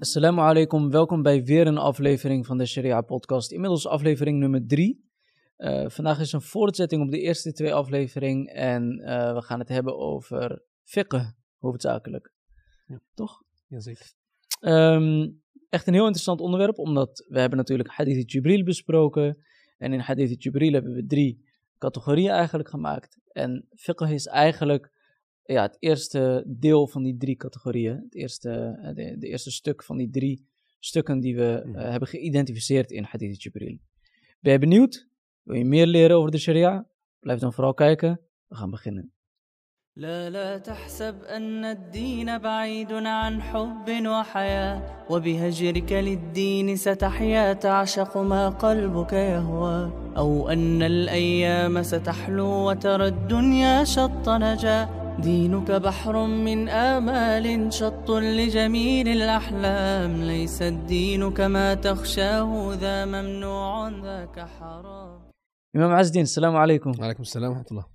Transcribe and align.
Assalamu 0.00 0.40
alaikum, 0.40 0.90
welkom 0.90 1.22
bij 1.22 1.44
weer 1.44 1.66
een 1.66 1.78
aflevering 1.78 2.46
van 2.46 2.58
de 2.58 2.66
Sharia 2.66 3.00
podcast. 3.00 3.52
Inmiddels 3.52 3.86
aflevering 3.86 4.38
nummer 4.38 4.66
drie. 4.66 5.10
Uh, 5.58 5.88
vandaag 5.88 6.20
is 6.20 6.32
een 6.32 6.42
voortzetting 6.42 7.02
op 7.02 7.10
de 7.10 7.20
eerste 7.20 7.52
twee 7.52 7.74
afleveringen 7.74 8.54
en 8.54 9.00
uh, 9.00 9.34
we 9.34 9.42
gaan 9.42 9.58
het 9.58 9.68
hebben 9.68 9.98
over 9.98 10.62
fiqh, 10.84 11.30
hoofdzakelijk. 11.58 12.32
Ja. 12.86 13.00
Toch? 13.14 13.42
Jazeker. 13.66 14.12
Um, 14.60 15.42
echt 15.68 15.86
een 15.86 15.94
heel 15.94 16.04
interessant 16.04 16.40
onderwerp, 16.40 16.78
omdat 16.78 17.26
we 17.28 17.40
hebben 17.40 17.58
natuurlijk 17.58 17.88
Hadith 17.88 18.32
Jibril 18.32 18.64
besproken. 18.64 19.38
En 19.78 19.92
in 19.92 20.00
Hadith 20.00 20.42
Jibril 20.42 20.72
hebben 20.72 20.92
we 20.92 21.06
drie 21.06 21.44
categorieën 21.78 22.30
eigenlijk 22.30 22.68
gemaakt. 22.68 23.18
En 23.32 23.66
fiqh 23.76 24.10
is 24.10 24.26
eigenlijk 24.26 24.92
ja, 25.49 25.61
het 25.61 25.77
eerste 25.79 26.43
deel 26.47 26.87
van 26.87 27.03
die 27.03 27.17
drie 27.17 27.35
categorieën. 27.35 27.95
Het 27.95 28.15
eerste, 28.15 28.79
eh, 28.81 28.95
de, 28.95 29.17
de 29.17 29.27
eerste 29.27 29.51
stuk 29.51 29.83
van 29.83 29.97
die 29.97 30.09
drie 30.09 30.47
stukken 30.79 31.19
die 31.19 31.35
we 31.35 31.63
uh, 31.65 31.81
hebben 31.89 32.09
geïdentificeerd 32.09 32.91
in 32.91 33.03
Hadith 33.03 33.43
Jibril. 33.43 33.77
Ben 34.39 34.51
je 34.51 34.59
benieuwd? 34.59 35.07
Wil 35.43 35.55
je 35.55 35.65
meer 35.65 35.87
leren 35.87 36.17
over 36.17 36.31
de 36.31 36.37
sharia? 36.37 36.87
Blijf 37.19 37.39
dan 37.39 37.53
vooral 37.53 37.73
kijken. 37.73 38.21
We 38.47 38.55
gaan 38.55 38.69
beginnen. 38.69 39.13
لا 39.97 40.29
لا 40.29 40.57
تحسب 40.57 41.23
أن 41.23 41.65
الدين 41.65 42.37
بعيد 42.37 42.91
عن 42.91 43.41
حب 43.41 44.07
وحياة 44.07 44.81
وبهجرك 45.09 45.91
للدين 45.91 46.75
ستحيا 46.75 47.53
تعشق 47.53 48.17
ما 48.17 48.49
قلبك 48.49 49.13
يهوى 49.13 49.91
أو 50.17 50.49
أن 50.49 50.81
الأيام 50.83 51.83
ستحلو 51.83 52.69
وترى 52.69 53.07
الدنيا 53.07 53.83
شط 53.83 54.29
نجاة 54.29 54.98
دينك 55.19 55.71
بحر 55.71 56.25
من 56.25 56.69
آمال 56.69 57.73
شط 57.73 58.11
لجميل 58.11 59.07
الأحلام 59.07 60.23
ليس 60.23 60.61
الدين 60.61 61.31
كما 61.33 61.73
تخشاه 61.73 62.73
ذا 62.73 63.05
ممنوع 63.05 63.89
ذاك 63.89 64.39
حرام 64.39 65.25
Imam 65.75 65.91
Azdin, 65.91 66.23
assalamu 66.23 66.57
alaikum. 66.57 66.91
Alaikum 66.99 67.23
salam 67.25 67.49
wa 67.49 67.55
rahmatullah. 67.55 67.85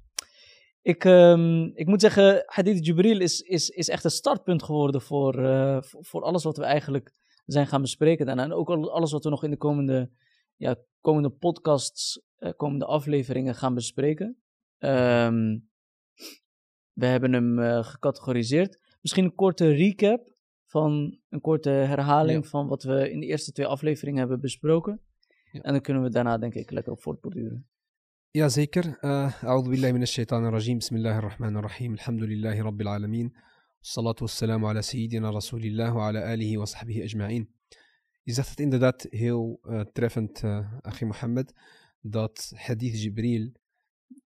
Ik, 0.83 1.05
um, 1.05 1.73
ik 1.75 1.86
moet 1.86 2.00
zeggen, 2.00 2.42
Hadith 2.47 2.86
Jibril 2.86 3.20
is, 3.20 3.41
is, 3.41 3.69
is 3.69 3.89
echt 3.89 4.05
een 4.05 4.11
startpunt 4.11 4.62
geworden 4.62 5.00
voor, 5.00 5.39
uh, 5.39 5.78
voor 5.81 6.23
alles 6.23 6.45
wat 6.45 6.56
we 6.56 6.64
eigenlijk 6.64 7.12
zijn 7.47 7.67
gaan 7.67 7.81
bespreken 7.81 8.27
daarna. 8.27 8.42
En 8.42 8.53
ook 8.53 8.69
alles 8.69 9.12
wat 9.12 9.25
we 9.25 9.31
nog 9.31 9.45
in 9.45 9.50
de 9.50 9.56
komende, 9.56 10.11
ja, 10.56 10.77
komende 11.00 11.31
podcasts, 11.31 12.23
uh, 12.39 12.50
komende 12.56 12.84
afleveringen 12.84 13.55
gaan 13.55 13.75
bespreken. 13.75 14.36
Um, 14.78 15.70
we 16.96 17.06
hebben 17.06 17.34
hem 17.34 17.60
uh, 17.60 17.84
gecategoriseerd. 17.84 18.80
Misschien 19.02 19.24
een 19.24 19.36
korte 19.36 19.68
recap 19.68 20.34
van 20.66 21.20
een 21.30 21.42
korte 21.42 21.70
herhaling 21.70 22.48
van 22.48 22.68
wat 22.68 22.84
we 22.84 23.12
in 23.12 23.20
de 23.20 23.26
eerste 23.26 23.52
twee 23.52 23.66
afleveringen 23.66 24.20
hebben 24.20 24.40
besproken. 24.40 25.02
En 25.52 25.72
dan 25.72 25.82
kunnen 25.82 26.04
we 26.04 26.10
daarna 26.10 26.38
denk 26.38 26.54
ik 26.54 26.72
lekker 26.72 26.92
op 26.92 27.02
voortborduren. 27.02 27.68
Jazeker. 28.32 28.98
Eh, 29.02 29.44
a'udhu 29.44 29.70
billahi 29.70 29.94
minash 29.94 30.12
shaitanir 30.12 30.52
rajim. 30.52 30.78
Bismillahirrahmanirrahim. 30.78 31.92
Alhamdulillahi 31.92 32.62
rabbil 32.62 32.88
alamin. 32.88 33.36
Salatu 33.80 34.23
wassalamu 34.23 34.68
ala 34.68 34.82
sayyidina 34.82 35.32
rasulillah 35.32 35.94
wa 35.96 36.08
ala 36.08 36.20
alihi 36.20 36.58
wa 36.58 36.66
sahbihi 36.66 37.02
ajma'in. 37.02 37.50
Je 38.23 38.34
zegt 38.34 38.50
het 38.50 38.60
inderdaad 38.60 39.08
heel 39.10 39.60
eh, 39.62 39.82
treffend, 39.82 40.44
uh, 40.44 40.73
Achim 40.82 41.08
Mohammed, 41.08 41.54
dat 42.02 42.52
hadith 42.56 43.02
Jibril 43.02 43.52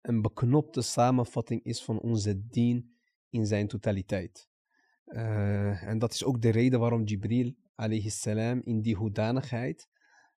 een 0.02 0.22
beknopte 0.22 0.82
samenvatting 0.82 1.64
is 1.64 1.84
van 1.84 2.00
onze 2.00 2.48
dien 2.48 2.96
in 3.30 3.46
zijn 3.46 3.68
totaliteit. 3.68 4.48
Uh, 5.06 5.84
en 5.84 6.00
dat 6.00 6.14
is 6.14 6.24
ook 6.24 6.42
de 6.42 6.50
reden 6.50 6.80
waarom 6.80 7.04
Jibril 7.04 7.54
alayhi 7.76 8.10
salam 8.10 8.62
in 8.64 8.82
die 8.82 8.96
hoedanigheid 8.96 9.90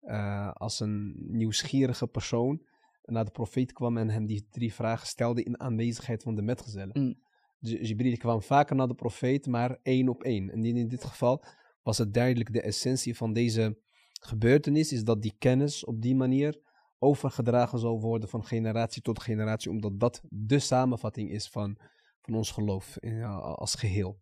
uh, 0.02 0.50
als 0.52 0.80
een 0.80 1.14
nieuwsgierige 1.28 2.06
persoon 2.06 2.62
naar 3.04 3.24
de 3.24 3.30
profeet 3.30 3.72
kwam 3.72 3.96
en 3.96 4.10
hem 4.10 4.26
die 4.26 4.46
drie 4.50 4.74
vragen 4.74 5.06
stelde 5.06 5.42
in 5.42 5.60
aanwezigheid 5.60 6.22
van 6.22 6.34
de 6.34 6.42
metgezellen. 6.42 7.02
Mm. 7.02 7.14
Jibril 7.58 8.16
kwam 8.16 8.42
vaker 8.42 8.76
naar 8.76 8.88
de 8.88 8.94
profeet, 8.94 9.46
maar 9.46 9.78
één 9.82 10.08
op 10.08 10.22
één. 10.22 10.50
En 10.50 10.64
in 10.64 10.88
dit 10.88 11.04
geval 11.04 11.44
was 11.82 11.98
het 11.98 12.14
duidelijk 12.14 12.52
de 12.52 12.62
essentie 12.62 13.16
van 13.16 13.32
deze 13.32 13.78
gebeurtenis, 14.20 14.92
is 14.92 15.04
dat 15.04 15.22
die 15.22 15.34
kennis 15.38 15.84
op 15.84 16.02
die 16.02 16.16
manier 16.16 16.60
overgedragen 17.02 17.78
zal 17.78 18.00
worden 18.00 18.28
van 18.28 18.44
generatie 18.44 19.02
tot 19.02 19.22
generatie, 19.22 19.70
omdat 19.70 20.00
dat 20.00 20.20
de 20.28 20.58
samenvatting 20.58 21.30
is 21.30 21.48
van, 21.48 21.78
van 22.20 22.34
ons 22.34 22.50
geloof 22.50 22.96
ja, 23.00 23.34
als 23.36 23.74
geheel. 23.74 24.18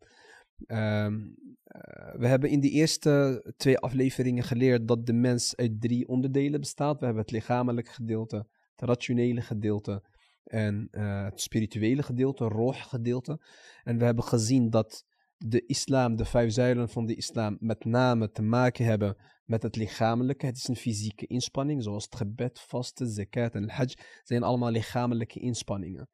Um, 0.66 1.36
uh, 1.68 2.14
we 2.14 2.26
hebben 2.26 2.50
in 2.50 2.60
die 2.60 2.70
eerste 2.70 3.44
twee 3.56 3.78
afleveringen 3.78 4.44
geleerd 4.44 4.88
dat 4.88 5.06
de 5.06 5.12
mens 5.12 5.56
uit 5.56 5.80
drie 5.80 6.08
onderdelen 6.08 6.60
bestaat. 6.60 6.98
We 6.98 7.04
hebben 7.04 7.22
het 7.22 7.32
lichamelijk 7.32 7.88
gedeelte, 7.88 8.46
het 8.74 8.88
rationele 8.88 9.40
gedeelte 9.40 10.02
en 10.44 10.88
uh, 10.90 11.24
het 11.24 11.40
spirituele 11.40 12.02
gedeelte, 12.02 12.44
het 12.44 12.52
roh 12.52 12.82
gedeelte. 12.82 13.40
En 13.82 13.98
we 13.98 14.04
hebben 14.04 14.24
gezien 14.24 14.70
dat 14.70 15.04
de 15.36 15.66
islam, 15.66 16.16
de 16.16 16.24
vijf 16.24 16.52
zuilen 16.52 16.88
van 16.88 17.06
de 17.06 17.14
islam, 17.14 17.56
met 17.60 17.84
name 17.84 18.30
te 18.30 18.42
maken 18.42 18.84
hebben 18.84 19.16
met 19.48 19.62
het 19.62 19.76
lichamelijke. 19.76 20.46
Het 20.46 20.56
is 20.56 20.68
een 20.68 20.76
fysieke 20.76 21.26
inspanning, 21.26 21.82
zoals 21.82 22.04
het 22.04 22.16
gebed, 22.16 22.60
vasten, 22.60 23.08
zakat 23.08 23.54
en 23.54 23.70
hajj, 23.70 23.94
zijn 24.22 24.42
allemaal 24.42 24.70
lichamelijke 24.70 25.40
inspanningen. 25.40 26.08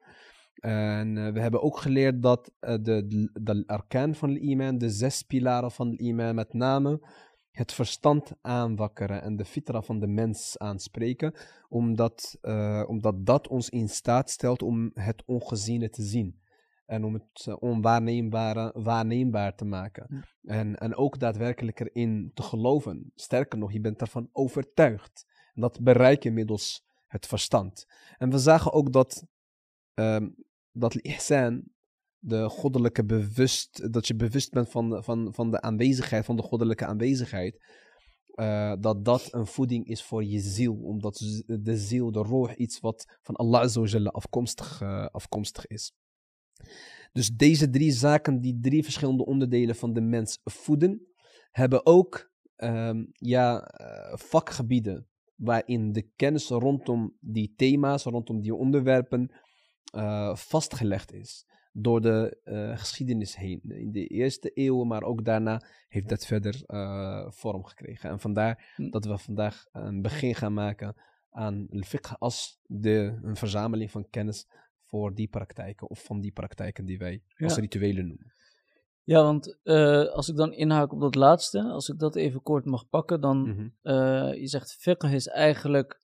En 0.55 1.17
uh, 1.17 1.33
we 1.33 1.41
hebben 1.41 1.63
ook 1.63 1.79
geleerd 1.79 2.23
dat 2.23 2.53
uh, 2.61 2.75
de, 2.83 3.31
de, 3.33 4.15
van 4.15 4.33
de 4.33 4.41
iman, 4.41 4.79
de 4.79 4.91
zes 4.91 5.23
pilaren 5.23 5.71
van 5.71 5.91
de 5.91 5.97
iman, 5.97 6.35
met 6.35 6.53
name 6.53 7.01
het 7.51 7.73
verstand 7.73 8.33
aanwakkeren 8.41 9.23
en 9.23 9.37
de 9.37 9.45
fitra 9.45 9.83
van 9.83 10.01
de 10.01 10.07
mens 10.07 10.59
aanspreken, 10.59 11.35
omdat, 11.69 12.39
uh, 12.43 12.85
omdat 12.87 13.27
dat 13.27 13.49
ons 13.49 13.69
in 13.69 13.89
staat 13.89 14.31
stelt 14.31 14.63
om 14.63 14.91
het 14.95 15.23
ongeziene 15.27 15.91
te 15.91 16.03
zien. 16.03 16.43
En 16.87 17.05
om 17.05 17.15
het 17.15 17.59
onwaarneembare 17.59 18.73
waarneembaar 18.75 19.55
te 19.55 19.65
maken. 19.65 20.07
Ja. 20.09 20.55
En, 20.55 20.77
en 20.77 20.97
ook 20.97 21.19
daadwerkelijk 21.19 21.81
erin 21.81 22.31
te 22.35 22.43
geloven. 22.43 23.13
Sterker 23.15 23.59
nog, 23.59 23.73
je 23.73 23.81
bent 23.81 24.01
ervan 24.01 24.29
overtuigd. 24.33 25.27
En 25.55 25.61
dat 25.61 25.81
bereik 25.81 26.23
je 26.23 26.31
middels 26.31 26.85
het 27.07 27.27
verstand. 27.27 27.87
En 28.19 28.31
we 28.31 28.39
zagen 28.39 28.73
ook 28.73 28.93
dat, 28.93 29.27
um, 29.95 30.35
dat 30.73 30.95
ihsan, 30.95 31.73
de 32.19 32.49
goddelijke 32.49 33.05
bewust, 33.05 33.93
dat 33.93 34.07
je 34.07 34.15
bewust 34.15 34.51
bent 34.53 34.71
van, 34.71 35.05
van, 35.05 35.35
van 35.35 35.51
de 35.51 35.61
aanwezigheid, 35.61 36.25
van 36.25 36.37
de 36.37 36.43
goddelijke 36.43 36.87
aanwezigheid. 36.87 37.83
Uh, 38.35 38.75
dat 38.81 39.05
dat 39.05 39.29
een 39.33 39.47
voeding 39.47 39.87
is 39.87 40.03
voor 40.03 40.25
je 40.25 40.41
ziel. 40.41 40.75
Omdat 40.75 41.43
de 41.47 41.77
ziel, 41.77 42.13
de 42.13 42.19
roh, 42.19 42.51
iets 42.57 42.81
wat 42.81 43.19
van 43.23 43.35
Allah 43.35 44.07
afkomstig, 44.07 44.81
uh, 44.83 45.07
afkomstig 45.07 45.67
is. 45.67 45.93
Dus 47.13 47.29
deze 47.29 47.71
drie 47.71 47.93
zaken, 47.93 48.41
die 48.41 48.59
drie 48.61 48.83
verschillende 48.83 49.25
onderdelen 49.27 49.75
van 49.75 49.93
de 49.93 50.01
mens 50.01 50.41
voeden, 50.45 51.07
hebben 51.51 51.87
ook 51.87 52.33
um, 52.57 53.09
ja, 53.13 53.81
uh, 53.81 54.17
vakgebieden 54.17 55.07
waarin 55.35 55.93
de 55.93 56.11
kennis 56.17 56.49
rondom 56.49 57.17
die 57.21 57.55
thema's, 57.57 58.05
rondom 58.05 58.41
die 58.41 58.55
onderwerpen 58.55 59.31
uh, 59.95 60.35
vastgelegd 60.35 61.13
is 61.13 61.47
door 61.73 62.01
de 62.01 62.41
uh, 62.45 62.79
geschiedenis 62.79 63.37
heen. 63.37 63.61
In 63.63 63.93
de 63.93 64.07
eerste 64.07 64.51
eeuwen, 64.51 64.87
maar 64.87 65.03
ook 65.03 65.25
daarna 65.25 65.63
heeft 65.89 66.09
dat 66.09 66.27
verder 66.27 66.63
vorm 67.33 67.65
gekregen. 67.65 68.11
En 68.11 68.21
vandaar 68.21 68.73
Hm. 68.77 68.91
dat 68.91 69.05
we 69.05 69.19
vandaag 69.19 69.67
een 69.73 70.03
begin 70.03 70.35
gaan 70.35 70.55
maken 70.55 70.95
aan 71.31 71.67
al-fiqh 71.71 72.15
als 72.19 72.61
de, 72.67 73.19
een 73.23 73.37
verzameling 73.37 73.91
van 73.91 74.11
kennis 74.11 74.47
voor 74.95 75.15
die 75.15 75.29
praktijken 75.29 75.91
of 75.91 76.05
van 76.05 76.21
die 76.21 76.33
praktijken 76.33 76.85
die 76.85 76.99
wij 76.99 77.23
als 77.39 77.57
rituelen 77.57 78.07
noemen. 78.07 78.33
Ja, 79.05 79.23
want 79.23 79.59
uh, 79.65 80.05
als 80.05 80.29
ik 80.29 80.37
dan 80.37 80.53
inhaak 80.53 80.93
op 80.93 81.01
dat 81.01 81.15
laatste, 81.15 81.63
als 81.63 81.89
ik 81.89 81.99
dat 81.99 82.17
even 82.17 82.43
kort 82.43 82.65
mag 82.65 82.89
pakken, 82.89 83.21
dan 83.21 83.39
Mm 83.39 83.57
-hmm. 83.57 83.73
uh, 83.83 84.35
je 84.41 84.47
zegt 84.47 84.75
fiqh 84.75 85.13
is 85.13 85.29
eigenlijk 85.29 86.01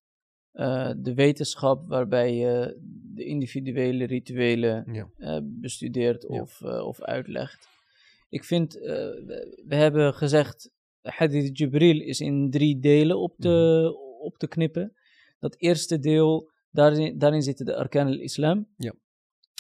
uh, 0.53 0.93
de 0.97 1.15
wetenschap 1.15 1.89
waarbij 1.89 2.35
je 2.35 2.79
de 3.15 3.25
individuele 3.25 4.05
rituelen 4.07 4.93
ja. 4.93 5.41
bestudeert 5.43 6.23
ja. 6.23 6.41
of, 6.41 6.63
of 6.63 7.03
uitlegt. 7.03 7.69
Ik 8.29 8.45
vind, 8.45 8.73
we, 8.75 9.65
we, 9.67 9.75
hebben 9.75 10.15
gezegd, 10.15 10.71
Hadith 11.03 11.59
Jibril 11.59 12.01
is 12.01 12.21
in 12.21 12.51
drie 12.51 12.79
delen 12.81 13.19
op 13.19 13.35
te, 13.39 13.49
Mhm. 13.49 14.25
op 14.25 14.39
te 14.39 14.49
knippen. 14.49 14.95
Dat 15.39 15.57
eerste 15.59 15.99
deel, 15.99 16.50
daarin, 16.71 17.19
daarin 17.19 17.43
zitten 17.43 17.67
de 17.67 17.77
arkan 17.77 18.07
al-islam. 18.07 18.67
Ja. 18.77 18.93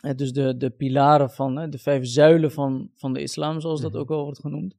Uh, 0.05 0.15
dus 0.15 0.33
de, 0.33 0.57
de 0.57 0.71
pilaren 0.71 1.31
van, 1.31 1.71
de 1.71 1.79
vijf 1.79 2.07
zuilen 2.07 2.53
van, 2.53 2.91
van 2.95 3.13
de 3.13 3.23
islam, 3.23 3.61
zoals 3.61 3.81
dat 3.81 3.91
Mhm. 3.93 4.01
ook 4.01 4.09
wel 4.09 4.23
wordt 4.25 4.41
genoemd. 4.41 4.77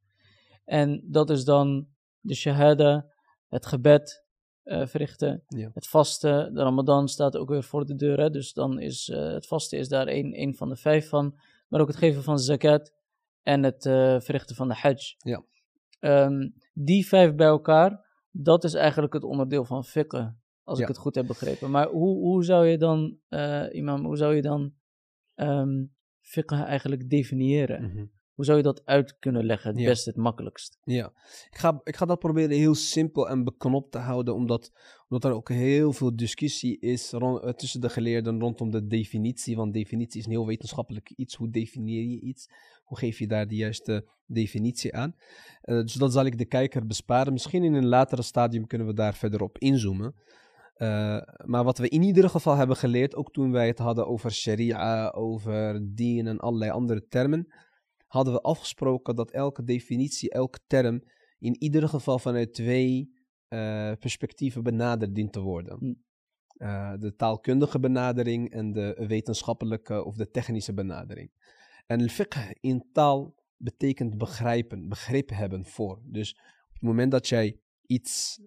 En 0.65 1.03
dat 1.05 1.29
is 1.29 1.43
dan 1.43 1.87
de 2.19 2.35
shahada, 2.35 3.05
het 3.47 3.65
gebed 3.65 4.25
uh, 4.63 4.85
verrichten, 4.85 5.43
Ja. 5.47 5.71
het 5.73 5.87
vasten. 5.87 6.53
De 6.53 6.61
ramadan 6.61 7.07
staat 7.07 7.37
ook 7.37 7.49
weer 7.49 7.63
voor 7.63 7.85
de 7.85 7.95
deur, 7.95 8.19
hè? 8.19 8.29
dus 8.29 8.53
dan 8.53 8.79
is 8.79 9.07
uh, 9.09 9.31
het 9.33 9.47
vasten 9.47 9.77
is 9.79 9.87
daar 9.87 10.07
een, 10.07 10.41
een 10.41 10.55
van 10.55 10.69
de 10.69 10.75
vijf 10.75 11.09
van. 11.09 11.39
Maar 11.67 11.81
ook 11.81 11.87
het 11.87 11.97
geven 11.97 12.23
van 12.23 12.39
zakat 12.39 12.93
en 13.43 13.63
het 13.63 13.85
uh, 13.85 14.19
verrichten 14.19 14.55
van 14.55 14.67
de 14.67 14.73
hajj. 14.73 15.15
Ja. 15.17 15.43
Ehm, 15.99 16.49
die 16.73 17.07
vijf 17.07 17.35
bij 17.35 17.47
elkaar, 17.47 18.05
dat 18.31 18.63
is 18.63 18.73
eigenlijk 18.73 19.13
het 19.13 19.23
onderdeel 19.23 19.65
van 19.65 19.83
fiqh, 19.85 20.27
als 20.71 20.79
Ja. 20.79 20.85
ik 20.87 20.91
het 20.91 21.01
goed 21.01 21.15
heb 21.15 21.27
begrepen. 21.27 21.71
Maar 21.71 21.87
hoe, 21.87 22.17
hoe 22.17 22.43
zou 22.43 22.65
je 22.67 22.77
dan, 22.77 23.17
eh, 23.27 23.65
imam, 23.71 24.05
hoe 24.05 24.17
zou 24.17 24.35
je 24.35 24.41
dan 24.41 24.73
ehm 25.35 25.83
fiqh 26.21 26.53
eigenlijk 26.61 27.09
definiëren? 27.09 27.83
Mhm. 27.83 28.05
Hoe 28.31 28.45
zou 28.45 28.57
je 28.57 28.63
dat 28.71 28.85
uit 28.85 29.17
kunnen 29.19 29.45
leggen, 29.45 29.71
het 29.71 29.79
Ja. 29.79 29.85
beste, 29.85 30.09
het 30.09 30.17
makkelijkst? 30.19 30.77
Ja, 30.83 31.13
ik 31.49 31.57
ga, 31.57 31.81
ik 31.83 31.95
ga 31.95 32.05
dat 32.05 32.19
proberen 32.19 32.57
heel 32.57 32.75
simpel 32.75 33.29
en 33.29 33.43
beknopt 33.43 33.91
te 33.91 33.97
houden, 33.97 34.33
omdat, 34.35 34.71
omdat 35.07 35.29
er 35.31 35.35
ook 35.37 35.49
heel 35.49 35.93
veel 35.93 36.15
discussie 36.15 36.79
is 36.79 37.11
ron- 37.11 37.41
eh, 37.41 37.53
tussen 37.53 37.81
de 37.81 37.89
geleerden 37.89 38.39
rondom 38.39 38.71
de 38.71 38.87
definitie. 38.87 39.55
Want 39.55 39.73
definitie 39.73 40.19
is 40.19 40.25
een 40.25 40.31
heel 40.31 40.45
wetenschappelijk 40.47 41.09
iets. 41.15 41.35
Hoe 41.35 41.49
definieer 41.49 42.03
je 42.03 42.19
iets? 42.19 42.49
Hoe 42.83 42.97
geef 42.97 43.19
je 43.19 43.27
daar 43.27 43.47
de 43.47 43.55
juiste 43.55 44.07
definitie 44.25 44.95
aan? 44.95 45.15
Eh, 45.61 45.75
dus 45.81 45.93
dat 45.93 46.13
zal 46.13 46.25
ik 46.25 46.37
de 46.37 46.45
kijker 46.45 46.85
besparen. 46.85 47.33
Misschien 47.33 47.63
in 47.63 47.73
een 47.73 47.87
latere 47.87 48.21
stadium 48.21 48.67
kunnen 48.67 48.87
we 48.87 48.93
daar 48.93 49.13
verder 49.15 49.41
op 49.41 49.57
inzoomen. 49.57 50.15
Eh, 50.81 51.21
maar 51.45 51.63
wat 51.63 51.77
we 51.77 51.89
in 51.89 52.03
ieder 52.03 52.29
geval 52.29 52.55
hebben 52.55 52.75
geleerd, 52.75 53.15
ook 53.15 53.31
toen 53.31 53.51
wij 53.51 53.67
het 53.67 53.77
hadden 53.77 54.07
over 54.07 54.31
sharia, 54.31 55.09
over 55.09 55.79
dien 55.95 56.27
en 56.27 56.39
allerlei 56.39 56.71
andere 56.71 57.07
termen, 57.07 57.53
hadden 58.07 58.33
we 58.33 58.41
afgesproken 58.41 59.15
dat 59.15 59.31
elke 59.31 59.63
definitie, 59.63 60.29
elke 60.29 60.59
term, 60.67 61.03
in 61.39 61.55
ieder 61.61 61.89
geval 61.89 62.19
vanuit 62.19 62.53
twee 62.53 63.13
eh, 63.47 63.91
perspectieven 63.99 64.63
benaderd 64.63 65.15
dient 65.15 65.33
te 65.33 65.39
worden. 65.39 65.77
Hm. 65.77 65.93
Eh, 66.63 66.93
de 66.97 67.15
taalkundige 67.15 67.79
benadering 67.79 68.51
en 68.51 68.71
de 68.71 69.05
wetenschappelijke 69.07 70.03
of 70.03 70.15
de 70.15 70.29
technische 70.29 70.73
benadering. 70.73 71.31
En 71.85 72.09
fiqh 72.09 72.51
in 72.59 72.89
taal 72.91 73.35
betekent 73.57 74.17
begrijpen, 74.17 74.87
begrip 74.87 75.29
hebben 75.29 75.65
voor. 75.65 76.01
Dus 76.05 76.33
op 76.67 76.73
het 76.73 76.81
moment 76.81 77.11
dat 77.11 77.27
jij 77.27 77.59
iets 77.85 78.41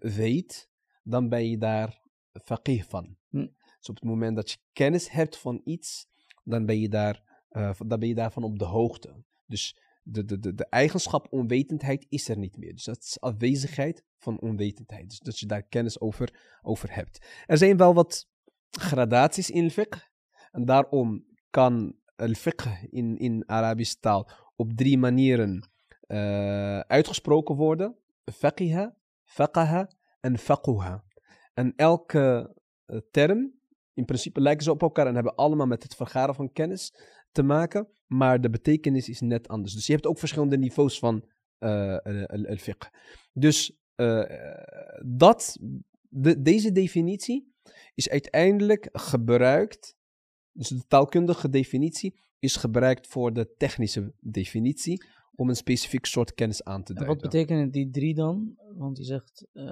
weet, 0.00 0.69
dan 1.02 1.28
ben 1.28 1.48
je 1.48 1.58
daar 1.58 2.00
faqih 2.32 2.84
van. 2.84 3.16
Hm. 3.28 3.46
Dus 3.78 3.88
op 3.88 3.94
het 3.94 4.04
moment 4.04 4.36
dat 4.36 4.50
je 4.50 4.58
kennis 4.72 5.10
hebt 5.10 5.36
van 5.36 5.60
iets, 5.64 6.08
dan 6.44 6.66
ben 6.66 6.80
je, 6.80 6.88
daar, 6.88 7.44
eh, 7.48 7.70
dan 7.86 7.98
ben 7.98 8.08
je 8.08 8.14
daarvan 8.14 8.42
op 8.42 8.58
de 8.58 8.64
hoogte. 8.64 9.24
Dus 9.46 9.76
de, 10.02 10.24
de, 10.24 10.38
de, 10.38 10.54
de 10.54 10.66
eigenschap 10.66 11.26
onwetendheid 11.30 12.06
is 12.08 12.28
er 12.28 12.38
niet 12.38 12.56
meer. 12.56 12.72
Dus 12.72 12.84
dat 12.84 12.98
is 12.98 13.20
afwezigheid 13.20 14.04
van 14.18 14.40
onwetendheid. 14.40 15.08
Dus 15.08 15.18
dat 15.18 15.38
je 15.38 15.46
daar 15.46 15.62
kennis 15.62 16.00
over, 16.00 16.58
over 16.62 16.94
hebt. 16.94 17.26
Er 17.46 17.58
zijn 17.58 17.76
wel 17.76 17.94
wat 17.94 18.28
gradaties 18.70 19.50
in 19.50 19.70
fiqh. 19.70 19.98
En 20.50 20.64
daarom 20.64 21.24
kan 21.50 21.96
al 22.16 22.34
fiqh 22.34 22.82
in, 22.90 23.18
in 23.18 23.48
Arabische 23.48 23.98
taal 23.98 24.30
op 24.56 24.72
drie 24.72 24.98
manieren 24.98 25.70
eh, 26.00 26.80
uitgesproken 26.80 27.54
worden. 27.54 27.96
Faqiha, 28.32 28.96
faqaha 29.22 29.90
en 30.20 30.38
faquha. 30.38 31.04
En 31.54 31.72
elke 31.76 32.56
eh, 32.84 32.98
term, 33.10 33.60
in 33.94 34.04
principe 34.04 34.40
lijken 34.40 34.64
ze 34.64 34.70
op 34.70 34.82
elkaar 34.82 35.06
en 35.06 35.14
hebben 35.14 35.34
allemaal 35.34 35.66
met 35.66 35.82
het 35.82 35.94
vergaren 35.94 36.34
van 36.34 36.52
kennis 36.52 36.94
te 37.32 37.42
maken, 37.42 37.88
maar 38.06 38.40
de 38.40 38.50
betekenis 38.50 39.08
is 39.08 39.20
net 39.20 39.48
anders. 39.48 39.74
Dus 39.74 39.86
je 39.86 39.92
hebt 39.92 40.06
ook 40.06 40.18
verschillende 40.18 40.58
niveaus 40.58 40.98
van 40.98 41.28
al- 41.58 42.46
al-fiqh. 42.46 42.88
Dus 43.32 43.78
dat, 45.06 45.58
de, 46.08 46.42
deze 46.42 46.72
definitie 46.72 47.54
is 47.94 48.08
uiteindelijk 48.08 48.88
gebruikt, 48.92 49.96
dus 50.52 50.68
de 50.68 50.86
taalkundige 50.86 51.48
definitie 51.48 52.20
is 52.38 52.56
gebruikt 52.56 53.06
voor 53.06 53.32
de 53.32 53.54
technische 53.56 54.14
definitie 54.20 55.04
om 55.34 55.48
een 55.48 55.56
specifiek 55.56 56.06
soort 56.06 56.34
kennis 56.34 56.64
aan 56.64 56.82
te 56.82 56.92
En 56.92 56.98
duiden. 56.98 57.20
wat 57.20 57.30
betekenen 57.30 57.70
die 57.70 57.90
drie 57.90 58.14
dan? 58.14 58.54
Want 58.76 58.98
je 58.98 59.04
zegt, 59.04 59.46
eh, 59.52 59.64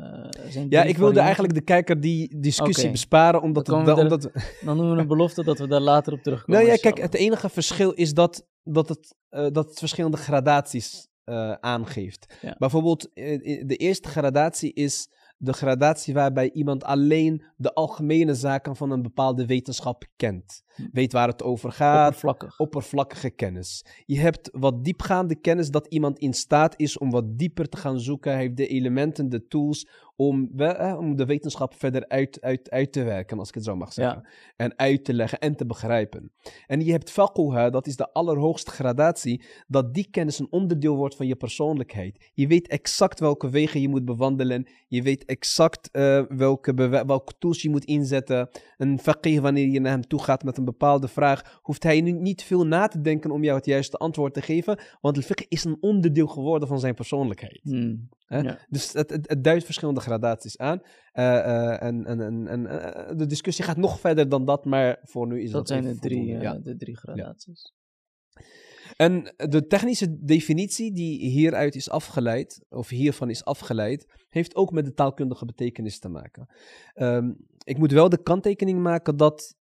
zijn 0.49 0.67
Ja, 0.69 0.83
ik 0.83 0.97
wilde 0.97 1.21
eigenlijk 1.21 1.55
de 1.55 1.61
kijker 1.61 2.01
die 2.01 2.41
discussie 2.41 2.91
besparen, 2.91 3.43
omdat, 3.43 3.67
Dan 3.67 3.79
het, 3.79 3.97
we 3.97 4.03
omdat 4.03 4.23
Dan 4.65 4.77
doen 4.77 4.95
we 4.95 5.01
een 5.01 5.07
belofte 5.07 5.45
dat 5.45 5.59
we 5.59 5.69
daar 5.69 5.81
later 5.81 6.13
op 6.13 6.23
terugkomen. 6.23 6.61
Nou 6.61 6.73
ja, 6.73 6.81
kijk, 6.81 6.99
het 6.99 7.15
enige 7.15 7.49
verschil 7.49 7.91
is 7.91 8.15
dat, 8.15 8.47
dat, 8.63 8.89
het, 8.89 9.17
eh, 9.29 9.47
dat 9.53 9.69
het 9.69 9.79
verschillende 9.79 10.17
gradaties 10.17 11.09
eh, 11.25 11.53
aangeeft. 11.53 12.39
Ja. 12.41 12.55
Bijvoorbeeld, 12.59 13.11
de 13.15 13.77
eerste 13.77 14.09
gradatie 14.09 14.73
is 14.73 15.09
de 15.37 15.53
gradatie 15.53 16.15
waarbij 16.15 16.51
iemand 16.53 16.85
alleen 16.85 17.45
de 17.57 17.75
algemene 17.75 18.35
zaken 18.35 18.77
van 18.77 18.91
een 18.91 19.03
bepaalde 19.03 19.47
wetenschap 19.47 20.05
kent. 20.17 20.63
Weet 20.93 21.13
waar 21.13 21.29
het 21.29 21.43
over 21.43 21.73
gaat, 21.73 22.07
Oppervlakkig. 22.07 22.59
oppervlakkige 22.59 23.31
kennis. 23.31 23.85
Je 24.07 24.19
hebt 24.19 24.49
wat 24.53 24.85
diepgaande 24.85 25.35
kennis 25.35 25.71
dat 25.71 25.87
iemand 25.87 26.19
in 26.19 26.33
staat 26.35 26.75
is 26.77 26.99
om 26.99 27.11
wat 27.11 27.39
dieper 27.39 27.69
te 27.69 27.77
gaan 27.77 28.01
zoeken. 28.01 28.33
Hij 28.33 28.41
heeft 28.41 28.57
de 28.57 28.67
elementen, 28.67 29.29
de 29.29 29.47
tools 29.47 29.87
om, 30.17 30.51
eh, 30.57 30.97
om 30.99 31.17
de 31.17 31.25
wetenschap 31.25 31.75
verder 31.75 32.09
uit, 32.09 32.41
uit, 32.41 32.71
uit 32.71 32.93
te 32.93 33.03
werken, 33.03 33.39
als 33.39 33.49
ik 33.49 33.55
het 33.55 33.65
zo 33.65 33.77
mag 33.77 33.93
zeggen. 33.93 34.27
En 34.57 34.79
uit 34.79 35.05
te 35.05 35.15
leggen 35.15 35.39
en 35.39 35.57
te 35.57 35.67
begrijpen. 35.67 36.33
En 36.67 36.85
je 36.85 36.91
hebt 36.91 37.11
faquha, 37.11 37.71
dat 37.71 37.87
is 37.87 37.97
de 37.97 38.13
allerhoogste 38.13 38.71
gradatie, 38.71 39.43
dat 39.67 39.95
die 39.95 40.09
kennis 40.11 40.39
een 40.39 40.47
onderdeel 40.51 40.97
wordt 40.97 41.17
van 41.17 41.27
je 41.27 41.37
persoonlijkheid. 41.37 42.31
Je 42.35 42.47
weet 42.47 42.69
exact 42.69 43.21
welke 43.21 43.51
wegen 43.51 43.81
je 43.81 43.89
moet 43.89 44.05
bewandelen. 44.05 44.67
Je 44.89 45.03
weet 45.03 45.25
exact 45.25 45.91
eh, 45.91 46.23
welke, 46.29 46.75
welke 47.07 47.33
tools 47.39 47.63
je 47.63 47.71
moet 47.71 47.85
inzetten. 47.85 48.49
Een 48.77 48.99
faqih, 48.99 49.41
wanneer 49.41 49.69
je 49.69 49.81
naar 49.81 49.93
hem 49.93 50.07
toe 50.07 50.23
gaat 50.23 50.43
met 50.45 50.57
een 50.59 50.65
bepaalde 50.71 51.09
vraag, 51.09 51.61
hoeft 51.63 51.83
hij 51.83 52.01
nu 52.01 52.13
niet 52.13 52.43
veel 52.43 52.67
na 52.67 52.89
te 52.89 53.01
denken 53.01 53.31
om 53.31 53.45
jou 53.45 53.57
het 53.57 53.67
juiste 53.67 53.97
antwoord 53.97 54.35
te 54.35 54.43
geven, 54.43 54.79
want 55.01 55.25
fiqh 55.25 55.45
is 55.49 55.65
een 55.65 55.77
onderdeel 55.81 56.27
geworden 56.27 56.69
van 56.69 56.81
zijn 56.81 56.95
persoonlijkheid. 56.95 57.61
Hmm. 57.63 58.09
Ja. 58.27 58.59
Dus 58.69 58.93
het, 58.93 59.11
het, 59.11 59.29
het 59.29 59.45
duidt 59.45 59.65
verschillende 59.65 60.01
gradaties 60.01 60.59
aan. 60.59 60.81
Eh, 61.13 61.39
eh, 61.39 61.83
en 61.83 62.05
en, 62.05 62.21
en, 62.21 62.47
en 62.47 62.67
eh, 62.67 63.17
de 63.17 63.27
discussie 63.27 63.65
gaat 63.65 63.77
nog 63.77 64.01
verder 64.01 64.29
dan 64.29 64.45
dat, 64.45 64.65
maar 64.65 64.99
voor 65.03 65.27
nu 65.27 65.43
is 65.43 65.51
dat, 65.51 65.67
Dat 65.67 65.69
zijn 65.69 65.95
de 65.95 66.01
drie, 66.01 66.27
ja. 66.27 66.59
de 66.59 66.77
drie 66.77 66.97
gradaties. 66.97 67.73
En 68.97 69.35
de 69.37 69.67
technische 69.67 70.25
definitie 70.25 70.93
die 70.93 71.29
hieruit 71.29 71.75
is 71.75 71.91
afgeleid, 71.91 72.65
of 72.69 72.89
hiervan 72.89 73.31
is 73.31 73.45
afgeleid, 73.45 74.07
heeft 74.29 74.55
ook 74.55 74.73
met 74.73 74.85
de 74.85 74.95
taalkundige 74.95 75.45
betekenis 75.45 75.99
te 75.99 76.09
maken. 76.09 76.47
Ehm, 76.95 77.33
ik 77.65 77.79
moet 77.79 77.93
wel 77.93 78.09
de 78.09 78.23
kanttekening 78.23 78.83
maken 78.83 79.17
dat 79.17 79.57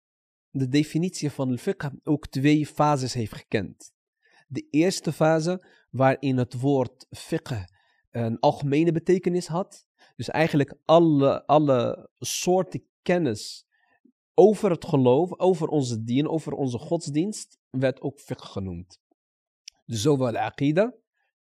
de 0.52 0.68
definitie 0.68 1.30
van 1.30 1.48
al 1.50 1.56
fiqh 1.56 1.88
ook 2.04 2.26
twee 2.26 2.66
fases 2.66 3.14
heeft 3.14 3.34
gekend. 3.34 3.92
De 4.48 4.66
eerste 4.70 5.12
fase, 5.12 5.64
waarin 5.90 6.36
het 6.36 6.60
woord 6.60 7.06
fiqh 7.10 7.64
een 8.10 8.38
algemene 8.38 8.92
betekenis 8.92 9.46
had. 9.46 9.86
Dus 10.16 10.28
eigenlijk 10.28 10.74
alle, 10.84 11.46
alle 11.46 12.10
soorten 12.18 12.84
kennis 13.02 13.66
over 14.34 14.70
het 14.70 14.84
geloof, 14.84 15.38
over 15.38 15.68
onze 15.68 16.02
dien, 16.02 16.28
over 16.28 16.52
onze 16.52 16.78
godsdienst, 16.78 17.58
werd 17.70 18.00
ook 18.00 18.20
fiqh 18.20 18.44
genoemd. 18.44 19.00
Dus 19.86 20.02
zowel 20.02 20.36
aqida, 20.36 20.94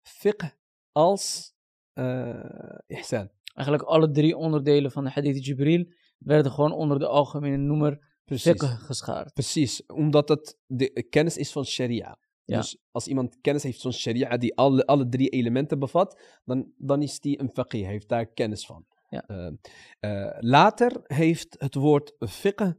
fiqh 0.02 0.56
als 0.92 1.54
eh 1.94 2.78
ihsan. 2.88 3.30
Eigenlijk 3.54 3.90
alle 3.90 4.12
drie 4.12 4.38
onderdelen 4.38 4.92
van 4.92 5.04
de 5.04 5.10
hadith 5.10 5.46
Jibril 5.46 5.92
werden 6.18 6.52
gewoon 6.52 6.72
onder 6.72 7.00
de 7.00 7.08
algemene 7.08 7.58
noemer 7.58 8.09
Precies. 8.30 8.62
geschaard. 8.62 9.34
Precies, 9.34 9.86
omdat 9.86 10.30
het 10.30 10.58
de 10.66 11.06
kennis 11.10 11.38
is 11.38 11.52
van 11.52 11.66
sharia. 11.66 12.18
Ja. 12.44 12.58
Dus 12.58 12.78
als 12.92 13.08
iemand 13.08 13.38
kennis 13.42 13.64
heeft 13.64 13.82
van 13.82 13.94
sharia 13.94 14.38
die 14.38 14.56
alle, 14.56 14.86
alle 14.86 15.10
drie 15.10 15.30
elementen 15.30 15.80
bevat, 15.80 16.22
dan, 16.46 16.72
dan 16.78 17.02
is 17.02 17.20
die 17.20 17.40
een 17.40 17.50
faqih, 17.54 17.84
hij 17.84 17.92
heeft 17.92 18.10
daar 18.10 18.26
kennis 18.26 18.66
van. 18.66 18.86
Ja. 19.10 19.24
Eh, 19.28 19.52
eh, 20.00 20.38
later 20.40 21.02
heeft 21.04 21.56
het 21.58 21.76
woord 21.76 22.14
fiqh 22.20 22.72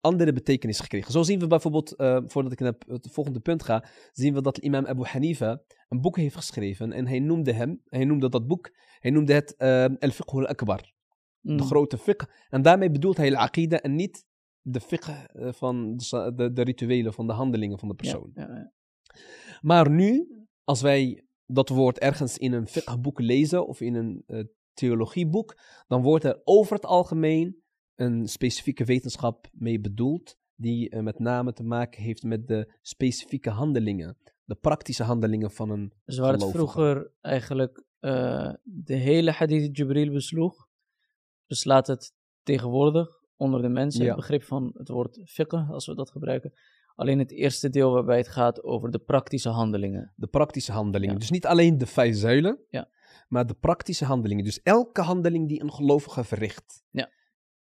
andere 0.00 0.32
betekenis 0.32 0.80
gekregen. 0.80 1.12
Zo 1.12 1.22
zien 1.22 1.38
we 1.38 1.46
bijvoorbeeld, 1.46 1.96
eh, 1.96 2.18
voordat 2.26 2.52
ik 2.52 2.60
naar 2.60 2.74
het 2.86 3.08
volgende 3.10 3.40
punt 3.40 3.62
ga, 3.62 3.84
zien 4.12 4.34
we 4.34 4.42
dat 4.42 4.58
imam 4.58 4.86
Abu 4.86 5.04
Hanifa 5.04 5.62
een 5.88 6.00
boek 6.00 6.16
heeft 6.16 6.36
geschreven 6.36 6.92
en 6.92 7.06
hij 7.06 7.18
noemde 7.18 7.52
hem, 7.52 7.82
hij 7.88 8.04
noemde 8.04 8.28
dat 8.28 8.46
boek, 8.46 8.70
hij 8.98 9.10
noemde 9.10 9.32
het 9.32 9.58
Al-Fiqh 9.98 10.34
al-Akbar, 10.34 10.92
de 11.40 11.62
grote 11.62 11.98
fiqh. 11.98 12.24
En 12.48 12.62
daarmee 12.62 12.90
bedoelt 12.90 13.16
hij 13.16 13.34
al-Aqida 13.34 13.80
en 13.80 13.94
niet 13.94 14.24
de 14.62 14.80
fiqh 14.80 15.08
eh, 15.08 15.52
van 15.52 15.96
de, 15.96 16.32
de, 16.34 16.52
de 16.52 16.62
rituelen, 16.62 17.12
van 17.12 17.26
de 17.26 17.32
handelingen 17.32 17.78
van 17.78 17.88
de 17.88 17.94
persoon. 17.94 18.30
ja, 18.34 18.42
ja. 18.42 18.72
Maar 19.60 19.90
nu, 19.90 20.28
als 20.64 20.82
wij 20.82 21.24
dat 21.46 21.68
woord 21.68 21.98
ergens 21.98 22.38
in 22.38 22.52
een 22.52 22.66
fiqh-boek 22.66 23.20
lezen 23.20 23.66
of 23.66 23.80
in 23.80 23.94
een 23.94 24.22
eh, 24.26 24.44
theologieboek, 24.72 25.58
dan 25.86 26.02
wordt 26.02 26.24
er 26.24 26.40
over 26.44 26.74
het 26.74 26.84
algemeen 26.84 27.62
een 27.94 28.28
specifieke 28.28 28.84
wetenschap 28.84 29.48
mee 29.52 29.80
bedoeld, 29.80 30.36
die 30.54 30.90
eh, 30.90 31.02
met 31.02 31.18
name 31.18 31.52
te 31.52 31.64
maken 31.64 32.02
heeft 32.02 32.22
met 32.22 32.48
de 32.48 32.72
specifieke 32.82 33.50
handelingen, 33.50 34.16
de 34.44 34.54
praktische 34.54 35.02
handelingen 35.02 35.50
van 35.50 35.70
een 35.70 35.92
Dus 36.04 36.18
waar 36.18 36.32
het 36.32 36.50
vroeger 36.50 37.12
eigenlijk 37.20 37.84
de 38.62 38.94
hele 38.94 39.30
hadith 39.30 39.76
Jibril 39.76 40.12
besloeg, 40.12 40.68
beslaat 41.46 41.86
het 41.86 42.12
tegenwoordig 42.42 43.19
onder 43.40 43.62
de 43.62 43.68
mensen 43.68 44.02
Ja. 44.02 44.06
het 44.06 44.16
begrip 44.16 44.42
van 44.42 44.70
het 44.74 44.88
woord 44.88 45.20
fiqh, 45.26 45.70
als 45.70 45.86
we 45.86 45.94
dat 45.94 46.10
gebruiken, 46.10 46.52
alleen 46.94 47.18
het 47.18 47.30
eerste 47.32 47.68
deel 47.70 47.92
waarbij 47.92 48.16
het 48.16 48.28
gaat 48.28 48.62
over 48.64 48.90
de 48.90 48.98
praktische 48.98 49.48
handelingen. 49.48 50.12
De 50.16 50.26
praktische 50.26 50.72
handelingen. 50.72 51.14
Ja. 51.14 51.20
Dus 51.20 51.30
niet 51.30 51.46
alleen 51.46 51.78
de 51.78 51.86
vijf 51.86 52.16
zuilen, 52.16 52.58
Ja. 52.70 52.88
maar 53.28 53.46
de 53.46 53.54
praktische 53.54 54.04
handelingen. 54.04 54.44
Dus 54.44 54.62
elke 54.62 55.00
handeling 55.02 55.48
die 55.48 55.62
een 55.62 55.72
gelovige 55.72 56.24
verricht. 56.24 56.84
Ja. 56.90 57.10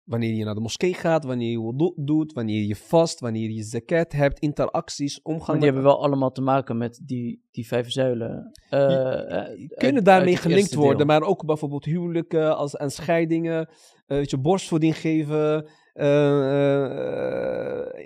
Wanneer 0.05 0.33
je 0.33 0.43
naar 0.43 0.53
de 0.53 0.59
moskee 0.62 0.93
gaat, 0.93 1.24
wanneer 1.24 1.51
je 1.51 1.62
wudu 1.62 1.93
doet, 1.95 2.33
wanneer 2.33 2.63
je 2.63 2.75
vast, 2.75 3.19
wanneer 3.19 3.50
je 3.50 3.63
zakat 3.63 4.12
hebt, 4.12 4.39
interacties, 4.39 5.21
omgang 5.21 5.47
Want 5.47 5.59
die 5.62 5.69
hebben 5.71 5.83
wel 5.91 6.01
allemaal 6.03 6.31
te 6.31 6.41
maken 6.41 6.77
met 6.77 7.00
die, 7.03 7.41
die 7.51 7.67
vijf 7.67 7.91
zuilen. 7.91 8.51
eh, 8.69 8.88
Die- 8.88 8.97
eh, 8.97 9.77
kunnen 9.77 10.03
daarmee 10.03 10.38
gelinkt 10.38 10.74
worden, 10.74 10.97
deel. 11.07 11.19
maar 11.19 11.27
ook 11.27 11.45
bijvoorbeeld 11.45 11.85
huwelijken 11.85 12.57
als, 12.57 12.75
en 12.75 12.91
scheidingen, 12.91 13.67
eh, 14.07 14.17
weet 14.17 14.29
je, 14.29 14.38
borstvoeding 14.38 14.97
geven, 14.97 15.67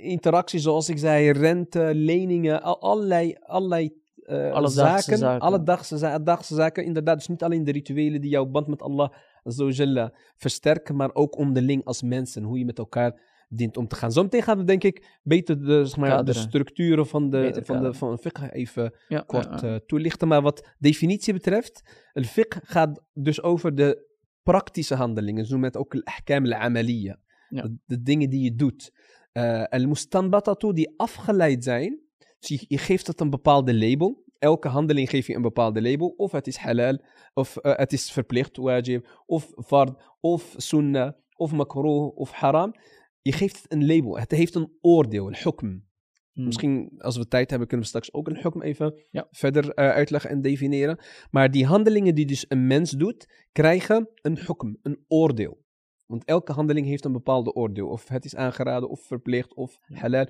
interacties 0.02 0.64
zoals 0.64 0.90
ik 0.90 0.98
zei, 0.98 1.32
rente, 1.32 1.92
leningen, 1.94 2.62
al, 2.62 2.82
allerlei, 2.82 3.36
allerlei 3.42 3.98
Alledaagse 4.30 4.72
zaken, 4.72 5.18
zaken. 5.18 5.40
Alledaagse, 5.48 6.08
alledaagse 6.08 6.56
zaken, 6.56 6.86
inderdaad. 6.86 7.18
Dus 7.18 7.28
niet 7.28 7.44
alleen 7.44 7.64
de 7.64 7.72
rituelen 7.72 8.22
die 8.22 8.30
jouw 8.30 8.46
band 8.46 8.68
met 8.68 8.82
Allah 8.82 9.10
Azza 9.44 9.64
wa 9.64 9.70
Jalla 9.70 10.14
versterken, 10.36 10.96
maar 10.96 11.14
ook 11.14 11.38
onderling 11.38 11.86
als 11.86 12.02
mensen, 12.02 12.44
hoe 12.44 12.58
je 12.58 12.66
met 12.66 12.78
elkaar 12.78 13.22
dient 13.50 13.78
om 13.78 13.88
te 13.88 13.96
gaan. 13.96 14.12
Zometeen 14.12 14.42
gaan 14.42 14.58
we 14.58 14.64
denk 14.64 14.84
ik 14.84 15.20
beter 15.24 15.66
de, 15.66 15.86
zeg 15.86 15.98
maar, 15.98 16.26
de 16.26 16.34
structuren 16.34 17.08
van 17.08 17.30
de, 17.30 17.40
Beter 17.40 17.66
van 17.66 17.84
de 17.84 17.94
van 17.94 18.20
fiqh 18.20 18.44
even 18.52 18.94
Ja, 19.08 19.20
kort 19.20 19.62
ja, 19.62 19.68
ja. 19.68 19.74
eh, 19.74 19.80
toelichten. 19.86 20.28
Maar 20.28 20.42
wat 20.42 20.76
definitie 20.78 21.34
betreft, 21.34 22.10
el 22.14 22.24
fiqh 22.24 22.58
gaat 22.64 23.02
dus 23.14 23.42
over 23.42 23.76
de 23.76 24.08
praktische 24.44 24.96
handelingen. 24.96 25.46
Zo 25.46 25.58
met 25.58 25.78
ook 25.78 25.94
al-ahkam 25.94 26.46
al-amaliya. 26.46 27.20
De, 27.50 27.78
de 27.86 28.02
dingen 28.02 28.30
die 28.30 28.44
je 28.44 28.56
doet. 28.56 28.92
Eh 29.32 29.64
al-mustanbatatu 29.64 30.74
die 30.74 30.94
afgeleid 30.98 31.64
zijn. 31.64 32.00
Dus 32.40 32.50
je, 32.50 32.66
je 32.68 32.78
geeft 32.78 33.08
het 33.08 33.20
een 33.20 33.30
bepaalde 33.30 33.76
label. 33.76 34.24
Elke 34.40 34.68
handeling 34.68 35.10
geef 35.10 35.28
je 35.28 35.36
een 35.36 35.42
bepaalde 35.42 35.82
label. 35.82 36.08
Of 36.18 36.32
het 36.32 36.48
is 36.48 36.58
halal, 36.58 37.02
of 37.34 37.58
eh, 37.58 37.76
het 37.78 37.94
is 37.94 38.12
verplicht, 38.12 38.58
wajib, 38.58 39.08
of 39.26 39.52
fard, 39.66 40.02
of 40.20 40.54
sunnah, 40.58 41.14
of 41.36 41.52
makruh, 41.52 42.18
of 42.18 42.32
haram. 42.32 42.74
Je 43.22 43.32
geeft 43.32 43.62
het 43.62 43.72
een 43.72 43.86
label. 43.86 44.20
Het 44.20 44.32
heeft 44.32 44.56
een 44.56 44.78
oordeel, 44.82 45.28
een 45.28 45.36
hukm. 45.38 45.88
Hmm. 46.34 46.46
Misschien 46.46 46.92
als 46.98 47.18
we 47.18 47.28
tijd 47.28 47.50
hebben, 47.50 47.68
kunnen 47.68 47.86
we 47.86 47.92
straks 47.92 48.14
ook 48.14 48.28
een 48.28 48.38
hukm 48.42 48.62
even 48.62 48.94
Ja. 49.12 49.28
verder 49.32 49.74
eh, 49.74 49.90
uitleggen 49.90 50.30
en 50.30 50.42
definiëren. 50.42 51.00
Maar 51.32 51.52
die 51.52 51.66
handelingen 51.66 52.16
die 52.16 52.26
dus 52.26 52.46
een 52.48 52.68
mens 52.68 52.92
doet, 52.92 53.48
krijgen 53.52 54.10
een 54.22 54.38
hukm, 54.38 54.74
een 54.82 55.04
oordeel. 55.08 55.68
Want 56.06 56.26
elke 56.26 56.52
handeling 56.52 56.88
heeft 56.88 57.06
een 57.06 57.12
bepaalde 57.12 57.54
oordeel. 57.54 57.88
Of 57.88 58.08
het 58.08 58.26
is 58.26 58.36
aangeraden, 58.36 58.90
of 58.90 59.02
verplicht, 59.02 59.54
of 59.54 59.80
halal. 59.94 60.26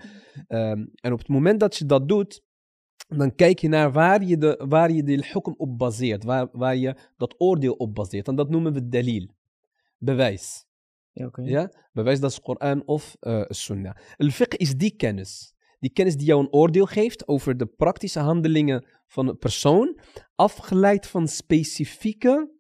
Ehm, 0.47 0.85
en 0.95 1.11
op 1.11 1.19
het 1.19 1.27
moment 1.27 1.59
dat 1.59 1.75
je 1.75 1.85
dat 1.85 2.07
doet, 2.07 2.41
dan 3.07 3.35
kijk 3.35 3.59
je 3.59 3.67
naar 3.67 3.91
waar 3.91 4.23
je 4.23 4.37
de, 4.37 4.65
waar 4.67 4.91
je 4.91 5.03
de 5.03 5.27
hukm 5.31 5.53
op 5.57 5.77
baseert. 5.77 6.23
Waar, 6.23 6.47
waar 6.51 6.75
je 6.75 6.95
dat 7.17 7.35
oordeel 7.37 7.73
op 7.73 7.95
baseert. 7.95 8.27
En 8.27 8.35
dat 8.35 8.49
noemen 8.49 8.73
we 8.73 8.87
dalil. 8.87 9.27
Bewijs. 9.97 10.65
Ja. 11.11 11.29
Ja? 11.43 11.71
Bewijs 11.91 12.19
dat 12.19 12.31
is 12.31 12.41
Koran 12.41 12.85
of 12.85 13.15
eh 13.19 13.41
Sunnah. 13.47 13.95
Al-fiqh 14.17 14.57
is 14.57 14.75
die 14.75 14.95
kennis. 14.95 15.53
Die 15.79 15.91
kennis 15.91 16.15
die 16.15 16.25
jou 16.27 16.41
een 16.41 16.53
oordeel 16.53 16.85
geeft 16.85 17.27
over 17.27 17.57
de 17.57 17.65
praktische 17.65 18.19
handelingen 18.19 18.85
van 19.07 19.27
een 19.27 19.37
persoon, 19.37 19.99
afgeleid 20.35 21.07
van 21.07 21.27
specifieke 21.27 22.51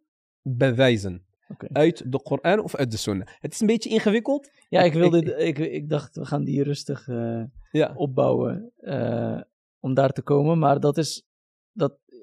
bewijzen. 0.41 1.25
Uit 1.71 2.11
de 2.11 2.21
Koran 2.21 2.59
of 2.59 2.75
uit 2.75 2.91
de 2.91 2.97
Sunnah. 2.97 3.27
Het 3.39 3.53
is 3.53 3.59
een 3.59 3.67
beetje 3.67 3.89
ingewikkeld. 3.89 4.49
Ja, 4.69 4.81
ik, 4.81 4.93
wilde, 4.93 5.17
ik- 5.37 5.57
ik, 5.57 5.71
ik, 5.71 5.89
dacht, 5.89 6.15
we 6.15 6.25
gaan 6.25 6.43
die 6.43 6.63
rustig 6.63 7.07
eh, 7.07 7.43
Ja. 7.71 7.93
opbouwen 7.95 8.71
eh, 8.77 9.41
om 9.79 9.93
daar 9.93 10.11
te 10.11 10.21
komen. 10.21 10.59
Maar 10.59 10.79
dat 10.79 10.97
is, 10.97 11.23
dat, 11.71 11.91
eh, 12.05 12.17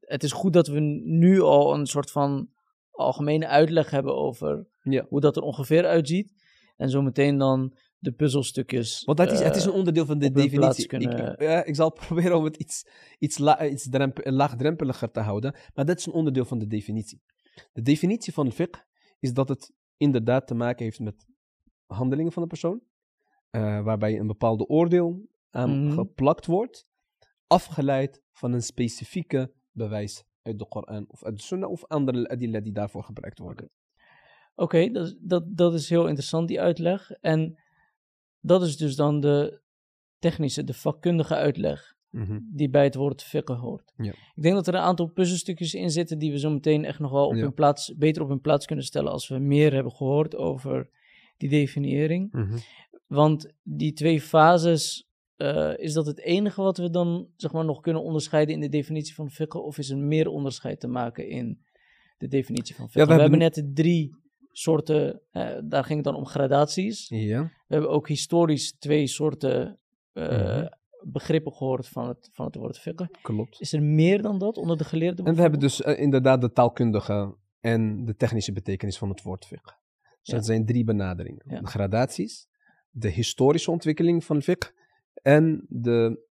het 0.00 0.22
is 0.22 0.32
goed 0.32 0.52
dat 0.52 0.66
we 0.66 0.80
nu 1.04 1.40
al 1.40 1.74
een 1.74 1.86
soort 1.86 2.10
van 2.10 2.48
algemene 2.90 3.46
uitleg 3.46 3.90
hebben 3.90 4.16
over 4.16 4.66
Ja. 4.82 5.06
hoe 5.08 5.20
dat 5.20 5.36
er 5.36 5.42
ongeveer 5.42 5.86
uitziet. 5.86 6.32
En 6.76 6.90
zometeen 6.90 7.38
dan 7.38 7.74
de 7.98 8.12
puzzelstukjes. 8.12 9.04
Want 9.04 9.18
het 9.18 9.30
is, 9.32 9.40
het 9.40 9.56
is 9.56 9.62
eh, 9.64 9.68
een 9.72 9.78
onderdeel 9.78 10.06
van 10.06 10.18
de 10.18 10.30
definitie. 10.30 10.86
kunnen- 10.86 11.10
Ik, 11.26 11.32
ik, 11.32 11.40
ja, 11.40 11.64
ik 11.64 11.74
zal 11.74 11.90
proberen 12.06 12.36
om 12.36 12.44
het 12.44 12.56
iets, 12.56 12.86
iets, 13.18 13.38
la- 13.38 13.66
iets 13.66 13.88
dremp- 13.88 14.20
laagdrempeliger 14.24 15.10
te 15.10 15.20
houden. 15.20 15.54
Maar 15.74 15.84
dat 15.84 15.98
is 15.98 16.06
een 16.06 16.12
onderdeel 16.12 16.44
van 16.44 16.58
de 16.58 16.66
definitie. 16.66 17.20
De 17.72 17.82
definitie 17.82 18.32
van 18.32 18.52
fiqh 18.52 18.80
is 19.18 19.32
dat 19.32 19.48
het 19.48 19.72
inderdaad 19.96 20.46
te 20.46 20.54
maken 20.54 20.84
heeft 20.84 21.00
met 21.00 21.26
handelingen 21.86 22.32
van 22.32 22.42
de 22.42 22.48
persoon. 22.48 22.80
eh, 23.50 23.82
waarbij 23.84 24.18
een 24.18 24.26
bepaalde 24.26 24.66
oordeel 24.66 25.26
aan 25.50 25.84
Mhm. 25.84 25.94
geplakt 25.94 26.46
wordt. 26.46 26.86
Afgeleid 27.52 28.22
van 28.32 28.52
een 28.52 28.62
specifieke 28.62 29.52
bewijs 29.72 30.24
uit 30.42 30.58
de 30.58 30.66
Koran 30.68 31.04
of 31.08 31.24
uit 31.24 31.36
de 31.36 31.42
Sunnah 31.42 31.70
of 31.70 31.84
andere 31.86 32.28
adilla 32.28 32.60
die 32.60 32.72
daarvoor 32.72 33.04
gebruikt 33.04 33.38
worden. 33.38 33.70
Oké, 34.54 34.90
dat, 34.90 35.06
is- 35.06 35.16
dat, 35.20 35.44
dat 35.56 35.74
is 35.74 35.88
heel 35.88 36.06
interessant, 36.06 36.48
die 36.48 36.60
uitleg. 36.60 37.10
En 37.10 37.58
dat 38.40 38.62
is 38.62 38.76
dus 38.76 38.96
dan 38.96 39.20
de 39.20 39.60
technische, 40.18 40.64
de 40.64 40.74
vakkundige 40.74 41.34
uitleg 41.34 41.94
Mhm. 42.10 42.38
die 42.42 42.70
bij 42.70 42.84
het 42.84 42.94
woord 42.94 43.22
fiqh 43.22 43.60
hoort. 43.60 43.92
Ja. 43.96 44.12
Ik 44.34 44.42
denk 44.42 44.54
dat 44.54 44.66
er 44.66 44.74
een 44.74 44.80
aantal 44.80 45.06
puzzelstukjes 45.06 45.74
in 45.74 45.90
zitten 45.90 46.18
die 46.18 46.30
we 46.30 46.38
zo 46.38 46.50
meteen 46.50 46.84
echt 46.84 46.98
nog 46.98 47.10
wel 47.10 47.26
op 47.26 47.34
Ja. 47.34 47.40
hun 47.40 47.54
plaats, 47.54 47.94
beter 47.96 48.22
op 48.22 48.28
hun 48.28 48.40
plaats 48.40 48.66
kunnen 48.66 48.84
stellen 48.84 49.12
als 49.12 49.28
we 49.28 49.38
meer 49.38 49.72
hebben 49.72 49.92
gehoord 49.92 50.36
over 50.36 50.90
die 51.36 51.48
definiëring. 51.48 52.32
Mhm. 52.32 52.58
Want 53.06 53.52
die 53.62 53.92
twee 53.92 54.20
fases, 54.20 55.08
eh, 55.42 55.84
is 55.84 55.92
dat 55.92 56.06
het 56.06 56.18
enige 56.20 56.62
wat 56.62 56.76
we 56.78 56.90
dan 56.90 57.28
zeg 57.36 57.52
maar, 57.52 57.64
nog 57.64 57.80
kunnen 57.80 58.02
onderscheiden 58.02 58.54
in 58.54 58.60
de 58.60 58.68
definitie 58.68 59.14
van 59.14 59.30
fiqh? 59.30 59.56
Of 59.56 59.78
is 59.78 59.90
er 59.90 59.98
meer 59.98 60.28
onderscheid 60.28 60.80
te 60.80 60.88
maken 60.88 61.28
in 61.28 61.58
de 62.18 62.28
definitie 62.28 62.74
van 62.74 62.90
fiqh? 62.90 63.06
we 63.06 63.14
we, 63.14 63.20
hebben 63.20 63.38
net 63.38 63.54
de 63.54 63.72
drie 63.72 64.14
soorten, 64.52 65.20
eh, 65.30 65.58
daar 65.64 65.84
ging 65.84 65.94
het 65.96 66.04
dan 66.04 66.14
om 66.14 66.26
gradaties. 66.26 67.08
Ja. 67.08 67.42
We 67.42 67.74
hebben 67.74 67.90
ook 67.90 68.08
historisch 68.08 68.72
twee 68.78 69.06
soorten 69.06 69.78
eh, 70.12 70.28
Mhm. 70.28 70.66
begrippen 71.04 71.52
gehoord 71.52 71.88
van 71.88 72.08
het, 72.08 72.28
van 72.32 72.46
het 72.46 72.54
woord 72.54 72.78
fiqh. 72.78 73.04
klopt. 73.22 73.60
Is 73.60 73.72
er 73.72 73.82
meer 73.82 74.22
dan 74.22 74.38
dat 74.38 74.56
onder 74.56 74.76
de 74.76 74.84
geleerden? 74.84 75.24
En 75.24 75.34
we 75.34 75.40
hebben 75.40 75.60
dus 75.60 75.80
inderdaad 75.80 76.40
de 76.40 76.52
taalkundige 76.52 77.36
en 77.60 78.04
de 78.04 78.14
technische 78.16 78.52
betekenis 78.52 78.98
van 78.98 79.08
het 79.08 79.22
woord 79.22 79.44
fiqh. 79.46 79.64
Dus 79.64 79.74
Ja. 80.22 80.34
dat 80.34 80.46
zijn 80.46 80.66
drie 80.66 80.84
benaderingen. 80.84 81.44
Ja. 81.48 81.60
De 81.60 81.66
gradaties, 81.66 82.48
de 82.90 83.08
historische 83.08 83.70
ontwikkeling 83.70 84.24
van 84.24 84.42
fiqh 84.42 84.70
en 85.14 85.66
de 85.68 86.30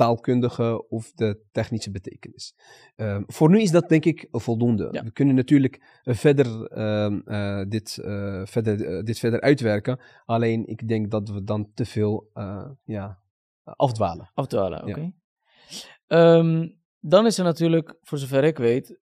taalkundige 0.00 0.88
of 0.88 1.12
de 1.12 1.40
technische 1.52 1.90
betekenis. 1.90 2.54
Ehm, 2.96 3.22
voor 3.26 3.50
nu 3.50 3.60
is 3.60 3.70
dat 3.70 3.88
denk 3.88 4.04
ik 4.04 4.28
voldoende. 4.30 4.88
Ja. 4.90 5.02
We 5.04 5.12
kunnen 5.12 5.34
natuurlijk 5.34 6.00
eh, 6.02 6.14
verder, 6.14 6.66
ehm, 6.66 7.20
eh, 7.24 7.62
dit, 7.68 7.98
eh, 7.98 8.42
verder, 8.44 9.04
dit 9.04 9.18
verder 9.18 9.40
uitwerken. 9.40 10.00
Alleen 10.24 10.66
ik 10.66 10.88
denk 10.88 11.10
dat 11.10 11.28
we 11.28 11.44
dan 11.44 11.70
te 11.74 11.84
veel 11.84 12.30
ja, 12.84 13.18
afdwalen. 13.62 14.30
Afdwalen, 14.34 14.82
oké. 14.82 15.00
Ja. 15.00 15.12
Ehm, 16.06 16.68
dan 17.00 17.26
is 17.26 17.38
er 17.38 17.44
natuurlijk, 17.44 17.98
voor 18.02 18.18
zover 18.18 18.44
ik 18.44 18.58
weet, 18.58 18.98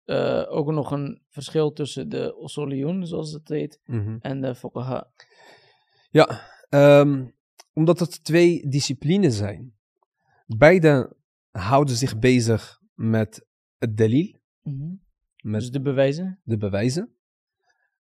ook 0.48 0.70
nog 0.70 0.90
een 0.90 1.22
verschil 1.28 1.72
tussen 1.72 2.08
de 2.08 2.40
usuliyun, 2.42 3.06
zoals 3.06 3.32
het 3.32 3.48
heet, 3.48 3.80
en 4.20 4.40
de 4.40 4.54
fuqaha. 4.54 5.10
Ja, 6.10 6.40
ehm, 6.68 7.24
omdat 7.78 7.98
het 7.98 8.24
twee 8.24 8.68
disciplines 8.68 9.36
zijn. 9.36 9.74
Beide 10.46 11.16
houden 11.50 11.96
zich 11.96 12.18
bezig 12.18 12.80
met 12.94 13.46
het 13.76 13.96
dalil, 13.96 14.34
met 15.42 15.60
Dus 15.60 15.70
de 15.70 15.80
bewijzen. 15.80 16.40
de 16.44 16.56
bewijzen. 16.56 17.14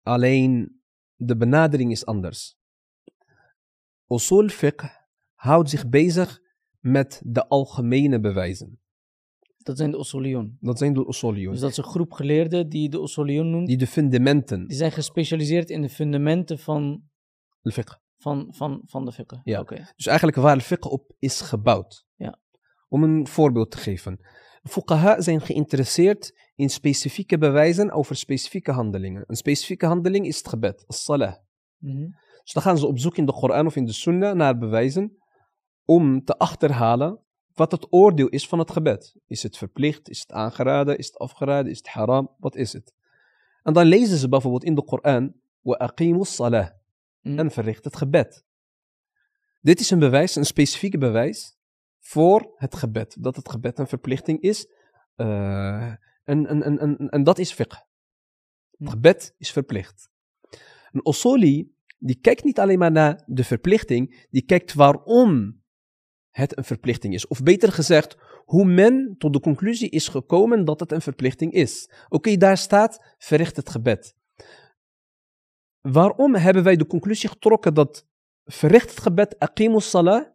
Alleen 0.01 0.81
de 1.15 1.37
benadering 1.37 1.91
is 1.91 2.05
anders. 2.05 2.57
Usul 4.07 4.47
fiqh 4.47 4.85
houdt 5.33 5.69
zich 5.69 5.89
bezig 5.89 6.39
met 6.79 7.21
de 7.25 7.47
algemene 7.47 8.19
bewijzen. 8.19 8.79
Dat 9.57 9.77
zijn 9.77 9.91
de 9.91 9.97
usuliyun. 9.97 10.57
Dat 10.59 10.77
zijn 10.77 10.93
de 10.93 11.07
usuliyun. 11.07 11.51
Dus 11.51 11.59
dat 11.59 11.71
is 11.71 11.77
een 11.77 11.83
groep 11.83 12.11
geleerden 12.11 12.69
die 12.69 12.89
de 12.89 13.01
usuliyun 13.01 13.49
noemt. 13.49 13.67
Die 13.67 13.77
de 13.77 13.87
fundamenten, 13.87 14.67
Die 14.67 14.77
zijn 14.77 14.91
gespecialiseerd 14.91 15.69
in 15.69 15.81
de 15.81 15.89
fundamenten 15.89 16.59
van, 16.59 17.03
de 17.61 17.71
fiqh. 17.71 17.98
Van, 18.19 18.53
van, 18.55 18.81
van 18.85 19.05
de 19.05 19.11
fiqh. 19.11 19.39
Ja. 19.43 19.59
Oké. 19.59 19.87
Dus 19.95 20.05
eigenlijk 20.05 20.37
waar 20.37 20.57
de 20.57 20.63
fiqh 20.63 20.91
op 20.91 21.11
is 21.19 21.41
gebouwd. 21.41 22.05
Ja. 22.15 22.39
Om 22.87 23.03
een 23.03 23.27
voorbeeld 23.27 23.71
te 23.71 23.77
geven. 23.77 24.19
Fuqaha 24.63 25.21
zijn 25.21 25.41
geïnteresseerd 25.41 26.33
in 26.55 26.69
specifieke 26.69 27.37
bewijzen 27.37 27.91
over 27.91 28.15
specifieke 28.15 28.71
handelingen. 28.71 29.23
Een 29.27 29.35
specifieke 29.35 29.85
handeling 29.85 30.25
is 30.25 30.37
het 30.37 30.47
gebed, 30.47 30.83
as-salah. 30.87 31.35
Mhm. 31.77 32.07
Dus 32.43 32.53
dan 32.53 32.63
gaan 32.63 32.77
ze 32.77 32.87
op 32.87 32.99
zoek 32.99 33.17
in 33.17 33.25
de 33.25 33.33
Koran 33.33 33.65
of 33.65 33.75
in 33.75 33.85
de 33.85 33.93
Sunnah 33.93 34.35
naar 34.35 34.57
bewijzen 34.57 35.17
om 35.85 36.23
te 36.23 36.37
achterhalen 36.37 37.19
wat 37.53 37.71
het 37.71 37.87
oordeel 37.89 38.27
is 38.27 38.47
van 38.47 38.59
het 38.59 38.71
gebed. 38.71 39.15
Is 39.27 39.43
het 39.43 39.57
verplicht? 39.57 40.09
Is 40.09 40.19
het 40.19 40.31
aangeraden? 40.31 40.97
Is 40.97 41.05
het 41.05 41.17
afgeraden? 41.17 41.71
Is 41.71 41.77
het 41.77 41.87
haram? 41.87 42.35
Wat 42.37 42.55
is 42.55 42.73
het? 42.73 42.93
En 43.63 43.73
dan 43.73 43.85
lezen 43.85 44.17
ze 44.17 44.29
bijvoorbeeld 44.29 44.63
in 44.63 44.75
de 44.75 44.83
Koran 44.83 45.33
wa 45.61 45.75
aqimu 45.75 46.23
salah 46.23 46.69
Mhm. 47.21 47.39
en 47.39 47.51
verricht 47.51 47.83
het 47.83 47.95
gebed. 47.95 48.45
Dit 49.61 49.79
is 49.79 49.89
een 49.89 49.99
bewijs, 49.99 50.35
een 50.35 50.45
specifieke 50.45 50.97
bewijs 50.97 51.57
voor 51.99 52.51
het 52.55 52.75
gebed. 52.75 53.15
Dat 53.19 53.35
het 53.35 53.49
gebed 53.49 53.79
een 53.79 53.87
verplichting 53.87 54.41
is. 54.41 54.67
eh, 55.15 55.93
en, 56.23 56.47
en, 56.47 56.63
en, 56.63 56.79
en, 56.79 56.97
en 57.09 57.23
dat 57.23 57.37
is 57.39 57.51
fiqh. 57.53 57.77
Het 58.77 58.87
Hm. 58.87 58.87
gebed 58.87 59.33
is 59.37 59.51
verplicht. 59.51 60.09
Een 60.91 61.07
usuli, 61.09 61.75
die 61.97 62.19
kijkt 62.19 62.43
niet 62.43 62.59
alleen 62.59 62.79
maar 62.79 62.91
naar 62.91 63.23
de 63.25 63.43
verplichting, 63.43 64.27
die 64.29 64.41
kijkt 64.45 64.73
waarom 64.73 65.61
het 66.29 66.57
een 66.57 66.63
verplichting 66.63 67.13
is. 67.13 67.27
Of 67.27 67.43
beter 67.43 67.71
gezegd, 67.71 68.17
hoe 68.45 68.65
men 68.65 69.15
tot 69.17 69.33
de 69.33 69.39
conclusie 69.39 69.89
is 69.89 70.07
gekomen 70.07 70.65
dat 70.65 70.79
het 70.79 70.91
een 70.91 71.01
verplichting 71.01 71.51
is. 71.53 71.89
Oké, 72.09 72.37
daar 72.37 72.57
staat, 72.57 73.15
verricht 73.17 73.55
het 73.55 73.69
gebed. 73.69 74.15
Waarom 75.81 76.35
hebben 76.35 76.63
wij 76.63 76.75
de 76.75 76.87
conclusie 76.87 77.29
getrokken 77.29 77.73
dat 77.73 78.05
verricht 78.45 78.89
het 78.89 78.99
gebed, 78.99 79.39
aqimus 79.39 79.89
salah, 79.89 80.25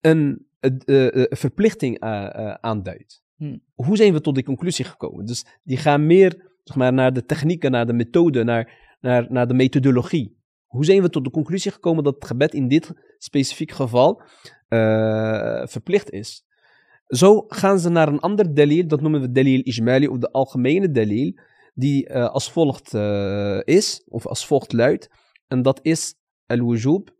een 0.00 0.46
eh, 0.60 1.22
eh, 1.22 1.26
verplichting 1.30 1.98
eh, 1.98 2.54
aanduidt? 2.54 3.22
Hm. 3.36 3.58
Hoe 3.74 3.96
zijn 3.96 4.12
we 4.12 4.20
tot 4.20 4.34
die 4.34 4.44
conclusie 4.44 4.84
gekomen? 4.84 5.26
Dus 5.26 5.44
die 5.62 5.76
gaan 5.76 6.06
meer 6.06 6.50
zeg 6.64 6.76
maar, 6.76 6.92
naar 6.92 7.12
de 7.12 7.24
technieken, 7.24 7.70
naar 7.70 7.86
de 7.86 7.92
methode, 7.92 8.44
naar, 8.44 8.96
naar, 9.00 9.26
naar 9.28 9.48
de 9.48 9.54
methodologie. 9.54 10.40
Hoe 10.66 10.84
zijn 10.84 11.02
we 11.02 11.10
tot 11.10 11.24
de 11.24 11.30
conclusie 11.30 11.70
gekomen 11.70 12.04
dat 12.04 12.14
het 12.14 12.26
gebed 12.26 12.54
in 12.54 12.68
dit 12.68 12.92
specifiek 13.18 13.70
geval 13.70 14.22
verplicht 15.64 16.10
is? 16.10 16.44
Zo 17.06 17.44
gaan 17.48 17.78
ze 17.78 17.88
naar 17.88 18.08
een 18.08 18.20
ander 18.20 18.54
dalil, 18.54 18.86
dat 18.86 19.00
noemen 19.00 19.20
we 19.20 19.32
dalil 19.32 19.60
ijmali 19.62 20.08
of 20.08 20.18
de 20.18 20.30
algemene 20.30 20.90
dalil, 20.90 21.32
die 21.72 22.06
eh, 22.06 22.28
als 22.28 22.50
volgt 22.50 22.94
eh, 22.94 23.60
is, 23.64 24.04
of 24.08 24.26
als 24.26 24.46
volgt 24.46 24.72
luidt. 24.72 25.10
En 25.46 25.62
dat 25.62 25.78
is 25.82 26.14
al-wujub, 26.46 27.14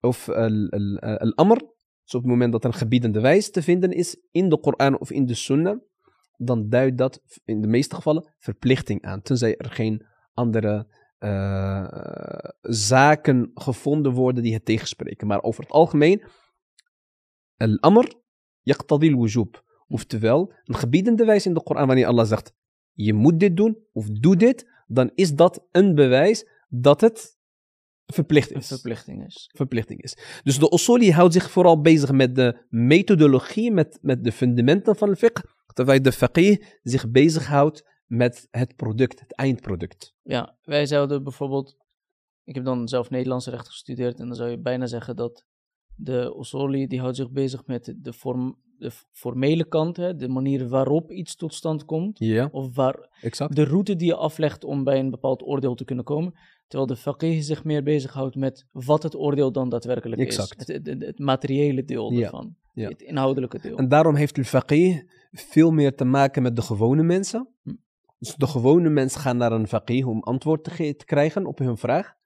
of 0.00 0.28
al- 0.28 0.68
al-amr. 0.98 1.58
Dus 2.04 2.14
op 2.14 2.22
het 2.22 2.30
moment 2.30 2.52
dat 2.52 2.64
een 2.64 2.74
gebiedende 2.74 3.20
wijs 3.20 3.50
te 3.50 3.62
vinden 3.62 3.92
is 3.92 4.16
in 4.30 4.48
de 4.48 4.60
Koran 4.60 4.98
of 4.98 5.10
in 5.10 5.26
de 5.26 5.34
Sunnah, 5.34 5.78
dan 6.36 6.68
duidt 6.68 6.98
dat 6.98 7.20
in 7.44 7.60
de 7.60 7.68
meeste 7.68 7.94
gevallen 7.94 8.34
verplichting 8.38 9.02
aan. 9.02 9.22
Tenzij 9.22 9.56
er 9.56 9.70
geen 9.70 10.06
andere 10.32 10.86
eh, 11.18 11.88
zaken 12.60 13.50
gevonden 13.54 14.12
worden 14.12 14.42
die 14.42 14.54
het 14.54 14.64
tegenspreken. 14.64 15.26
Maar 15.26 15.42
over 15.42 15.62
het 15.62 15.72
algemeen, 15.72 16.22
al-amr 17.56 18.14
yaqtadi 18.62 19.12
al-wujub. 19.12 19.66
Oftewel, 19.88 20.52
een 20.64 20.74
gebiedende 20.74 21.24
wijs 21.24 21.46
in 21.46 21.54
de 21.54 21.62
Koran, 21.62 21.86
wanneer 21.86 22.06
Allah 22.06 22.26
zegt, 22.26 22.52
je 23.04 23.14
moet 23.14 23.40
dit 23.40 23.56
doen, 23.56 23.78
of 23.92 24.10
doe 24.10 24.36
dit, 24.36 24.66
dan 24.86 25.10
is 25.14 25.34
dat 25.34 25.66
een 25.70 25.94
bewijs 25.94 26.48
dat 26.68 27.00
het 27.00 27.36
verplicht 28.06 28.52
is 28.52 28.66
verplichting 28.66 29.24
is. 29.26 29.50
verplichting 29.54 30.02
is. 30.02 30.40
Dus 30.42 30.58
de 30.58 30.72
Usuli 30.72 31.12
houdt 31.12 31.32
zich 31.32 31.50
vooral 31.50 31.80
bezig 31.80 32.12
met 32.12 32.34
de 32.34 32.66
methodologie, 32.68 33.72
met, 33.72 33.98
met 34.02 34.24
de 34.24 34.32
fundamenten 34.32 34.96
van 34.96 35.08
het 35.08 35.18
fiqh, 35.18 35.42
terwijl 35.74 36.02
de 36.02 36.12
faqih 36.12 36.78
zich 36.82 37.10
bezighoudt 37.10 37.86
met 38.06 38.48
het 38.50 38.76
product, 38.76 39.20
het 39.20 39.34
eindproduct. 39.34 40.14
Ja, 40.22 40.58
wij 40.62 40.86
zouden 40.86 41.22
bijvoorbeeld. 41.22 41.76
Ik 42.44 42.54
heb 42.54 42.64
dan 42.64 42.88
zelf 42.88 43.10
Nederlandse 43.10 43.50
recht 43.50 43.68
gestudeerd 43.68 44.20
en 44.20 44.26
dan 44.26 44.36
zou 44.36 44.50
je 44.50 44.60
bijna 44.60 44.86
zeggen 44.86 45.16
dat 45.16 45.44
de 45.98 46.34
Osoli 46.34 46.86
die 46.86 47.00
houdt 47.00 47.16
zich 47.16 47.30
bezig 47.30 47.66
met 47.66 47.94
de, 47.96 48.12
vorm, 48.12 48.56
de 48.78 48.90
formele 49.12 49.64
kant, 49.64 49.96
hè, 49.96 50.16
de 50.16 50.28
manier 50.28 50.68
waarop 50.68 51.12
iets 51.12 51.36
tot 51.36 51.54
stand 51.54 51.84
komt, 51.84 52.20
of 52.50 52.74
waar, 52.74 53.08
exact. 53.20 53.56
de 53.56 53.64
route 53.64 53.96
die 53.96 54.06
je 54.06 54.14
aflegt 54.14 54.64
om 54.64 54.84
bij 54.84 54.98
een 54.98 55.10
bepaald 55.10 55.42
oordeel 55.42 55.74
te 55.74 55.84
kunnen 55.84 56.04
komen. 56.04 56.34
Terwijl 56.66 56.88
de 56.88 56.96
faqih 56.96 57.42
zich 57.42 57.64
meer 57.64 57.82
bezighoudt 57.82 58.36
met 58.36 58.66
wat 58.72 59.02
het 59.02 59.16
oordeel 59.16 59.52
dan 59.52 59.68
daadwerkelijk 59.68 60.20
Exact. 60.20 60.68
is. 60.68 60.74
Het, 60.74 60.86
het, 60.86 61.02
het 61.02 61.18
materiële 61.18 61.84
deel 61.84 62.12
Ja, 62.12 62.24
ervan. 62.24 62.56
Het 62.74 63.02
inhoudelijke 63.02 63.58
deel. 63.58 63.76
En 63.76 63.88
daarom 63.88 64.14
heeft 64.14 64.34
de 64.34 64.44
faqih 64.44 65.02
veel 65.32 65.70
meer 65.70 65.94
te 65.94 66.04
maken 66.04 66.42
met 66.42 66.56
de 66.56 66.62
gewone 66.62 67.02
mensen. 67.02 67.48
Hm. 67.62 67.74
Dus 68.18 68.34
de 68.34 68.46
gewone 68.46 68.88
mensen 68.88 69.20
gaan 69.20 69.36
naar 69.36 69.52
een 69.52 69.68
faqih 69.68 70.06
om 70.06 70.22
antwoord 70.22 70.64
te, 70.64 70.96
te 70.96 71.04
krijgen 71.04 71.46
op 71.46 71.58
hun 71.58 71.76
vraag. 71.76 72.16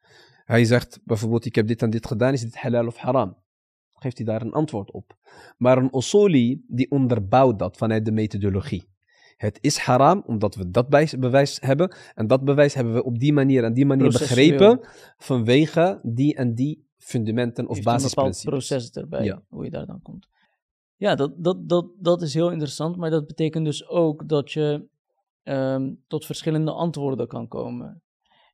Hij 0.44 0.64
zegt 0.64 1.01
bijvoorbeeld, 1.05 1.44
ik 1.44 1.55
heb 1.55 1.66
dit 1.66 1.83
en 1.83 1.90
dit 1.90 2.07
gedaan, 2.07 2.33
is 2.33 2.40
dit 2.40 2.57
halal 2.57 2.87
of 2.87 2.97
haram? 2.97 3.37
Geeft 4.03 4.17
hij 4.17 4.27
daar 4.27 4.43
een 4.43 4.53
antwoord 4.53 4.91
op. 4.91 5.17
Maar 5.59 5.79
een 5.79 5.97
usuli, 5.97 6.65
die 6.69 6.91
onderbouwt 6.91 7.59
dat 7.59 7.77
vanuit 7.77 8.05
de 8.05 8.12
methodologie. 8.12 8.85
Het 9.37 9.59
is 9.61 9.79
haram, 9.79 10.23
omdat 10.27 10.55
we 10.55 10.71
dat 10.71 10.88
bewijs 11.19 11.59
hebben. 11.61 11.95
En 12.15 12.27
dat 12.27 12.45
bewijs 12.45 12.75
hebben 12.75 12.95
we 12.95 13.05
op 13.05 13.19
die 13.19 13.33
manier 13.33 13.65
en 13.65 13.75
die 13.75 13.87
manier 13.87 14.09
Processueel. 14.09 14.49
begrepen 14.59 14.88
vanwege 15.19 16.01
die 16.03 16.35
en 16.35 16.55
die 16.55 16.87
fundamenten 16.99 17.69
of 17.69 17.75
heeft 17.77 17.87
een 17.87 17.93
bepaald 17.93 18.15
basisprincipes. 18.15 18.45
proces 18.45 18.91
erbij, 18.91 19.25
Ja. 19.25 19.43
hoe 19.49 19.65
je 19.65 19.71
daar 19.71 19.87
dan 19.87 20.03
komt. 20.03 20.29
Ja, 20.97 21.15
dat, 21.15 21.33
dat, 21.37 21.69
dat, 21.69 21.87
dat 21.99 22.23
is 22.23 22.35
heel 22.35 22.51
interessant, 22.51 22.97
maar 22.97 23.11
dat 23.11 23.27
betekent 23.27 23.65
dus 23.65 23.88
ook 23.88 24.29
dat 24.29 24.53
je 24.53 24.87
ehm, 25.43 25.93
tot 26.07 26.27
verschillende 26.27 26.71
antwoorden 26.73 27.27
kan 27.29 27.49
komen. 27.49 28.03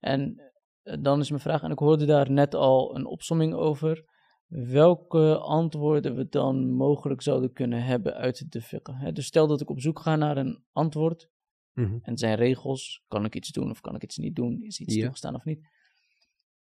En 0.00 0.40
eh, 0.82 0.96
dan 1.00 1.20
is 1.20 1.28
mijn 1.30 1.42
vraag, 1.42 1.62
en 1.62 1.70
ik 1.70 1.78
hoorde 1.78 2.04
daar 2.04 2.30
net 2.30 2.54
al 2.54 2.96
een 2.96 3.06
opsomming 3.06 3.54
over, 3.54 4.04
welke 4.48 5.36
antwoorden 5.38 6.16
we 6.16 6.28
dan 6.28 6.70
mogelijk 6.70 7.22
zouden 7.22 7.52
kunnen 7.52 7.82
hebben 7.84 8.14
uit 8.14 8.52
de 8.52 8.60
fiqh. 8.60 9.00
Hè? 9.00 9.12
Dus 9.12 9.26
stel 9.26 9.46
dat 9.46 9.60
ik 9.60 9.70
op 9.70 9.80
zoek 9.80 9.98
ga 10.00 10.16
naar 10.16 10.36
een 10.36 10.64
antwoord, 10.72 11.30
Mhm. 11.72 11.98
en 12.02 12.18
zijn 12.18 12.36
regels, 12.36 13.04
kan 13.08 13.24
ik 13.24 13.34
iets 13.34 13.50
doen 13.50 13.70
of 13.70 13.80
kan 13.80 13.94
ik 13.94 14.02
iets 14.02 14.16
niet 14.16 14.36
doen, 14.36 14.62
is 14.62 14.80
iets 14.80 14.94
Ja. 14.94 15.00
toegestaan 15.02 15.34
of 15.34 15.44
niet, 15.44 15.68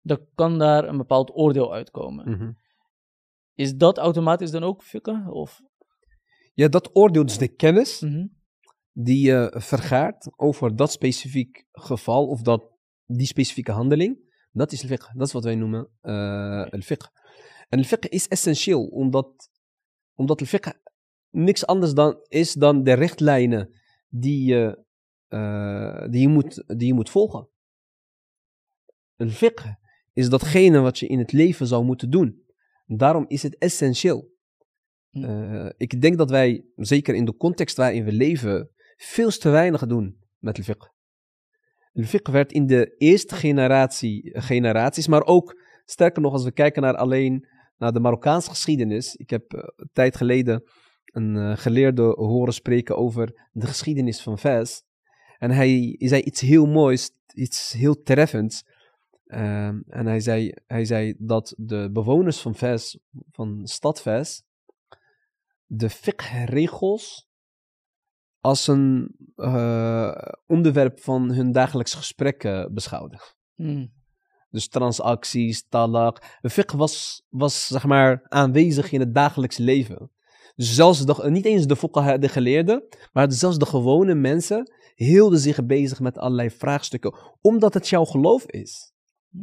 dan 0.01 0.19
kan 0.35 0.57
daar 0.59 0.87
een 0.87 0.97
bepaald 0.97 1.31
oordeel 1.35 1.73
uitkomen. 1.73 2.29
Mhm. 2.29 2.51
Is 3.53 3.75
dat 3.75 3.97
automatisch 3.97 4.51
dan 4.51 4.63
ook 4.63 4.83
fiqh? 4.83 5.27
Of, 5.29 5.61
Ja, 6.55 6.67
dat 6.67 6.89
oordeel, 6.95 7.25
dus 7.25 7.37
de 7.37 7.47
kennis, 7.55 7.99
Mhm. 8.01 8.27
die 8.91 9.25
je 9.25 9.55
vergaart 9.57 10.31
over 10.39 10.75
dat 10.75 10.91
specifiek 10.91 11.65
geval 11.71 12.27
of 12.27 12.41
dat, 12.41 12.71
die 13.05 13.25
specifieke 13.25 13.71
handeling, 13.71 14.31
dat 14.51 14.71
is. 14.71 14.81
Dat 14.81 15.27
is 15.27 15.31
wat 15.33 15.43
wij 15.43 15.55
noemen 15.55 15.89
eh 16.01 16.65
al-fiqh. 16.69 17.07
En 17.73 17.79
al-fiqh 17.79 18.09
is 18.09 18.27
essentieel, 18.27 18.85
omdat, 18.85 19.49
omdat 20.15 20.39
al-fiqh 20.39 20.71
niks 21.29 21.65
anders 21.65 21.93
dan, 21.93 22.25
is 22.27 22.53
dan 22.53 22.83
de 22.83 22.93
richtlijnen 22.93 23.73
die 24.09 24.45
je, 24.45 24.85
eh, 25.27 26.05
die 26.09 26.21
je, 26.21 26.27
moet, 26.27 26.63
die 26.67 26.87
je 26.87 26.93
moet 26.93 27.09
volgen. 27.09 27.49
Al-fiqh 29.15 29.65
is 30.13 30.29
datgene 30.29 30.79
wat 30.79 30.99
je 30.99 31.07
in 31.07 31.19
het 31.19 31.31
leven 31.31 31.67
zou 31.67 31.83
moeten 31.85 32.09
doen. 32.09 32.43
Daarom 32.85 33.25
is 33.27 33.43
het 33.43 33.57
essentieel. 33.57 34.31
Hm. 35.09 35.23
Eh, 35.23 35.69
ik 35.77 36.01
denk 36.01 36.17
dat 36.17 36.29
wij, 36.29 36.65
zeker 36.75 37.15
in 37.15 37.25
de 37.25 37.35
context 37.35 37.77
waarin 37.77 38.03
we 38.03 38.11
leven, 38.11 38.69
veel 38.95 39.29
te 39.29 39.49
weinig 39.49 39.85
doen 39.85 40.17
met 40.37 40.55
de 40.55 40.63
fiqh. 40.63 40.87
De 41.91 42.05
fiqh 42.05 42.31
werd 42.31 42.51
in 42.51 42.67
de 42.67 42.95
eerste 42.97 43.35
generatie, 43.35 44.41
generaties, 44.41 45.07
maar 45.07 45.25
ook, 45.25 45.61
sterker 45.85 46.21
nog, 46.21 46.33
als 46.33 46.43
we 46.43 46.51
kijken 46.51 46.81
naar 46.81 46.95
alleen 46.95 47.51
naar 47.77 47.93
de 47.93 47.99
Marokkaanse 47.99 48.49
geschiedenis. 48.49 49.15
Ik 49.15 49.29
heb 49.29 49.53
eh, 49.53 49.63
een 49.75 49.89
tijd 49.93 50.15
geleden 50.15 50.63
een 51.05 51.37
eh, 51.37 51.57
geleerde 51.57 52.01
horen 52.01 52.53
spreken 52.53 52.97
over 52.97 53.49
de 53.51 53.67
geschiedenis 53.67 54.21
van 54.21 54.39
Fez. 54.39 54.81
En 55.37 55.51
hij 55.51 55.95
zei 55.97 56.21
iets 56.21 56.41
heel 56.41 56.65
moois, 56.65 57.11
iets 57.33 57.71
heel 57.71 58.01
treffends. 58.01 58.63
Ehm, 59.25 59.81
en 59.87 60.05
hij 60.05 60.19
zei, 60.19 60.53
hij 60.65 60.85
zei 60.85 61.15
dat 61.17 61.53
de 61.57 61.89
bewoners 61.91 62.41
van 62.41 62.55
Fez, 62.55 62.95
van 63.31 63.67
stad 63.67 64.01
Fez, 64.01 64.41
de 65.65 65.89
fiqh-regels 65.89 67.27
als 68.39 68.67
een 68.67 69.15
eh, 69.35 70.15
onderwerp 70.45 70.99
van 70.99 71.31
hun 71.31 71.51
dagelijks 71.51 71.93
gesprek 71.93 72.67
beschouwden. 72.71 73.19
Mm. 73.55 74.02
Dus 74.53 74.67
transacties, 74.67 75.65
talak. 75.69 76.39
Fiqh 76.41 76.73
was, 76.73 77.23
was 77.29 77.67
zeg 77.67 77.85
maar 77.85 78.25
aanwezig 78.29 78.91
in 78.91 78.99
het 78.99 79.15
dagelijks 79.15 79.57
leven. 79.57 80.11
Dus 80.55 80.75
zelfs 80.75 81.05
de, 81.05 81.29
niet 81.29 81.45
eens 81.45 81.67
de 81.67 81.75
fuqaha, 81.75 82.17
de 82.17 82.29
geleerden, 82.29 82.83
maar 83.13 83.31
zelfs 83.31 83.57
de 83.57 83.65
gewone 83.65 84.13
mensen 84.13 84.71
hielden 84.95 85.39
zich 85.39 85.65
bezig 85.65 85.99
met 85.99 86.17
allerlei 86.17 86.49
vraagstukken, 86.49 87.15
omdat 87.41 87.73
het 87.73 87.89
jouw 87.89 88.05
geloof 88.05 88.45
is. 88.45 88.93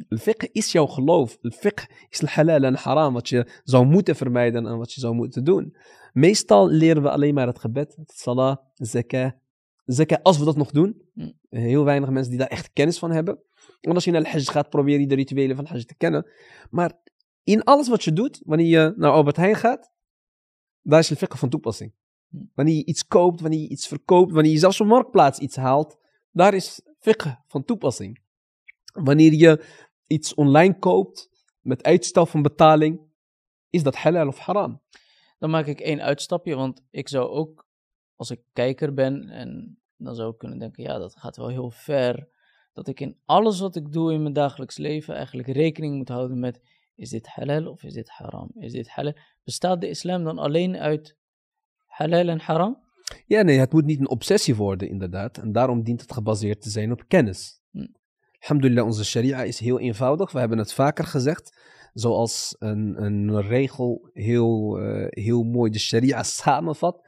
Fiqh 0.08 0.48
is 0.52 0.72
jouw 0.72 0.86
geloof. 0.86 1.38
Fiqh 1.42 1.86
is 2.08 2.20
halal 2.20 2.62
en 2.62 2.74
haram, 2.74 3.12
wat 3.12 3.28
je 3.28 3.60
zou 3.64 3.86
moeten 3.86 4.16
vermijden 4.16 4.66
en 4.66 4.78
wat 4.78 4.92
je 4.92 5.00
zou 5.00 5.14
moeten 5.14 5.44
doen. 5.44 5.76
Meestal 6.12 6.68
leren 6.68 7.02
we 7.02 7.10
alleen 7.10 7.34
maar 7.34 7.46
het 7.46 7.58
gebed, 7.58 7.96
het 7.96 8.12
salah, 8.14 8.56
zakah. 8.74 9.30
Zakah, 9.84 10.18
als 10.22 10.38
we 10.38 10.44
dat 10.44 10.56
nog 10.56 10.70
doen. 10.70 11.02
Hm. 11.14 11.30
Heel 11.48 11.84
weinig 11.84 12.10
mensen 12.10 12.30
die 12.30 12.40
daar 12.40 12.48
echt 12.48 12.70
kennis 12.72 12.98
van 12.98 13.10
hebben. 13.10 13.38
En 13.80 13.94
als 13.94 14.04
je 14.04 14.10
naar 14.10 14.22
de 14.22 14.28
hajj 14.28 14.44
gaat, 14.44 14.70
probeer 14.70 15.00
je 15.00 15.06
de 15.06 15.14
rituelen 15.14 15.56
van 15.56 15.66
hajj 15.66 15.84
te 15.84 15.94
kennen. 15.94 16.26
Maar 16.70 16.92
in 17.42 17.62
alles 17.62 17.88
wat 17.88 18.04
je 18.04 18.12
doet, 18.12 18.40
wanneer 18.44 18.66
je 18.66 18.94
naar 18.96 19.10
Albert 19.10 19.36
Heijn 19.36 19.56
gaat, 19.56 19.92
daar 20.82 20.98
is 20.98 21.08
de 21.08 21.16
fiqh 21.16 21.36
van 21.36 21.48
toepassing. 21.48 21.94
Wanneer 22.54 22.74
je 22.74 22.84
iets 22.84 23.06
koopt, 23.06 23.40
wanneer 23.40 23.60
je 23.60 23.68
iets 23.68 23.86
verkoopt, 23.88 24.32
wanneer 24.32 24.52
je 24.52 24.58
zelfs 24.58 24.80
op 24.80 24.86
marktplaats 24.86 25.38
iets 25.38 25.56
haalt, 25.56 25.98
daar 26.30 26.54
is 26.54 26.80
fiqh 26.98 27.34
van 27.46 27.64
toepassing. 27.64 28.22
Wanneer 28.92 29.32
je 29.32 29.64
iets 30.06 30.34
online 30.34 30.78
koopt 30.78 31.30
met 31.60 31.82
uitstel 31.82 32.26
van 32.26 32.42
betaling, 32.42 33.00
is 33.70 33.82
dat 33.82 33.96
halal 33.96 34.26
of 34.26 34.38
haram? 34.38 34.80
Dan 35.38 35.50
maak 35.50 35.66
ik 35.66 35.80
één 35.80 36.00
uitstapje, 36.00 36.54
want 36.54 36.82
ik 36.90 37.08
zou 37.08 37.28
ook, 37.28 37.66
als 38.16 38.30
ik 38.30 38.40
kijker 38.52 38.94
ben, 38.94 39.28
en 39.28 39.78
dan 39.96 40.14
zou 40.14 40.32
ik 40.32 40.38
kunnen 40.38 40.58
denken, 40.58 40.82
ja, 40.82 40.98
dat 40.98 41.16
gaat 41.16 41.36
wel 41.36 41.48
heel 41.48 41.70
ver, 41.70 42.28
dat 42.72 42.88
ik 42.88 43.00
in 43.00 43.16
alles 43.24 43.60
wat 43.60 43.76
ik 43.76 43.92
doe 43.92 44.12
in 44.12 44.22
mijn 44.22 44.34
dagelijks 44.34 44.76
leven 44.76 45.14
eigenlijk 45.14 45.48
rekening 45.48 45.96
moet 45.96 46.08
houden 46.08 46.38
met, 46.38 46.60
is 46.94 47.10
dit 47.10 47.26
halal 47.26 47.66
of 47.66 47.82
is 47.82 47.92
dit 47.92 48.08
haram? 48.08 48.50
Is 48.58 48.72
dit 48.72 48.88
halal? 48.88 49.16
Bestaat 49.44 49.80
de 49.80 49.88
islam 49.88 50.24
dan 50.24 50.38
alleen 50.38 50.76
uit 50.76 51.16
halal 51.86 52.28
en 52.28 52.40
haram? 52.40 52.88
Ja, 53.26 53.42
nee, 53.42 53.58
het 53.58 53.72
moet 53.72 53.84
niet 53.84 54.00
een 54.00 54.08
obsessie 54.08 54.56
worden, 54.56 54.88
inderdaad. 54.88 55.38
En 55.38 55.52
daarom 55.52 55.82
dient 55.82 56.00
het 56.00 56.12
gebaseerd 56.12 56.62
te 56.62 56.70
zijn 56.70 56.92
op 56.92 57.04
kennis. 57.08 57.60
Hm. 57.70 57.86
Alhamdulillah, 58.40 58.86
onze 58.86 59.04
sharia 59.04 59.42
is 59.42 59.58
heel 59.58 59.80
eenvoudig. 59.80 60.32
We 60.32 60.38
hebben 60.38 60.58
het 60.58 60.72
vaker 60.72 61.04
gezegd. 61.04 61.58
Zoals 61.92 62.56
een, 62.58 63.02
een 63.02 63.42
regel 63.42 64.10
heel, 64.12 64.78
eh, 64.78 65.06
heel 65.08 65.42
mooi 65.42 65.70
de 65.70 65.78
sharia 65.78 66.22
samenvat. 66.22 67.06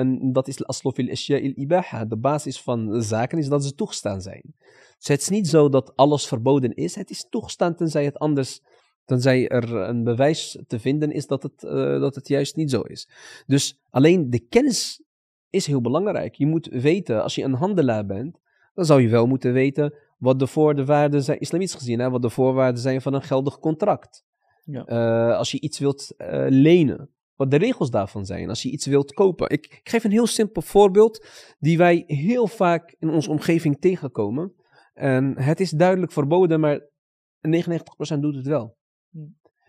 En 0.00 0.32
dat 0.32 0.48
is 0.48 0.64
al 0.66 0.92
fil 0.92 1.08
il 1.08 1.52
ibaha. 1.56 2.04
De 2.04 2.16
basis 2.16 2.60
van 2.60 3.02
zaken 3.02 3.38
is 3.38 3.48
dat 3.48 3.64
ze 3.64 3.74
toegestaan 3.74 4.20
zijn. 4.20 4.54
Dus 4.98 5.08
het 5.08 5.20
is 5.20 5.28
niet 5.28 5.48
zo 5.48 5.68
dat 5.68 5.96
alles 5.96 6.26
verboden 6.26 6.74
is. 6.74 6.94
Het 6.94 7.10
is 7.10 7.26
toegestaan 7.30 7.74
tenzij 7.74 8.04
het 8.04 8.18
anders, 8.18 8.60
tenzij 9.04 9.48
er 9.48 9.74
een 9.74 10.04
bewijs 10.04 10.58
te 10.66 10.78
vinden 10.78 11.10
is 11.12 11.26
dat 11.26 11.42
het, 11.42 11.64
eh, 11.64 12.00
dat 12.00 12.14
het 12.14 12.28
juist 12.28 12.56
niet 12.56 12.70
zo 12.70 12.80
is. 12.80 13.08
Dus 13.46 13.78
alleen 13.90 14.30
de 14.30 14.38
kennis 14.38 15.02
is 15.50 15.66
heel 15.66 15.80
belangrijk. 15.80 16.34
Je 16.34 16.46
moet 16.46 16.66
weten, 16.66 17.22
als 17.22 17.34
je 17.34 17.42
een 17.42 17.54
handelaar 17.54 18.06
bent, 18.06 18.38
dan 18.74 18.84
zou 18.84 19.02
je 19.02 19.08
wel 19.08 19.26
moeten 19.26 19.52
weten 19.52 19.94
wat 20.18 20.38
de 20.38 20.46
voorwaarden 20.46 21.22
zijn, 21.22 21.40
islamitisch 21.40 21.74
gezien, 21.74 21.98
hè, 21.98 22.10
wat 22.10 22.22
de 22.22 22.30
voorwaarden 22.30 22.80
zijn 22.80 23.02
van 23.02 23.14
een 23.14 23.22
geldig 23.22 23.58
contract. 23.58 24.24
Ja. 24.64 24.84
Eh, 24.84 25.36
als 25.36 25.50
je 25.50 25.60
iets 25.60 25.78
wilt 25.78 26.14
eh, 26.16 26.46
lenen, 26.48 27.10
wat 27.40 27.50
de 27.50 27.56
regels 27.56 27.90
daarvan 27.90 28.26
zijn. 28.26 28.48
Als 28.48 28.62
je 28.62 28.70
iets 28.70 28.86
wilt 28.86 29.12
kopen. 29.12 29.50
Ik, 29.50 29.66
ik 29.66 29.88
geef 29.88 30.04
een 30.04 30.10
heel 30.10 30.26
simpel 30.26 30.62
voorbeeld 30.62 31.26
die 31.58 31.78
wij 31.78 32.04
heel 32.06 32.46
vaak 32.46 32.94
in 32.98 33.08
onze 33.08 33.30
omgeving 33.30 33.80
tegenkomen. 33.80 34.54
En 34.92 35.38
het 35.38 35.60
is 35.60 35.70
duidelijk 35.70 36.12
verboden, 36.12 36.60
maar 36.60 36.80
99% 36.80 38.18
doet 38.20 38.34
het 38.34 38.46
wel. 38.46 38.76
Hm. 39.10 39.18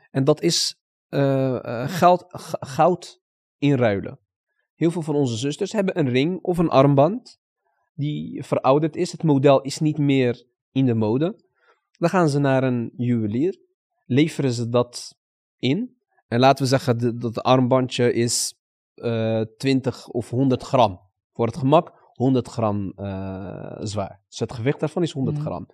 En 0.10 0.24
dat 0.24 0.42
is 0.42 0.76
eh, 1.08 1.66
eh, 1.66 1.90
goud, 1.90 2.26
goud 2.60 3.22
inruilen. 3.58 4.20
Heel 4.76 4.92
veel 4.92 5.02
van 5.02 5.16
onze 5.16 5.38
zusters 5.38 5.72
hebben 5.72 6.00
een 6.00 6.10
ring 6.10 6.40
of 6.42 6.58
een 6.58 6.70
armband 6.70 7.40
die 7.94 8.44
verouderd 8.44 8.96
is. 8.96 9.12
Het 9.12 9.24
model 9.24 9.62
is 9.62 9.80
niet 9.80 9.98
meer 9.98 10.46
in 10.72 10.86
de 10.86 10.96
mode. 10.96 11.44
Dan 11.92 12.10
gaan 12.10 12.30
ze 12.30 12.40
naar 12.40 12.64
een 12.64 12.94
juwelier, 12.98 13.60
leveren 14.06 14.52
ze 14.52 14.70
dat 14.70 15.18
in. 15.58 16.01
En 16.32 16.40
laten 16.40 16.64
we 16.64 16.70
zeggen 16.70 17.20
dat 17.20 17.36
het 17.36 17.44
armbandje 17.44 18.14
is 18.14 18.54
eh 18.94 19.42
20 19.58 20.08
of 20.08 20.30
100 20.30 20.64
gram. 20.64 21.00
Voor 21.34 21.46
het 21.46 21.58
gemak 21.58 22.10
100 22.14 22.48
gram 22.48 22.92
eh, 22.96 23.78
zwaar. 23.80 24.24
Dus 24.30 24.40
het 24.40 24.54
gewicht 24.54 24.80
daarvan 24.80 25.04
is 25.04 25.12
100 25.12 25.38
Mhm. 25.38 25.46
gram. 25.46 25.68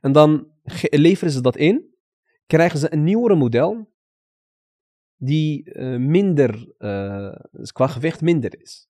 En 0.00 0.12
dan 0.12 0.46
leveren 1.06 1.32
ze 1.32 1.40
dat 1.40 1.56
in, 1.56 1.94
krijgen 2.46 2.78
ze 2.78 2.92
een 2.92 3.04
nieuwere 3.04 3.34
model 3.34 3.92
die 5.16 5.72
eh, 5.72 5.96
minder, 5.96 6.74
dus 7.50 7.72
qua 7.72 7.86
gewicht 7.86 8.20
minder 8.20 8.60
is. 8.60 8.88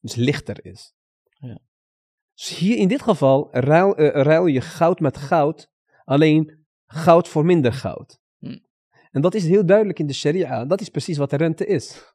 Dus 0.00 0.14
lichter 0.14 0.64
is. 0.64 0.94
Ja. 1.24 1.58
Dus 2.34 2.58
hier 2.58 2.76
in 2.76 2.88
dit 2.88 3.02
geval 3.02 3.48
ruil, 3.50 3.98
ruil 4.00 4.46
je 4.46 4.60
goud 4.60 5.00
met 5.00 5.16
goud, 5.16 5.70
alleen 6.04 6.66
goud 6.86 7.28
voor 7.28 7.44
minder 7.44 7.72
goud. 7.72 8.19
En 9.10 9.20
dat 9.20 9.34
is 9.34 9.46
heel 9.46 9.66
duidelijk 9.66 9.98
in 9.98 10.06
de 10.06 10.12
sharia. 10.12 10.64
Dat 10.64 10.80
is 10.80 10.88
precies 10.88 11.16
wat 11.16 11.30
de 11.30 11.36
rente 11.36 11.66
is. 11.66 12.14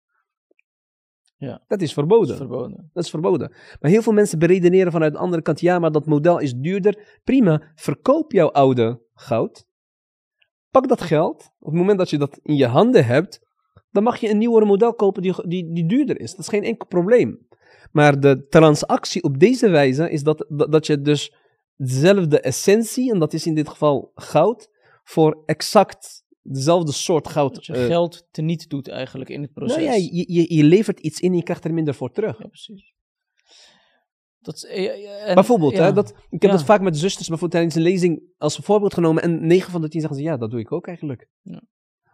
Ja. 1.38 1.64
Dat 1.68 1.82
is 1.82 1.94
Dat 1.94 1.94
verboden. 1.94 2.32
is 2.32 2.38
verboden. 2.38 2.90
Dat 2.94 3.04
is 3.04 3.10
verboden. 3.10 3.54
Maar 3.80 3.92
heel 3.92 4.02
veel 4.02 4.14
mensen 4.14 4.40
beredeneren 4.40 4.92
vanuit 4.92 5.14
de 5.14 5.20
andere 5.20 5.42
kant, 5.42 5.60
ja, 5.60 5.80
maar 5.80 5.92
dat 5.92 6.06
model 6.06 6.40
is 6.40 6.54
duurder. 6.54 7.20
Prima, 7.24 7.72
verkoop 7.76 8.32
jouw 8.32 8.52
oude 8.52 9.02
goud. 9.14 9.66
Pak 10.72 10.88
dat 10.88 11.02
geld. 11.02 11.52
Op 11.60 11.72
het 11.72 11.80
moment 11.80 11.98
dat 11.98 12.10
je 12.10 12.18
dat 12.18 12.40
in 12.42 12.56
je 12.56 12.68
handen 12.68 13.06
hebt, 13.06 13.40
dan 13.92 14.04
mag 14.04 14.18
je 14.18 14.30
een 14.30 14.38
nieuwer 14.38 14.66
model 14.66 14.94
kopen 14.94 15.22
die, 15.22 15.48
die, 15.48 15.74
die 15.74 15.86
duurder 15.86 16.20
is. 16.20 16.32
Dat 16.32 16.40
is 16.40 16.48
geen 16.48 16.64
enkel 16.64 16.88
probleem. 16.88 17.48
Maar 17.92 18.20
de 18.20 18.48
transactie 18.48 19.24
op 19.24 19.40
deze 19.40 19.70
wijze 19.70 20.10
is 20.10 20.24
dat, 20.24 20.46
dat, 20.50 20.72
dat 20.72 20.86
je 20.86 21.02
dus 21.02 21.34
dezelfde 21.76 22.40
essentie, 22.40 23.14
en 23.14 23.20
dat 23.20 23.34
is 23.34 23.46
in 23.46 23.56
dit 23.56 23.70
geval 23.70 24.12
goud, 24.16 24.70
voor 25.04 25.44
exact 25.46 26.25
dezelfde 26.48 26.92
soort 26.92 27.28
goud. 27.28 27.56
Dat 27.56 27.66
je 27.66 27.74
eh, 27.74 27.86
geld 27.86 28.28
teniet 28.32 28.70
doet 28.70 28.88
eigenlijk 28.88 29.30
in 29.30 29.42
het 29.42 29.54
proces. 29.54 29.76
nou 29.76 29.88
ja, 29.88 29.94
je, 29.94 30.34
je, 30.34 30.56
je 30.56 30.64
levert 30.64 31.00
iets 31.00 31.20
in 31.20 31.32
en 31.32 31.38
je 31.38 31.44
krijgt 31.44 31.64
er 31.66 31.74
minder 31.74 31.94
voor 31.94 32.12
terug. 32.12 32.38
Ja, 32.40 32.48
precies. 32.48 32.94
Dat 34.40 34.64
eh, 34.64 34.86
eh, 34.86 35.28
en- 35.30 35.36
Bijvoorbeeld, 35.36 35.74
ja. 35.74 35.84
hè, 35.84 35.94
dat, 35.94 36.10
ik 36.10 36.42
heb 36.42 36.52
Ja. 36.52 36.58
dat 36.58 36.66
vaak 36.66 36.82
met 36.82 36.98
zusters 36.98 37.28
bijvoorbeeld 37.28 37.52
tijdens 37.52 37.76
een 37.76 37.92
lezing 37.92 38.24
als 38.38 38.58
voorbeeld 38.58 38.94
genomen. 38.94 39.24
En 39.24 39.48
9 39.48 39.72
van 39.72 39.82
de 39.82 39.88
10 39.90 40.00
zeggen 40.02 40.20
ze, 40.20 40.26
ja, 40.26 40.38
dat 40.38 40.52
doe 40.52 40.60
ik 40.60 40.72
ook 40.72 40.88
eigenlijk. 40.88 41.30
Ja. 41.42 41.62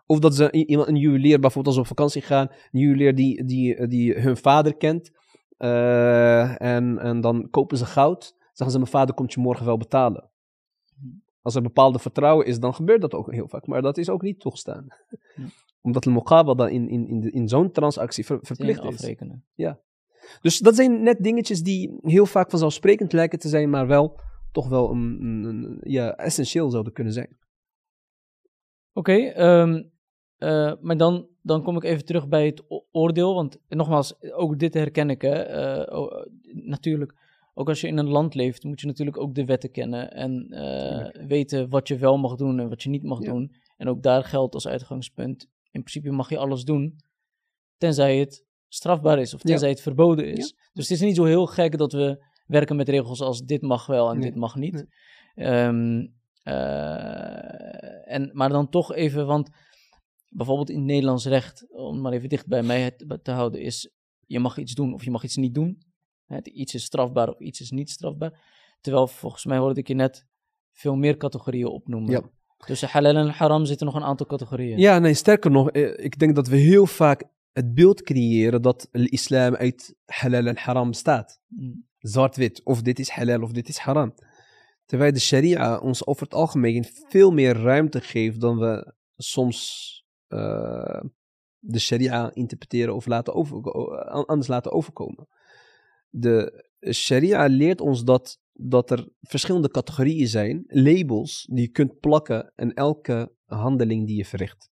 Of 0.06 0.20
dat 0.20 0.36
ze 0.36 0.52
iemand, 0.52 0.88
een 0.88 0.96
juwelier, 0.96 1.40
bijvoorbeeld 1.40 1.66
als 1.66 1.76
ze 1.76 1.82
op 1.82 1.88
vakantie 1.88 2.22
gaan, 2.22 2.48
een 2.72 2.80
juwelier 2.80 3.16
die, 3.16 3.44
die, 3.46 3.88
die 3.88 4.14
hun 4.14 4.38
vader 4.38 4.78
kent. 4.78 5.12
eh, 5.58 6.62
en, 6.62 7.00
en 7.00 7.22
dan 7.22 7.48
kopen 7.50 7.78
ze 7.78 7.86
goud. 7.86 8.36
Zeggen 8.54 8.72
ze, 8.72 8.78
mijn 8.78 8.92
vader 8.92 9.16
komt 9.16 9.34
je 9.34 9.40
morgen 9.40 9.66
wel 9.66 9.78
betalen. 9.78 10.31
Als 11.42 11.56
er 11.56 11.62
bepaalde 11.62 12.00
vertrouwen 12.00 12.46
is, 12.46 12.60
dan 12.60 12.74
gebeurt 12.74 13.02
dat 13.02 13.14
ook 13.14 13.32
heel 13.32 13.48
vaak. 13.48 13.68
Maar 13.68 13.82
dat 13.82 13.98
is 13.98 14.10
ook 14.10 14.22
niet 14.22 14.40
toegestaan. 14.40 14.88
Omdat 15.82 16.04
de 16.04 16.10
muqabada 16.12 16.68
in, 16.68 16.90
in, 16.90 17.08
in, 17.08 17.20
de- 17.20 17.32
in 17.32 17.48
zo'n 17.48 17.72
transactie 17.72 18.26
ver- 18.26 18.40
verplicht 18.42 18.84
is. 18.84 18.86
afrekenen. 18.94 19.46
Dus 20.42 20.60
dat 20.60 20.76
zijn 20.76 21.04
net 21.04 21.24
dingetjes 21.24 21.62
die 21.64 21.98
heel 22.02 22.26
vaak 22.26 22.50
vanzelfsprekend 22.50 23.14
lijken 23.14 23.40
te 23.40 23.48
zijn, 23.50 23.70
maar 23.70 23.88
wel 23.88 24.20
toch 24.52 24.68
wel 24.70 24.92
een, 24.92 25.18
een- 25.22 25.44
een- 25.44 25.78
ja, 25.84 26.16
essentieel 26.16 26.70
zouden 26.70 26.94
kunnen 26.94 27.14
zijn. 27.14 27.38
Oké, 28.94 29.14
ehm, 29.14 29.84
eh, 30.38 30.74
maar 30.82 30.98
dan, 30.98 31.28
dan 31.42 31.64
kom 31.64 31.76
ik 31.76 31.84
even 31.84 32.06
terug 32.06 32.28
bij 32.28 32.46
het 32.46 32.64
oordeel. 32.92 33.34
Want 33.34 33.58
nogmaals, 33.68 34.22
ook 34.32 34.60
dit 34.60 34.74
herken 34.74 35.10
ik. 35.10 35.22
Hè. 35.22 35.34
eh, 35.42 36.26
natuurlijk, 36.54 37.16
ook 37.54 37.68
als 37.70 37.82
je 37.82 37.88
in 37.88 37.98
een 37.98 38.08
land 38.10 38.36
leeft, 38.36 38.64
moet 38.64 38.82
je 38.82 38.88
natuurlijk 38.88 39.18
ook 39.18 39.36
de 39.36 39.46
wetten 39.46 39.72
kennen. 39.72 40.12
En 40.12 40.48
eh, 40.50 41.26
weten 41.28 41.70
wat 41.70 41.88
je 41.88 41.98
wel 41.98 42.18
mag 42.18 42.36
doen 42.36 42.60
en 42.60 42.70
wat 42.70 42.84
je 42.84 42.90
niet 42.90 43.04
mag 43.04 43.22
Ja. 43.24 43.32
doen. 43.32 43.56
En 43.78 43.88
ook 43.88 44.04
daar 44.04 44.24
geldt 44.24 44.54
als 44.54 44.68
uitgangspunt. 44.68 45.44
In 45.72 45.84
principe 45.84 46.12
mag 46.12 46.30
je 46.30 46.38
alles 46.38 46.64
doen, 46.64 46.96
tenzij 47.78 48.18
het 48.18 48.46
strafbaar 48.68 49.20
is 49.20 49.34
of 49.34 49.44
Ja. 49.44 49.50
tenzij 49.50 49.70
het 49.70 49.82
verboden 49.82 50.26
is. 50.32 50.56
Dus 50.74 50.90
het 50.90 50.98
is 50.98 51.02
niet 51.02 51.16
zo 51.16 51.24
heel 51.24 51.46
gek 51.46 51.78
dat 51.78 51.92
we 51.92 52.24
werken 52.46 52.76
met 52.76 52.90
regels 52.90 53.22
als 53.22 53.42
dit 53.42 53.62
mag 53.62 53.86
wel 53.86 54.10
en 54.10 54.18
Nee. 54.20 54.30
dit 54.30 54.40
mag 54.40 54.56
niet. 54.56 54.74
Nee. 54.74 54.86
Ehm, 55.48 56.08
eh, 56.44 58.14
en, 58.14 58.30
maar 58.34 58.50
dan 58.50 58.70
toch 58.70 58.94
even, 58.94 59.26
want 59.26 59.50
bijvoorbeeld 60.30 60.70
in 60.70 60.86
Nederlands 60.86 61.26
recht, 61.26 61.66
om 61.70 62.02
maar 62.02 62.14
even 62.14 62.30
dicht 62.30 62.48
bij 62.48 62.64
mij 62.64 62.92
te 63.22 63.32
houden, 63.32 63.62
is 63.62 63.92
je 64.26 64.40
mag 64.40 64.58
iets 64.58 64.74
doen 64.74 64.94
of 64.94 65.04
je 65.04 65.12
mag 65.12 65.24
iets 65.24 65.36
niet 65.36 65.54
doen. 65.54 65.78
Het, 66.32 66.48
iets 66.48 66.74
is 66.74 66.84
strafbaar 66.84 67.30
of 67.30 67.40
iets 67.40 67.62
is 67.62 67.72
niet 67.72 67.90
strafbaar. 67.90 68.40
Terwijl 68.82 69.08
volgens 69.08 69.46
mij 69.46 69.58
hoorde 69.58 69.80
ik 69.80 69.88
je 69.88 69.94
net 69.94 70.26
veel 70.72 70.96
meer 70.96 71.18
categorieën 71.18 71.68
opnoemen. 71.68 72.12
Ja. 72.12 72.22
Tussen 72.66 72.88
halal 72.88 73.16
en 73.16 73.30
haram 73.30 73.66
zitten 73.66 73.86
nog 73.86 73.96
een 73.96 74.04
aantal 74.04 74.26
categorieën. 74.26 74.78
Ja, 74.78 75.00
nee, 75.00 75.14
sterker 75.14 75.52
nog, 75.52 75.72
eh, 75.72 76.06
ik 76.06 76.20
denk 76.20 76.36
dat 76.36 76.48
we 76.48 76.56
heel 76.56 76.86
vaak 76.86 77.24
het 77.52 77.74
beeld 77.74 78.02
creëren 78.02 78.62
dat 78.62 78.88
de 78.92 79.10
islam 79.10 79.56
uit 79.56 79.96
halal 80.06 80.46
en 80.46 80.58
haram 80.58 80.90
bestaat. 80.90 81.42
Mm, 81.48 81.88
Zwart-wit, 81.98 82.62
of 82.64 82.82
dit 82.82 83.00
is 83.00 83.10
halal 83.10 83.42
of 83.42 83.52
dit 83.52 83.68
is 83.68 83.78
haram. 83.78 84.14
Terwijl 84.86 85.14
de 85.14 85.20
sharia 85.20 85.78
ons 85.78 86.06
over 86.06 86.24
het 86.24 86.34
algemeen 86.34 86.86
veel 87.08 87.32
meer 87.32 87.58
ruimte 87.58 88.02
geeft 88.02 88.42
dan 88.42 88.58
we 88.58 88.94
soms 89.16 89.90
eh, 90.28 91.02
de 91.60 91.80
sharia 91.80 92.34
interpreteren 92.34 92.96
of 92.96 93.06
laten 93.06 93.34
over, 93.34 93.72
anders 94.26 94.48
laten 94.48 94.72
overkomen. 94.72 95.28
De 96.12 96.66
sharia 96.92 97.46
leert 97.46 97.82
ons 97.82 98.04
dat, 98.04 98.40
dat 98.54 98.92
er 98.92 99.10
verschillende 99.22 99.70
categorieën 99.70 100.28
zijn, 100.28 100.64
labels 100.68 101.48
die 101.52 101.62
je 101.62 101.72
kunt 101.72 102.00
plakken 102.00 102.54
aan 102.56 102.74
elke 102.74 103.32
handeling 103.46 104.08
die 104.08 104.18
je 104.18 104.26
verricht. 104.26 104.70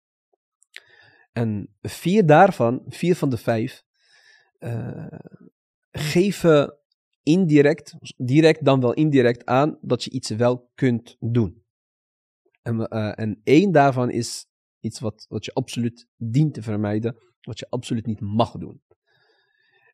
En 1.31 1.75
vier 1.81 2.25
daarvan, 2.25 2.83
vier 2.87 3.15
van 3.15 3.29
de 3.29 3.37
vijf, 3.37 3.83
eh, 4.57 5.19
geven 5.91 6.77
indirect, 7.23 7.95
direct 8.17 8.65
dan 8.65 8.81
wel 8.81 8.93
indirect 8.93 9.45
aan 9.45 9.77
dat 9.81 10.03
je 10.03 10.09
iets 10.09 10.29
wel 10.29 10.71
kunt 10.75 11.15
doen. 11.19 11.63
En, 12.61 12.87
eh, 12.87 13.19
en 13.19 13.41
één 13.43 13.71
daarvan 13.71 14.09
is 14.09 14.45
iets 14.79 14.99
wat, 14.99 15.25
wat 15.29 15.45
je 15.45 15.53
absoluut 15.53 16.07
dient 16.15 16.53
te 16.53 16.61
vermijden, 16.61 17.15
wat 17.41 17.59
je 17.59 17.69
absoluut 17.69 18.05
niet 18.05 18.19
mag 18.19 18.51
doen. 18.51 18.81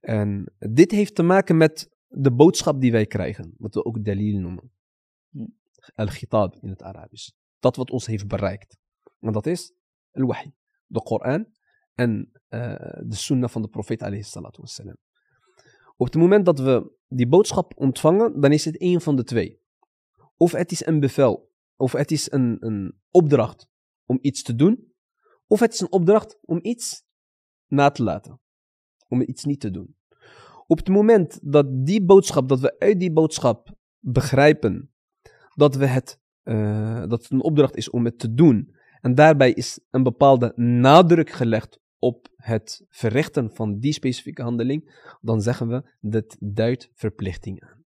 En 0.04 0.54
dit 0.58 0.92
heeft 0.92 1.16
te 1.16 1.24
maken 1.24 1.58
met 1.58 1.90
de 2.08 2.32
boodschap 2.32 2.82
die 2.82 2.92
wij 2.92 3.06
krijgen, 3.06 3.54
wat 3.58 3.74
we 3.74 3.86
ook 3.86 4.04
dalil 4.04 4.40
noemen. 4.40 4.72
Hm. 5.30 5.46
Al-Khitab 5.96 6.56
in 6.62 6.70
het 6.70 6.82
Arabisch. 6.82 7.32
Dat 7.60 7.76
wat 7.76 7.92
ons 7.92 8.06
heeft 8.06 8.28
bereikt. 8.28 8.78
En 9.20 9.32
dat 9.32 9.46
is 9.46 9.74
al-Wahi. 10.12 10.52
de 10.86 11.02
Koran 11.02 11.48
en 11.94 12.32
eh, 12.48 12.60
de 13.04 13.16
sunnah 13.16 13.50
van 13.50 13.62
de 13.62 13.68
profeet 13.68 14.02
alayhi 14.02 14.24
salatu 14.24 14.62
wassalam. 14.62 14.98
Op 15.96 16.06
het 16.06 16.16
moment 16.16 16.46
dat 16.46 16.60
we 16.60 16.96
die 17.08 17.28
boodschap 17.28 17.74
ontvangen, 17.76 18.42
dan 18.42 18.52
is 18.52 18.66
het 18.66 18.78
één 18.78 19.02
van 19.02 19.16
de 19.16 19.24
twee. 19.24 19.62
Of 20.38 20.52
het 20.52 20.72
is 20.72 20.86
een 20.86 21.00
bevel, 21.00 21.52
of 21.76 21.92
het 21.92 22.12
is 22.12 22.32
een, 22.32 22.58
een 22.60 23.00
opdracht 23.12 23.68
om 24.06 24.20
iets 24.22 24.44
te 24.44 24.56
doen, 24.56 24.94
of 25.48 25.60
het 25.60 25.74
is 25.74 25.80
een 25.80 25.92
opdracht 25.92 26.38
om 26.42 26.60
iets 26.62 27.04
na 27.68 27.90
te 27.90 28.04
laten, 28.04 28.42
om 29.14 29.22
iets 29.22 29.44
niet 29.44 29.60
te 29.60 29.72
doen. 29.72 29.96
Op 30.68 30.78
het 30.78 30.88
moment 30.88 31.40
dat 31.42 31.86
die 31.86 32.04
boodschap, 32.06 32.50
dat 32.50 32.60
we 32.60 32.80
uit 32.80 33.00
die 33.00 33.12
boodschap 33.12 33.76
begrijpen 34.00 34.92
dat, 35.56 35.76
we 35.76 35.86
het, 35.86 36.20
eh, 36.44 37.00
dat 37.08 37.22
het 37.22 37.32
een 37.32 37.44
opdracht 37.44 37.76
is 37.76 37.90
om 37.90 38.06
het 38.06 38.20
te 38.20 38.34
doen, 38.34 38.76
en 39.02 39.16
daarbij 39.16 39.52
is 39.52 39.80
een 39.90 40.04
bepaalde 40.04 40.52
nadruk 40.56 41.30
gelegd 41.30 41.80
op 41.98 42.28
het 42.36 42.86
verrichten 42.90 43.52
van 43.52 43.80
die 43.80 43.94
specifieke 43.94 44.42
handeling, 44.42 45.08
dan 45.22 45.42
zeggen 45.42 45.68
we 45.68 45.84
dat 46.00 46.38
duidt 46.40 46.90
verplichting 46.94 47.62
aan. 47.62 47.84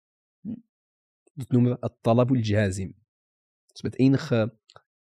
Dat 1.35 1.51
noemen 1.51 1.71
we 1.71 1.77
het 1.81 1.97
talabul 2.01 2.37
jazim. 2.37 2.97
Dus 3.67 3.83
met 3.83 3.99
enige 3.99 4.59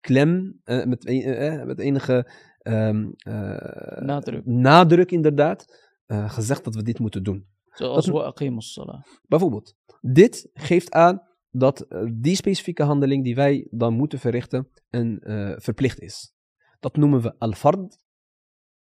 klem, 0.04 0.60
eh, 0.64 0.84
met, 0.84 1.04
eh, 1.04 1.62
met 1.62 1.78
enige 1.78 2.30
ehm, 2.58 3.10
eh, 3.16 4.00
Nadruk. 4.00 4.46
nadruk 4.46 5.10
inderdaad, 5.10 5.83
eh, 6.06 6.30
gezegd 6.30 6.64
dat 6.64 6.74
we 6.74 6.82
dit 6.82 6.98
moeten 6.98 7.22
doen. 7.22 7.46
Zoals 7.70 8.06
Dat- 8.06 8.62
salah. 8.62 9.02
Bijvoorbeeld, 9.22 9.74
dit 10.00 10.50
geeft 10.52 10.92
aan 10.92 11.22
dat 11.50 11.80
eh, 11.80 12.04
die 12.12 12.36
specifieke 12.36 12.82
handeling 12.82 13.24
die 13.24 13.34
wij 13.34 13.66
dan 13.70 13.94
moeten 13.94 14.18
verrichten 14.18 14.68
een 14.90 15.20
eh, 15.20 15.52
verplicht 15.56 16.00
is. 16.00 16.32
Dat 16.80 16.96
noemen 16.96 17.20
we 17.22 17.34
al-fard 17.38 17.98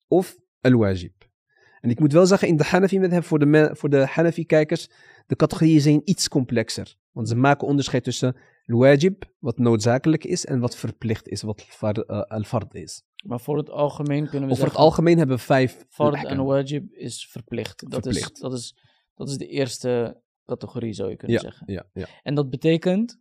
of 0.06 0.36
al-wajib. 0.60 1.32
En 1.80 1.90
ik 1.90 2.00
moet 2.00 2.12
wel 2.12 2.26
zeggen, 2.26 2.48
in 2.48 2.56
de 2.56 2.64
Hanafi 2.64 3.00
madhab, 3.00 3.24
voor 3.24 3.38
de, 3.38 3.70
voor 3.72 3.90
de 3.90 4.06
Hanafi-kijkers, 4.06 4.90
de 5.26 5.36
categorieën 5.36 5.80
zijn 5.80 6.00
iets 6.04 6.28
complexer. 6.28 6.96
Want 7.12 7.28
ze 7.28 7.36
maken 7.36 7.66
onderscheid 7.66 8.04
tussen 8.04 8.36
al-wajib, 8.66 9.24
wat 9.38 9.58
noodzakelijk 9.58 10.24
is, 10.24 10.44
en 10.44 10.60
wat 10.60 10.76
verplicht 10.76 11.28
is, 11.28 11.42
wat 11.42 11.66
eh, 11.80 12.20
al-fard 12.20 12.74
is. 12.74 13.02
Maar 13.24 13.40
voor 13.40 13.56
het 13.56 13.70
algemeen 13.70 14.28
kunnen 14.28 14.48
we 14.48 14.54
Over 14.54 14.64
het 14.64 14.72
zeggen... 14.72 14.80
algemeen 14.80 15.18
hebben 15.18 15.36
we 15.36 15.42
vijf 15.42 15.84
Fard 15.88 16.24
en 16.24 16.44
wajib 16.44 16.92
is 16.92 17.28
verplicht. 17.30 17.90
Dat, 17.90 18.06
Is, 18.06 18.32
dat, 18.32 18.52
is, 18.52 18.76
dat 19.14 19.28
is 19.28 19.36
de 19.36 19.46
eerste 19.46 20.20
categorie, 20.44 20.92
zou 20.92 21.10
je 21.10 21.16
kunnen 21.16 21.36
Ja, 21.36 21.42
zeggen. 21.42 21.72
ja, 21.72 21.86
ja. 21.92 22.06
En 22.22 22.34
dat 22.34 22.50
betekent, 22.50 23.20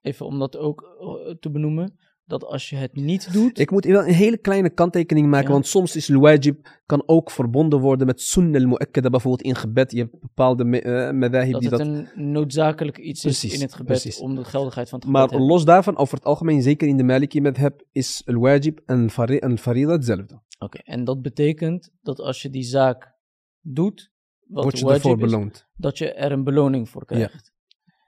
even 0.00 0.26
om 0.26 0.38
dat 0.38 0.56
ook 0.56 0.82
eh, 0.82 1.34
te 1.34 1.50
benoemen, 1.50 1.98
dat 2.26 2.44
als 2.44 2.70
je 2.70 2.76
het 2.76 2.94
niet 2.94 3.32
doet... 3.32 3.58
Ik 3.58 3.70
moet 3.70 3.84
wel 3.84 4.06
een 4.06 4.12
hele 4.14 4.38
kleine 4.38 4.70
kanttekening 4.70 5.26
maken, 5.28 5.46
Ja. 5.46 5.52
want 5.52 5.66
soms 5.66 5.96
is 5.96 6.12
al-wajib 6.12 6.68
kan 6.86 7.02
ook 7.06 7.30
verbonden 7.30 7.80
worden 7.80 8.06
met 8.06 8.20
sunnah 8.20 8.60
al-mu'akkada, 8.62 9.10
bijvoorbeeld 9.10 9.42
in 9.42 9.54
gebed. 9.54 9.92
Je 9.92 9.98
hebt 9.98 10.20
bepaalde 10.20 10.64
me- 10.64 10.80
eh, 10.80 11.12
madahib 11.12 11.52
dat 11.52 11.60
die 11.60 11.70
het 11.70 11.78
dat... 11.78 11.86
een 12.16 12.32
noodzakelijk 12.32 12.98
iets 12.98 13.20
Precies, 13.20 13.52
is 13.52 13.56
in 13.58 13.60
het 13.64 13.74
gebed 13.74 13.86
precies. 14.00 14.18
om 14.20 14.34
de 14.34 14.44
geldigheid 14.44 14.88
van 14.88 14.98
het 14.98 15.06
gebed 15.08 15.20
Maar 15.20 15.28
te 15.28 15.34
hebben. 15.34 15.52
los 15.54 15.64
daarvan, 15.64 15.96
over 15.96 16.16
het 16.16 16.24
algemeen, 16.26 16.62
zeker 16.62 16.88
in 16.88 16.96
de 16.96 17.04
Maliki 17.04 17.40
madhab, 17.40 17.82
is 17.92 18.22
al-wajib 18.26 18.80
en 18.86 19.02
al-farida 19.40 19.92
hetzelfde. 19.92 20.42
Oké, 20.58 20.78
en 20.78 21.04
dat 21.04 21.22
betekent 21.22 21.90
dat 22.00 22.20
als 22.20 22.42
je 22.42 22.50
die 22.50 22.62
zaak 22.64 23.14
doet, 23.60 24.10
wat 24.46 24.62
Word 24.64 24.78
je 24.78 24.84
wajib 24.84 25.04
is, 25.04 25.30
beloond. 25.30 25.66
dat 25.74 25.98
je 25.98 26.12
er 26.12 26.32
een 26.32 26.44
beloning 26.44 26.88
voor 26.88 27.04
krijgt. 27.04 27.52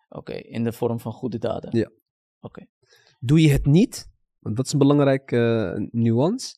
Oké, 0.09 0.33
in 0.33 0.65
de 0.65 0.73
vorm 0.73 1.01
van 1.01 1.13
goede 1.13 1.39
daden. 1.39 1.79
Ja. 1.79 1.91
Oké, 2.41 2.67
Doe 3.21 3.41
je 3.43 3.51
het 3.51 3.67
niet, 3.67 4.09
want 4.39 4.57
dat 4.57 4.67
is 4.67 4.73
een 4.73 4.79
belangrijke 4.79 5.73
eh, 5.77 5.87
nuance, 5.91 6.57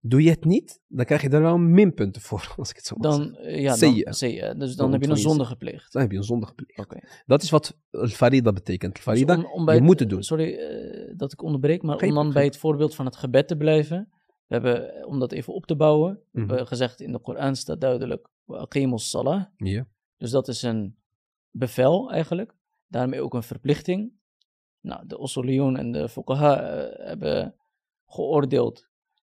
doe 0.00 0.22
je 0.22 0.30
het 0.30 0.44
niet, 0.44 0.80
dan 0.88 1.04
krijg 1.04 1.22
je 1.22 1.28
daar 1.28 1.42
wel 1.42 1.58
minpunten 1.58 2.22
voor, 2.22 2.54
als 2.56 2.70
ik 2.70 2.76
het 2.76 2.86
zo 2.86 2.94
mag 2.98 3.16
dan, 3.16 3.36
eh, 3.36 3.60
ja, 3.60 3.68
dan, 3.76 4.14
sayyi'a. 4.14 4.54
dus 4.54 4.76
Dan 4.76 4.92
heb 4.92 5.02
je 5.02 5.08
een 5.08 5.14
je 5.14 5.20
zonde 5.20 5.44
gepleegd. 5.44 5.92
Dan 5.92 6.02
heb 6.02 6.10
je 6.10 6.16
een 6.16 6.22
zonde 6.24 6.46
gepleegd. 6.46 6.78
Oké. 6.78 6.98
Dat 7.26 7.42
is 7.42 7.50
wat 7.50 7.76
al-farida 7.90 8.52
betekent. 8.52 9.04
Dus 9.04 9.24
om 9.52 9.70
je 9.70 9.80
moet 9.80 10.00
het 10.00 10.08
doen. 10.10 10.22
Sorry 10.22 10.54
eh, 10.54 11.12
dat 11.16 11.32
ik 11.32 11.42
onderbreek, 11.42 11.82
maar 11.82 11.96
om 11.96 12.14
dan 12.14 12.32
bij 12.32 12.44
het 12.44 12.56
voorbeeld 12.56 12.94
van 12.94 13.04
het 13.06 13.16
gebed 13.16 13.48
te 13.48 13.56
blijven. 13.56 14.08
We 14.46 14.54
hebben, 14.54 14.94
eh, 14.94 15.06
om 15.08 15.18
dat 15.18 15.32
even 15.32 15.54
op 15.54 15.66
te 15.66 15.76
bouwen, 15.76 16.12
we 16.32 16.40
Mhm. 16.40 16.48
hebben 16.48 16.66
gezegd 16.66 17.00
in 17.00 17.12
de 17.12 17.18
Koran 17.18 17.56
staat 17.56 17.80
duidelijk, 17.80 18.28
aqimus 18.46 19.10
salah. 19.10 19.44
ja. 19.56 19.86
Dus 20.18 20.30
dat 20.30 20.48
is 20.48 20.62
een 20.62 20.96
bevel 21.50 22.10
eigenlijk. 22.12 22.54
Daarmee 22.88 23.20
ook 23.22 23.34
een 23.34 23.42
verplichting. 23.42 24.12
Nou, 24.86 25.06
de 25.06 25.20
Usuliyon 25.22 25.76
en 25.76 25.92
de 25.92 26.08
Fuqaha 26.08 26.60
eh, 26.60 27.06
hebben 27.06 27.54
geoordeeld 28.06 28.88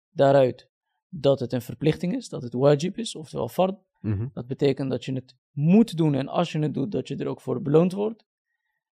daaruit 0.09 0.69
dat 1.09 1.39
het 1.39 1.53
een 1.53 1.61
verplichting 1.61 2.15
is, 2.15 2.29
dat 2.29 2.41
het 2.41 2.53
wajib 2.53 2.97
is, 2.97 3.15
oftewel 3.15 3.47
fard. 3.49 3.79
Mhm. 3.99 4.27
Dat 4.33 4.47
betekent 4.47 4.89
dat 4.89 5.05
je 5.05 5.13
het 5.13 5.35
moet 5.51 5.97
doen 5.97 6.13
en 6.15 6.27
als 6.27 6.51
je 6.51 6.59
het 6.59 6.73
doet, 6.73 6.91
dat 6.91 7.07
je 7.07 7.15
er 7.15 7.27
ook 7.27 7.41
voor 7.41 7.61
beloond 7.61 7.93
wordt. 7.93 8.25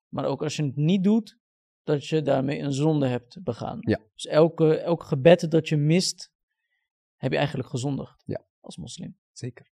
Maar 0.08 0.25
ook 0.25 0.43
als 0.43 0.56
je 0.56 0.63
het 0.63 0.75
niet 0.75 1.04
doet, 1.04 1.38
dat 1.84 2.08
je 2.08 2.21
daarmee 2.21 2.60
een 2.60 2.73
zonde 2.73 3.08
hebt 3.08 3.43
begaan. 3.43 3.78
Ja. 3.82 3.99
Dus 4.13 4.25
elke, 4.25 4.78
elk 4.78 5.04
gebed 5.04 5.51
dat 5.51 5.69
je 5.69 5.78
mist, 5.78 6.32
heb 7.15 7.32
je 7.32 7.38
eigenlijk 7.38 7.69
gezondigd 7.69 8.23
Ja. 8.25 8.45
als 8.60 8.78
moslim. 8.78 9.17
Zeker. 9.32 9.71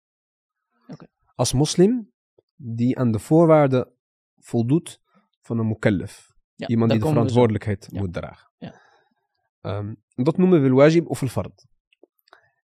Oké. 0.88 1.08
Als 1.36 1.54
moslim 1.54 2.12
die 2.56 2.98
aan 2.98 3.12
de 3.12 3.20
voorwaarden 3.20 3.92
voldoet 4.38 5.02
van 5.42 5.60
een 5.60 5.68
mukallaf. 5.68 6.38
Ja, 6.60 6.68
Iemand 6.68 6.92
die 6.92 7.00
de 7.00 7.08
verantwoordelijkheid 7.08 7.92
moet 7.92 8.14
dragen. 8.14 8.52
Ja. 8.58 8.82
Ehm, 9.62 9.94
dat 10.16 10.38
noemen 10.38 10.62
we 10.62 10.70
al-wajib 10.70 11.08
of 11.08 11.22
al-fard. 11.22 11.66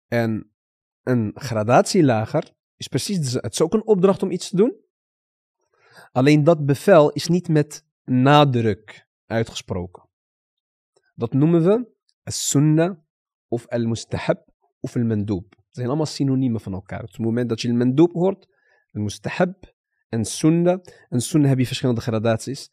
En 0.07 0.51
een 1.03 1.31
gradatie 1.35 2.03
lager 2.03 2.51
is 2.75 2.87
precies 2.87 3.33
Het 3.33 3.51
is 3.51 3.61
ook 3.61 3.73
een 3.73 3.85
opdracht 3.85 4.23
om 4.23 4.31
iets 4.31 4.49
te 4.49 4.55
doen. 4.55 4.75
Alleen 6.11 6.43
dat 6.43 6.65
bevel 6.65 7.11
is 7.11 7.27
niet 7.27 7.47
met 7.47 7.85
nadruk 8.03 9.07
uitgesproken. 9.25 10.09
Dat 11.15 11.33
noemen 11.33 11.63
we 11.63 11.91
as-sunnah 12.23 12.97
of 13.47 13.67
al-mustahab 13.67 14.49
of 14.79 14.95
al-mandoob. 14.95 15.55
Het 15.55 15.75
zijn 15.75 15.87
allemaal 15.87 16.05
synoniemen 16.05 16.61
van 16.61 16.73
elkaar. 16.73 17.01
Op 17.01 17.07
het 17.07 17.17
moment 17.17 17.49
dat 17.49 17.61
je 17.61 17.69
al-mandoob 17.69 18.11
hoort, 18.11 18.47
al-mustahab 18.91 19.73
en 20.09 20.25
sunnah. 20.25 20.79
En 21.09 21.21
sunnah 21.21 21.49
heb 21.49 21.59
je 21.59 21.65
verschillende 21.65 22.01
gradaties. 22.01 22.71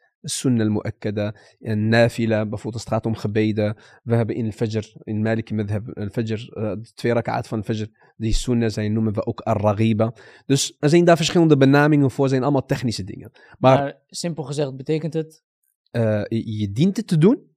Bijvoorbeeld 2.45 2.75
als 2.75 2.85
het 2.85 2.93
gaat 2.93 3.07
om 3.07 3.15
gebeden. 3.15 3.77
We 4.03 4.15
hebben 4.15 4.37
in 4.37 4.45
al-fajr, 4.45 4.93
in 5.03 5.23
Maliki 5.23 5.55
madhab, 5.55 5.89
eh, 5.89 6.09
de 6.13 6.93
twee 6.95 7.13
rakaat 7.13 7.49
van 7.49 7.59
al-fajr, 7.59 8.13
die 8.17 8.33
sunnah 8.33 8.71
zijn, 8.71 8.93
noemen 8.93 9.13
we 9.13 9.27
ook 9.27 9.41
ar-raghiba. 9.41 10.15
Dus 10.47 10.77
er 10.79 10.89
zijn 10.89 11.05
daar 11.05 11.17
verschillende 11.17 11.57
benamingen 11.57 12.11
voor, 12.11 12.29
zijn 12.29 12.43
allemaal 12.43 12.67
technische 12.67 13.05
dingen. 13.05 13.31
Maar, 13.59 13.79
Maar 13.79 14.03
simpel 14.07 14.43
gezegd 14.43 14.77
betekent 14.77 15.15
het, 15.15 15.43
eh, 15.91 16.25
je, 16.29 16.59
je 16.59 16.73
dient 16.73 16.97
het 16.97 17.07
te 17.07 17.19
doen. 17.19 17.49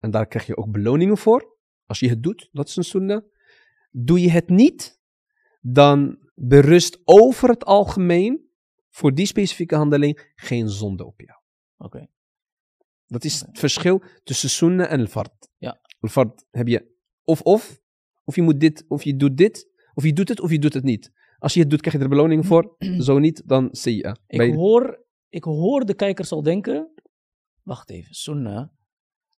En 0.00 0.10
daar 0.10 0.26
krijg 0.26 0.46
je 0.46 0.56
ook 0.56 0.70
beloningen 0.70 1.18
voor. 1.18 1.56
Als 1.86 2.00
je 2.00 2.08
het 2.08 2.22
doet, 2.22 2.48
dat 2.52 2.68
is 2.68 2.76
een 2.76 2.84
sunnah. 2.84 3.22
Doe 3.90 4.20
je 4.20 4.30
het 4.30 4.48
niet, 4.48 5.00
dan 5.60 6.18
berust 6.34 7.00
over 7.04 7.48
het 7.48 7.64
algemeen 7.64 8.50
voor 8.90 9.14
die 9.14 9.26
specifieke 9.26 9.76
handeling 9.76 10.32
geen 10.34 10.68
zonde 10.68 11.06
op 11.06 11.20
jou. 11.20 11.38
Oké, 11.76 12.06
Dat 13.06 13.24
is 13.24 13.40
het 13.40 13.58
verschil 13.58 14.02
tussen 14.22 14.50
sunnah 14.50 14.92
en 14.92 15.00
al-fard. 15.00 15.48
Ja. 15.56 15.80
Al-fard 16.00 16.44
heb 16.50 16.66
je 16.66 16.94
of 17.22 17.40
of, 17.42 17.80
of 18.24 18.34
je 18.36 18.42
moet 18.42 18.60
dit, 18.60 18.84
of 18.88 19.02
je 19.02 19.16
doet 19.16 19.36
dit, 19.36 19.68
of 19.94 20.04
je 20.04 20.12
doet 20.12 20.28
het, 20.28 20.40
of 20.40 20.50
je 20.50 20.58
doet 20.58 20.74
het 20.74 20.84
niet. 20.84 21.10
Als 21.38 21.54
je 21.54 21.60
het 21.60 21.70
doet, 21.70 21.80
krijg 21.80 21.96
je 21.96 22.02
er 22.02 22.08
beloning 22.08 22.46
voor. 22.46 22.74
Zo 23.06 23.18
niet, 23.18 23.42
dan 23.48 23.68
sayya. 23.72 24.16
ik 24.26 24.38
Bij- 24.38 24.52
hoor, 24.54 25.04
ik 25.28 25.44
hoor 25.44 25.84
de 25.84 25.94
kijkers 25.94 26.32
al 26.32 26.42
denken, 26.42 26.92
wacht 27.62 27.90
even, 27.90 28.14
sunnah, 28.14 28.68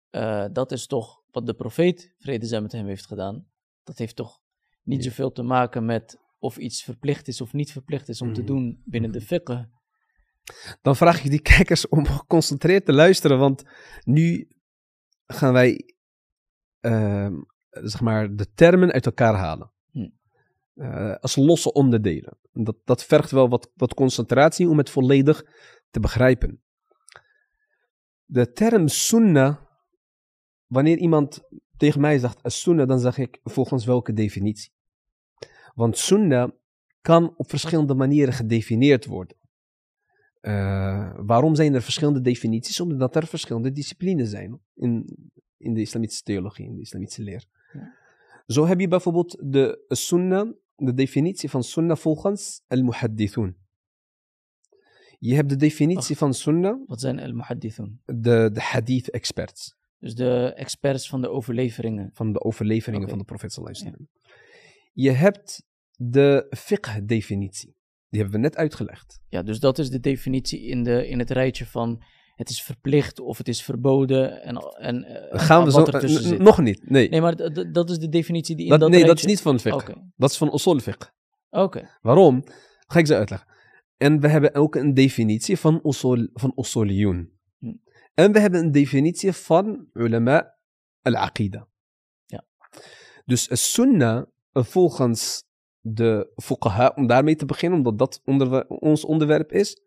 eh, 0.10 0.46
dat 0.52 0.72
is 0.72 0.88
toch 0.88 1.22
wat 1.32 1.46
de 1.46 1.54
profeet, 1.54 2.14
vrede 2.18 2.46
zij 2.46 2.62
met 2.62 2.72
hem, 2.72 2.86
heeft 2.88 3.06
gedaan. 3.06 3.48
Dat 3.84 3.98
heeft 3.98 4.16
toch 4.16 4.40
niet 4.84 5.04
Ja. 5.04 5.10
zoveel 5.10 5.32
te 5.32 5.44
maken 5.44 5.86
met 5.86 6.18
of 6.40 6.58
iets 6.58 6.84
verplicht 6.84 7.28
is 7.28 7.42
of 7.42 7.54
niet 7.54 7.72
verplicht 7.72 8.10
is 8.10 8.22
om 8.22 8.34
te 8.34 8.42
Mhm. 8.42 8.50
doen 8.50 8.82
binnen 8.86 9.12
de 9.12 9.22
fiqh. 9.22 9.64
Dan 10.82 10.96
vraag 10.96 11.24
ik 11.24 11.30
die 11.30 11.42
kijkers 11.42 11.88
om 11.88 12.06
geconcentreerd 12.06 12.86
te 12.86 12.94
luisteren, 12.94 13.40
want 13.40 13.64
nu 14.04 14.48
gaan 15.26 15.54
wij 15.54 15.96
ehm, 16.80 17.36
zeg 17.70 18.02
maar 18.02 18.36
de 18.36 18.54
termen 18.54 18.92
uit 18.92 19.06
elkaar 19.06 19.34
halen. 19.34 19.72
Hm. 19.92 20.10
Eh, 20.74 21.16
als 21.16 21.36
losse 21.36 21.74
onderdelen. 21.74 22.38
Dat, 22.54 22.76
dat 22.84 23.04
vergt 23.04 23.32
wel 23.32 23.50
wat, 23.50 23.72
wat 23.76 23.94
concentratie 23.94 24.70
om 24.70 24.78
het 24.78 24.90
volledig 24.90 25.46
te 25.90 26.00
begrijpen. 26.00 26.62
De 28.26 28.52
term 28.52 28.88
sunnah, 28.88 29.58
wanneer 30.66 30.98
iemand 30.98 31.42
tegen 31.78 32.02
mij 32.02 32.18
zegt 32.18 32.40
sunnah, 32.44 32.88
dan 32.88 33.00
zeg 33.00 33.18
ik 33.18 33.40
volgens 33.44 33.86
welke 33.86 34.14
definitie. 34.14 34.72
Want 35.74 35.98
sunnah 35.98 36.52
kan 37.02 37.34
op 37.38 37.50
verschillende 37.50 37.94
manieren 37.94 38.34
gedefinieerd 38.34 39.06
worden. 39.06 39.37
Eh, 40.48 41.12
waarom 41.16 41.56
zijn 41.56 41.74
er 41.74 41.82
verschillende 41.82 42.22
definities? 42.22 42.80
Omdat 42.80 43.16
er 43.16 43.28
verschillende 43.28 43.72
disciplines 43.72 44.30
zijn 44.30 44.60
in, 44.76 45.18
in 45.58 45.74
de 45.74 45.82
islamitische 45.82 46.24
theologie, 46.24 46.66
in 46.66 46.76
de 46.76 46.82
islamitische 46.82 47.24
leer. 47.24 47.46
Ja. 47.74 47.94
Zo 48.46 48.66
heb 48.66 48.80
je 48.80 48.88
bijvoorbeeld 48.88 49.38
de 49.44 49.86
sunnah, 49.88 50.52
de 50.76 50.94
definitie 50.94 51.50
van 51.50 51.64
sunnah 51.64 51.98
volgens 51.98 52.62
al-muhaddithun. 52.68 53.58
Je 55.20 55.36
hebt 55.36 55.50
de 55.50 55.56
definitie 55.56 56.18
van 56.18 56.34
sunnah, 56.34 56.88
Wat 56.88 57.00
zijn 57.00 57.20
al-muhaddithun? 57.20 58.02
de, 58.06 58.50
de 58.54 58.62
hadith-experts. 58.62 59.76
Dus 60.00 60.16
de 60.16 60.54
experts 60.56 61.10
van 61.10 61.22
de 61.22 61.30
overleveringen. 61.30 62.10
van 62.14 62.34
de 62.34 62.44
overleveringen 62.44 63.10
van 63.10 63.18
de 63.18 63.24
profeet 63.24 63.52
sallallahu. 63.54 64.08
Je 64.94 65.12
hebt 65.12 65.64
de 65.96 66.48
fiqh-definitie. 66.58 67.77
Die 68.10 68.22
hebben 68.22 68.40
we 68.40 68.46
net 68.48 68.56
uitgelegd. 68.56 69.20
Ja, 69.30 69.44
dus 69.44 69.60
dat 69.60 69.80
is 69.80 69.90
de 69.90 70.00
definitie 70.00 70.62
in, 70.62 70.84
de, 70.84 71.08
in 71.08 71.20
het 71.20 71.30
rijtje 71.32 71.66
van 71.66 72.04
het 72.36 72.50
is 72.50 72.62
verplicht 72.64 73.20
of 73.20 73.38
het 73.38 73.48
is 73.48 73.64
verboden 73.64 74.42
en, 74.42 74.58
en, 74.58 75.04
en 75.04 75.40
Gaan 75.40 75.64
we 75.64 75.72
zo... 75.72 75.86
er 75.86 76.10
zit. 76.10 76.40
Nog 76.40 76.62
niet, 76.62 76.90
nee. 76.90 77.10
Nee, 77.10 77.22
maar 77.22 77.36
dat 77.72 77.90
is 77.90 77.98
de 77.98 78.10
definitie 78.10 78.56
die 78.56 78.66
in 78.66 78.72
dat, 78.72 78.80
dat 78.80 78.90
nee, 78.90 79.06
dat 79.06 79.18
is 79.18 79.26
niet 79.26 79.42
van 79.42 79.60
fiqh. 79.60 79.76
Oké, 79.76 79.94
Dat 80.16 80.30
is 80.32 80.38
van 80.38 80.54
usul 80.54 80.80
fiqh. 80.80 81.10
oké. 81.50 81.90
Waarom? 82.02 82.44
Ga 82.88 83.00
ik 83.00 83.08
zo 83.08 83.14
uitleggen. 83.14 83.48
En 83.98 84.20
we 84.20 84.28
hebben 84.28 84.56
ook 84.56 84.76
een 84.76 84.94
definitie 84.94 85.58
van, 85.58 85.80
usul, 85.84 86.30
van 86.34 86.52
usuliyun. 86.56 87.32
Hm. 87.60 87.74
En 88.14 88.32
we 88.32 88.40
hebben 88.40 88.60
een 88.60 88.72
definitie 88.72 89.32
van 89.32 89.88
ulama 89.94 90.56
al-aqida. 91.02 91.68
Ja. 92.26 92.46
Dus 93.26 93.50
een 93.50 93.58
sunnah, 93.58 94.24
eh, 94.52 94.64
volgens 94.64 95.44
de 95.87 96.33
fuqaha, 96.37 96.93
om 96.97 97.07
daarmee 97.07 97.37
te 97.37 97.45
beginnen, 97.47 97.79
omdat 97.79 97.99
dat 97.99 98.21
onderwer- 98.25 98.67
ons 98.69 99.05
onderwerp 99.05 99.53
is, 99.53 99.81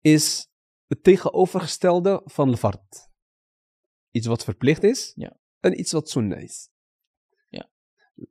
is 0.00 0.48
het 0.86 1.02
tegenovergestelde 1.02 2.22
van 2.24 2.50
lefard. 2.50 3.08
Iets 4.10 4.26
wat 4.26 4.44
verplicht 4.44 4.82
is 4.82 5.12
Ja. 5.16 5.36
en 5.60 5.78
iets 5.80 5.92
wat 5.92 6.08
sunnah 6.08 6.40
is. 6.42 6.70
Ja. 7.48 7.70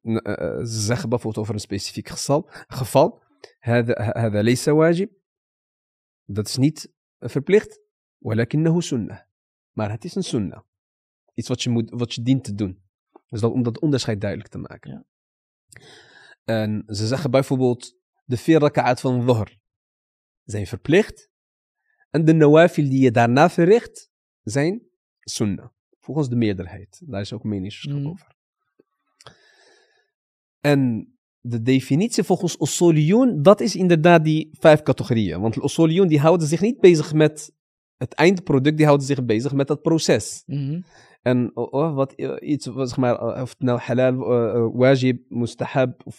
N- 0.07 0.15
eh, 0.17 0.47
eh, 0.59 0.65
ze 0.65 0.79
zeggen 0.81 1.09
bijvoorbeeld 1.09 1.43
over 1.43 1.53
een 1.53 1.59
specifiek 1.59 2.07
geval, 2.09 2.49
geval 2.67 3.21
هذا 3.59 3.93
هذا 4.17 4.41
ليس 4.41 4.67
واجب 4.67 5.09
dat 6.25 6.47
is 6.47 6.57
niet 6.57 6.93
eh, 7.17 7.29
verplicht 7.29 7.79
ولكنه 8.19 8.81
sunnah 8.81 9.19
maar 9.71 9.91
het 9.91 10.03
is 10.05 10.15
een 10.15 10.23
sunnah 10.23 10.61
iets 11.33 11.47
wat 11.47 11.61
je, 11.63 11.69
moet, 11.69 11.89
wat 11.89 12.13
je 12.13 12.21
dient 12.21 12.43
te 12.43 12.53
doen 12.55 12.83
dus 13.27 13.41
dat, 13.41 13.51
om 13.51 13.63
dat 13.63 13.79
onderscheid 13.79 14.21
duidelijk 14.21 14.49
te 14.49 14.57
maken 14.57 14.91
Ja. 14.91 15.05
en 16.44 16.82
ze 16.86 17.06
zeggen 17.06 17.30
bijvoorbeeld 17.30 17.94
de 18.24 18.36
vier 18.36 18.60
raka'at 18.60 19.00
van 19.00 19.26
dhuhr 19.26 19.56
zijn 20.44 20.66
verplicht 20.66 21.30
en 22.10 22.24
de 22.24 22.32
nawafil 22.32 22.88
die 22.88 23.00
je 23.00 23.10
daarna 23.10 23.50
verricht 23.50 24.10
zijn 24.42 24.82
sunnah 25.20 25.68
volgens 26.00 26.28
de 26.28 26.36
meerderheid 26.36 27.02
daar 27.06 27.20
is 27.20 27.32
ook 27.32 27.44
meningsverschil 27.44 28.00
Mhm. 28.00 28.08
over 28.08 28.36
en 30.60 31.12
de 31.40 31.62
definitie 31.62 32.22
volgens 32.22 32.56
Usuliyun, 32.60 33.42
dat 33.42 33.60
is 33.60 33.76
inderdaad 33.76 34.24
die 34.24 34.48
vijf 34.52 34.82
categorieën. 34.82 35.40
Want 35.40 35.56
Usuliyun 35.56 36.08
die 36.08 36.20
houden 36.20 36.46
zich 36.46 36.60
niet 36.60 36.80
bezig 36.80 37.12
met 37.12 37.52
het 37.96 38.14
eindproduct, 38.14 38.76
die 38.76 38.86
houden 38.86 39.06
zich 39.06 39.24
bezig 39.24 39.52
met 39.52 39.66
dat 39.66 39.82
proces. 39.82 40.42
En 40.46 40.84
oh, 41.54 41.72
oh, 41.72 41.94
wat 41.94 42.12
eh, 42.12 42.50
iets, 42.50 42.66
wat, 42.66 42.88
zeg 42.88 42.98
maar, 42.98 43.14
eh, 43.18 43.42
of 43.42 43.48
het 43.48 43.60
nou 43.60 43.78
eh, 44.20 44.54
eh, 44.54 44.66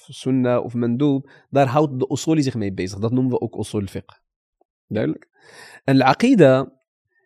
sunnah, 0.07 0.63
of 0.63 0.73
mandoob, 0.73 1.29
daar 1.49 1.67
houdt 1.67 1.99
de 1.99 2.09
usuli 2.11 2.41
zich 2.41 2.55
mee 2.55 2.73
bezig. 2.73 2.99
Dat 2.99 3.11
noemen 3.11 3.31
we 3.31 3.41
ook 3.41 3.57
usul 3.57 3.85
fiqh. 3.87 4.17
Duidelijk? 4.87 5.29
En 5.83 5.97
de 5.97 6.03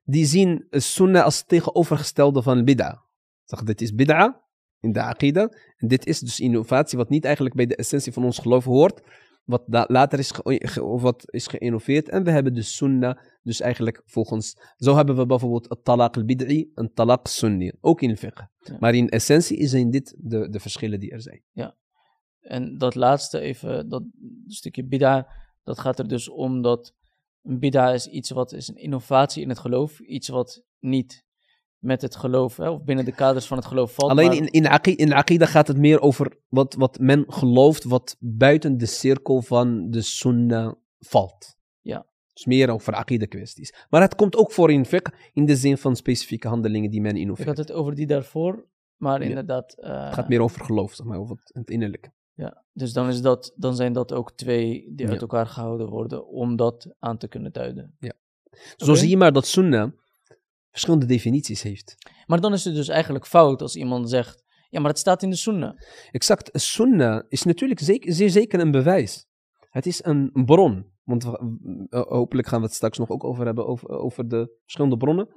die 0.03 0.25
zien 0.25 0.65
sunnah 0.69 1.23
als 1.23 1.37
het 1.37 1.47
tegenovergestelde 1.47 2.41
van 2.41 2.63
bid'a. 2.63 3.03
Zeg, 3.43 3.63
dit 3.63 3.81
is 3.81 3.93
bid'a 3.93 4.41
in 4.79 4.91
de 4.91 5.01
aqida. 5.01 5.49
En 5.77 5.87
dit 5.87 6.05
is 6.05 6.19
dus 6.19 6.39
innovatie 6.39 6.97
wat 6.97 7.09
niet 7.09 7.25
eigenlijk 7.25 7.55
bij 7.55 7.65
de 7.65 7.75
essentie 7.75 8.13
van 8.13 8.23
ons 8.23 8.37
geloof 8.37 8.63
hoort. 8.63 9.01
Wat 9.45 9.63
later 9.67 10.19
is, 10.19 10.31
ge- 10.31 10.81
wat 11.01 11.23
is 11.25 11.47
geïnnoveerd. 11.47 12.09
En 12.09 12.23
we 12.23 12.31
hebben 12.31 12.53
de 12.53 12.61
sunnah, 12.61 13.17
dus 13.47 13.59
eigenlijk 13.59 14.01
volgens... 14.05 14.57
Zo 14.77 14.95
hebben 14.95 15.15
we 15.15 15.25
bijvoorbeeld 15.25 15.69
het 15.69 15.79
talaq 15.79 16.17
al-bid'i 16.17 16.71
en 16.75 16.91
talaq 16.91 17.21
sunni. 17.23 17.71
Ook 17.81 18.01
in 18.01 18.17
fiqh. 18.17 18.41
Ja. 18.57 18.77
Maar 18.79 18.95
in 18.95 19.09
essentie 19.09 19.67
zijn 19.67 19.89
dit 19.89 20.15
de, 20.17 20.49
de 20.49 20.59
verschillen 20.59 20.99
die 20.99 21.11
er 21.11 21.21
zijn. 21.21 21.43
En 22.39 22.77
dat 22.77 22.95
laatste 22.95 23.39
even, 23.39 23.89
dat 23.89 24.03
stukje 24.47 24.85
bid'a, 24.85 25.27
dat 25.63 25.79
gaat 25.79 25.99
er 25.99 26.07
dus 26.07 26.29
om 26.29 26.61
dat 26.61 26.93
een 27.43 27.59
bid'a 27.59 27.93
is 27.93 28.07
iets 28.07 28.29
wat 28.29 28.53
is 28.53 28.67
een 28.67 28.75
innovatie 28.75 29.41
in 29.43 29.49
het 29.49 29.59
geloof. 29.59 29.99
Iets 29.99 30.27
wat 30.27 30.63
niet 30.79 31.25
met 31.77 32.01
het 32.01 32.15
geloof, 32.15 32.57
hè, 32.57 32.69
of 32.69 32.83
binnen 32.83 33.05
de 33.05 33.11
kaders 33.11 33.45
van 33.45 33.57
het 33.57 33.65
geloof 33.65 33.93
valt. 33.93 34.11
Alleen 34.11 34.27
maar- 34.27 34.35
in, 34.35 34.47
in, 34.47 34.67
aqi- 34.67 34.95
in 34.95 35.13
aqida 35.13 35.45
gaat 35.45 35.67
het 35.67 35.77
meer 35.77 36.01
over 36.01 36.39
wat, 36.47 36.73
wat 36.73 36.99
men 36.99 37.23
gelooft, 37.27 37.83
wat 37.83 38.15
buiten 38.19 38.77
de 38.77 38.85
cirkel 38.85 39.41
van 39.41 39.89
de 39.89 40.01
sunnah 40.01 40.73
valt. 40.99 41.56
Ja. 42.37 42.43
Dus 42.43 42.45
meer 42.45 42.69
over 42.69 42.93
aqida 42.93 43.25
kwesties. 43.25 43.73
Maar 43.89 44.01
het 44.01 44.15
komt 44.15 44.35
ook 44.35 44.51
voor 44.51 44.71
in 44.71 44.85
fiqh, 44.85 45.11
in 45.33 45.45
de 45.45 45.55
zin 45.55 45.77
van 45.77 45.95
specifieke 45.95 46.47
handelingen 46.47 46.89
die 46.91 47.01
men 47.01 47.15
Ik 47.15 47.21
innoveert. 47.21 47.47
had 47.47 47.57
het 47.57 47.71
over 47.71 47.95
die 47.95 48.05
daarvoor, 48.07 48.65
maar 48.97 49.21
Ja. 49.23 49.27
inderdaad. 49.29 49.73
eh, 49.79 50.05
Het 50.05 50.13
gaat 50.13 50.29
meer 50.29 50.41
over 50.41 50.65
geloof, 50.65 50.93
zeg 50.93 51.05
maar, 51.05 51.19
over 51.19 51.37
het, 51.53 51.69
innerlijke. 51.69 52.11
Ja, 52.33 52.63
dus 52.73 52.93
dan, 52.93 53.07
is 53.07 53.21
dat, 53.21 53.53
dan 53.55 53.75
zijn 53.75 53.93
dat 53.93 54.13
ook 54.13 54.31
twee 54.31 54.91
die 54.95 55.05
uit 55.05 55.15
Ja. 55.15 55.21
elkaar 55.21 55.47
gehouden 55.47 55.89
worden 55.89 56.27
om 56.27 56.55
dat 56.55 56.95
aan 56.99 57.17
te 57.17 57.27
kunnen 57.27 57.51
duiden. 57.51 57.97
Zo 58.75 58.85
Oké. 58.91 58.95
zie 58.99 59.09
je 59.09 59.17
maar 59.17 59.33
dat 59.33 59.47
sunnah 59.47 59.91
verschillende 60.71 61.05
definities 61.05 61.61
heeft. 61.61 61.95
Maar 62.25 62.41
dan 62.41 62.53
is 62.53 62.63
het 62.63 62.75
dus 62.75 62.87
eigenlijk 62.87 63.25
fout 63.27 63.61
als 63.61 63.75
iemand 63.75 64.09
zegt, 64.09 64.43
ja, 64.69 64.79
maar 64.79 64.89
het 64.89 64.99
staat 64.99 65.23
in 65.23 65.29
de 65.29 65.35
sunnah. 65.35 65.77
Exact, 66.11 66.49
sunnah 66.61 67.23
is 67.29 67.43
natuurlijk 67.43 67.79
zeker, 67.79 68.13
zeer 68.13 68.29
zeker 68.29 68.59
een 68.59 68.71
bewijs. 68.71 69.25
Het 69.69 69.85
is 69.85 70.03
een 70.03 70.31
bron. 70.45 70.85
Want 71.07 71.23
we- 71.23 71.85
eh, 71.89 72.01
hopelijk 72.01 72.47
gaan 72.47 72.59
we 72.59 72.65
het 72.65 72.75
straks 72.75 72.97
nog 72.97 73.09
ook 73.09 73.23
over 73.23 73.45
hebben, 73.45 73.67
over, 73.67 73.89
over 73.89 74.27
de 74.27 74.55
verschillende 74.61 74.97
bronnen. 74.97 75.27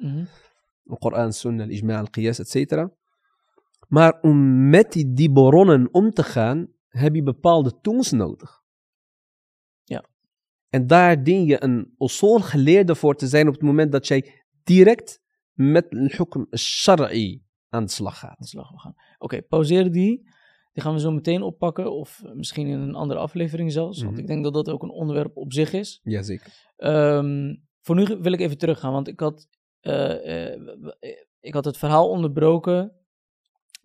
De 0.82 0.98
Koran, 0.98 1.32
Sunnah, 1.32 1.66
al-Ijma, 1.66 1.98
al-Qiyas, 1.98 2.38
etc. 2.38 2.86
Maar 3.88 4.18
om 4.20 4.68
met 4.68 4.92
die, 4.92 5.12
die 5.12 5.32
bronnen 5.32 5.88
om 5.92 6.10
te 6.10 6.22
gaan, 6.22 6.68
heb 6.88 7.14
je 7.14 7.22
bepaalde 7.22 7.78
tools 7.80 8.10
nodig. 8.10 8.62
Ja. 9.84 10.04
En 10.68 10.86
daar 10.86 11.22
dien 11.22 11.44
je 11.44 11.62
een 11.62 11.94
usul 11.98 12.40
geleerde 12.40 12.94
voor 12.94 13.14
te 13.14 13.26
zijn 13.26 13.46
op 13.48 13.52
het 13.54 13.62
moment 13.62 13.92
dat 13.92 14.06
jij 14.06 14.44
direct 14.62 15.20
met 15.52 15.86
een 15.88 16.10
hukm 16.16 16.56
shara'i 16.56 17.42
aan 17.68 17.84
de 17.84 17.90
slag 17.90 18.18
gaat. 18.18 18.38
Oké, 19.18 19.42
pauzeer 19.42 19.90
die. 19.92 20.28
Die 20.80 20.88
gaan 20.88 20.98
we 20.98 21.04
zo 21.04 21.10
meteen 21.12 21.42
oppakken, 21.42 21.92
of 21.92 22.22
misschien 22.34 22.66
in 22.66 22.78
een 22.80 22.94
andere 22.94 23.20
aflevering 23.20 23.72
zelfs. 23.72 23.98
Want 24.00 24.10
Mhm. 24.12 24.20
ik 24.20 24.26
denk 24.26 24.44
dat 24.44 24.52
dat 24.52 24.68
ook 24.70 24.82
een 24.82 24.90
onderwerp 24.90 25.36
op 25.36 25.52
zich 25.52 25.72
is. 25.72 26.00
Jazeker. 26.02 26.52
Ehm, 26.76 27.54
voor 27.80 27.94
nu 27.96 28.04
wil 28.20 28.32
ik 28.32 28.40
even 28.40 28.58
teruggaan, 28.58 28.92
want 28.92 29.08
ik 29.08 29.20
had, 29.20 29.48
eh, 29.80 30.50
eh, 30.52 30.60
ik 31.40 31.54
had 31.54 31.64
het 31.64 31.76
verhaal 31.78 32.08
onderbroken 32.10 32.92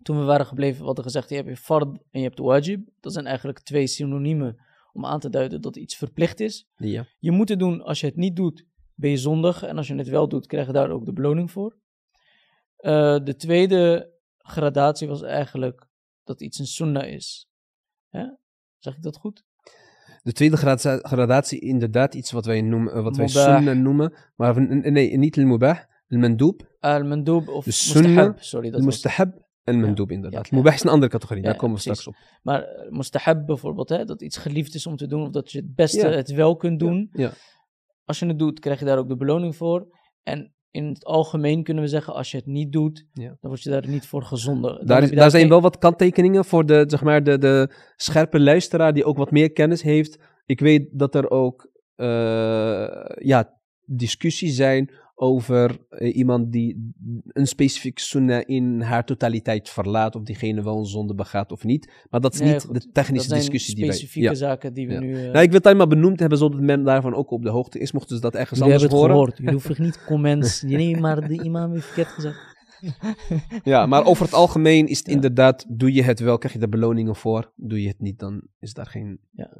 toen 0.02 0.18
we 0.18 0.24
waren 0.24 0.46
gebleven. 0.46 0.80
We 0.80 0.86
hadden 0.86 1.04
gezegd, 1.04 1.28
je 1.28 1.34
hebt 1.34 1.48
je 1.48 1.56
fard 1.56 1.84
en 2.10 2.20
je 2.20 2.26
hebt 2.26 2.38
wajib. 2.38 2.88
Dat 3.00 3.12
zijn 3.12 3.26
eigenlijk 3.26 3.60
twee 3.60 3.86
synoniemen 3.86 4.56
om 4.92 5.04
aan 5.06 5.20
te 5.20 5.30
duiden 5.30 5.60
dat 5.60 5.76
iets 5.76 5.96
verplicht 5.96 6.40
is. 6.40 6.68
Ja. 6.76 7.06
Je 7.18 7.30
moet 7.30 7.48
het 7.48 7.58
doen, 7.58 7.82
als 7.82 8.00
je 8.00 8.06
het 8.06 8.16
niet 8.16 8.36
doet, 8.36 8.64
ben 8.94 9.10
je 9.10 9.16
zondig. 9.16 9.62
En 9.62 9.76
als 9.76 9.86
je 9.86 9.94
het 9.94 10.08
wel 10.08 10.28
doet, 10.28 10.46
krijg 10.46 10.66
je 10.66 10.72
daar 10.72 10.90
ook 10.90 11.04
de 11.04 11.12
beloning 11.12 11.50
voor. 11.50 11.76
Eh, 12.76 13.18
de 13.24 13.36
tweede 13.36 14.10
gradatie 14.38 15.08
was 15.08 15.22
eigenlijk 15.22 15.85
dat 16.26 16.40
iets 16.40 16.58
een 16.58 16.66
sunnah 16.66 17.08
is. 17.08 17.48
Hè? 18.08 18.24
Zeg 18.78 18.96
ik 18.96 19.02
dat 19.02 19.16
goed? 19.16 19.44
De 20.22 20.32
tweede 20.32 20.56
grada- 20.56 20.98
gradatie, 21.02 21.60
inderdaad 21.60 22.14
iets 22.14 22.30
wat 22.30 22.44
wij, 22.46 22.60
noemen, 22.60 22.92
eh, 22.92 23.02
wat 23.02 23.16
wij 23.16 23.28
sunnah 23.28 23.76
noemen. 23.76 24.14
Maar 24.36 24.62
nee, 24.92 25.16
niet 25.18 25.38
al-mubah, 25.38 25.78
al-mandoob, 26.08 26.74
Al-mandoob 26.80 27.48
of 27.48 27.64
De 27.64 27.70
sunnah, 27.70 28.06
mustahab. 28.10 28.42
Sorry, 28.42 28.70
dat 28.70 28.80
al-mustahab 28.80 29.44
en 29.64 29.80
mandoob 29.80 30.10
inderdaad. 30.10 30.48
Ja. 30.48 30.56
Mubah 30.56 30.74
is 30.74 30.82
een 30.82 30.90
andere 30.90 31.12
categorie, 31.12 31.42
Ja, 31.42 31.48
daar 31.48 31.58
komen 31.58 31.76
we 31.76 31.82
precies. 31.82 32.00
straks 32.00 32.18
op. 32.18 32.40
Maar 32.42 32.62
eh, 32.62 32.90
mustahab 32.90 33.46
bijvoorbeeld, 33.46 33.88
hè, 33.88 34.04
dat 34.04 34.22
iets 34.22 34.36
geliefd 34.36 34.74
is 34.74 34.86
om 34.86 34.96
te 34.96 35.06
doen, 35.06 35.22
of 35.22 35.30
dat 35.30 35.52
je 35.52 35.58
het 35.58 35.74
beste 35.74 36.06
het 36.06 36.30
wel 36.30 36.56
kunt 36.56 36.78
doen. 36.80 37.08
Ja. 37.12 37.32
Als 38.04 38.18
je 38.18 38.26
het 38.26 38.38
doet, 38.38 38.60
krijg 38.60 38.78
je 38.78 38.84
daar 38.84 38.98
ook 38.98 39.08
de 39.08 39.16
beloning 39.16 39.56
voor. 39.56 39.96
En 40.22 40.54
in 40.70 40.86
het 40.86 41.04
algemeen 41.04 41.62
kunnen 41.62 41.82
we 41.82 41.88
zeggen, 41.88 42.14
als 42.14 42.30
je 42.30 42.36
het 42.36 42.46
niet 42.46 42.72
doet, 42.72 43.06
Ja. 43.12 43.28
dan 43.40 43.50
word 43.50 43.62
je 43.62 43.70
daar 43.70 43.88
niet 43.88 44.06
voor 44.06 44.22
gezonden. 44.22 44.76
Dan 44.76 44.86
Daar, 44.86 45.02
is, 45.02 45.10
daar 45.10 45.30
zijn 45.30 45.48
wel 45.48 45.60
wat 45.60 45.78
kanttekeningen 45.78 46.44
voor 46.44 46.66
de, 46.66 46.84
zeg 46.86 47.02
maar, 47.02 47.22
de, 47.24 47.38
de 47.38 47.70
scherpe 47.96 48.40
luisteraar 48.40 48.92
die 48.94 49.04
ook 49.04 49.16
wat 49.16 49.30
meer 49.30 49.52
kennis 49.52 49.82
heeft. 49.82 50.18
Ik 50.46 50.60
weet 50.60 50.88
dat 50.92 51.14
er 51.14 51.30
ook 51.30 51.70
eh, 51.94 52.06
ja, 53.18 53.58
discussies 53.84 54.54
zijn 54.56 54.90
over 55.18 55.78
eh, 55.88 56.16
iemand 56.16 56.52
die 56.52 56.92
een 57.26 57.46
specifiek 57.46 57.98
sunnah 57.98 58.42
in 58.46 58.80
haar 58.80 59.04
totaliteit 59.04 59.68
verlaat, 59.68 60.16
of 60.16 60.22
diegene 60.22 60.62
wel 60.62 60.78
een 60.78 60.84
zonde 60.86 61.14
begaat 61.14 61.52
of 61.52 61.64
niet. 61.64 61.92
Maar 62.10 62.20
dat 62.20 62.34
is 62.34 62.40
Nee, 62.40 62.52
niet 62.52 62.62
goed. 62.64 62.82
de 62.82 62.90
technische 62.92 63.34
discussie 63.34 63.74
die 63.74 63.84
wij... 63.86 63.94
specifieke 63.94 64.34
zaken 64.34 64.74
die 64.74 64.86
we 64.86 64.92
Ja. 64.92 65.00
nu... 65.00 65.14
eh, 65.14 65.20
Nou, 65.32 65.38
ik 65.38 65.46
wil 65.48 65.56
het 65.56 65.64
alleen 65.66 65.76
maar 65.78 65.86
benoemd 65.88 66.20
hebben, 66.20 66.38
zodat 66.38 66.60
men 66.60 66.84
daarvan 66.84 67.14
ook 67.14 67.30
op 67.30 67.42
de 67.42 67.50
hoogte 67.50 67.78
is, 67.78 67.92
mochten 67.92 68.16
ze 68.16 68.22
dat 68.22 68.34
ergens 68.34 68.58
Jullie 68.58 68.74
anders 68.74 68.82
hebben 68.92 69.08
het 69.08 69.16
horen. 69.16 69.32
gehoord. 69.32 69.38
Jullie 69.54 69.60
hoeven 69.66 69.84
niet 69.84 70.04
comments. 70.04 70.62
Nee, 70.76 70.96
maar 70.96 71.28
de 71.28 71.42
imam 71.44 71.72
heeft 71.72 71.84
verkeerd 71.86 72.08
gezegd. 72.08 72.54
Ja, 73.64 73.86
maar 73.86 74.04
over 74.04 74.24
het 74.24 74.34
algemeen 74.34 74.86
is 74.86 74.98
het 74.98 75.08
inderdaad, 75.08 75.64
doe 75.68 75.92
je 75.92 76.02
het 76.02 76.20
wel, 76.20 76.38
krijg 76.38 76.54
je 76.54 76.60
er 76.60 76.68
beloningen 76.68 77.16
voor. 77.16 77.52
Doe 77.56 77.82
je 77.82 77.88
het 77.88 78.00
niet, 78.00 78.18
dan 78.18 78.42
is 78.58 78.72
daar 78.72 78.86
geen 78.86 79.20
Ja. 79.32 79.50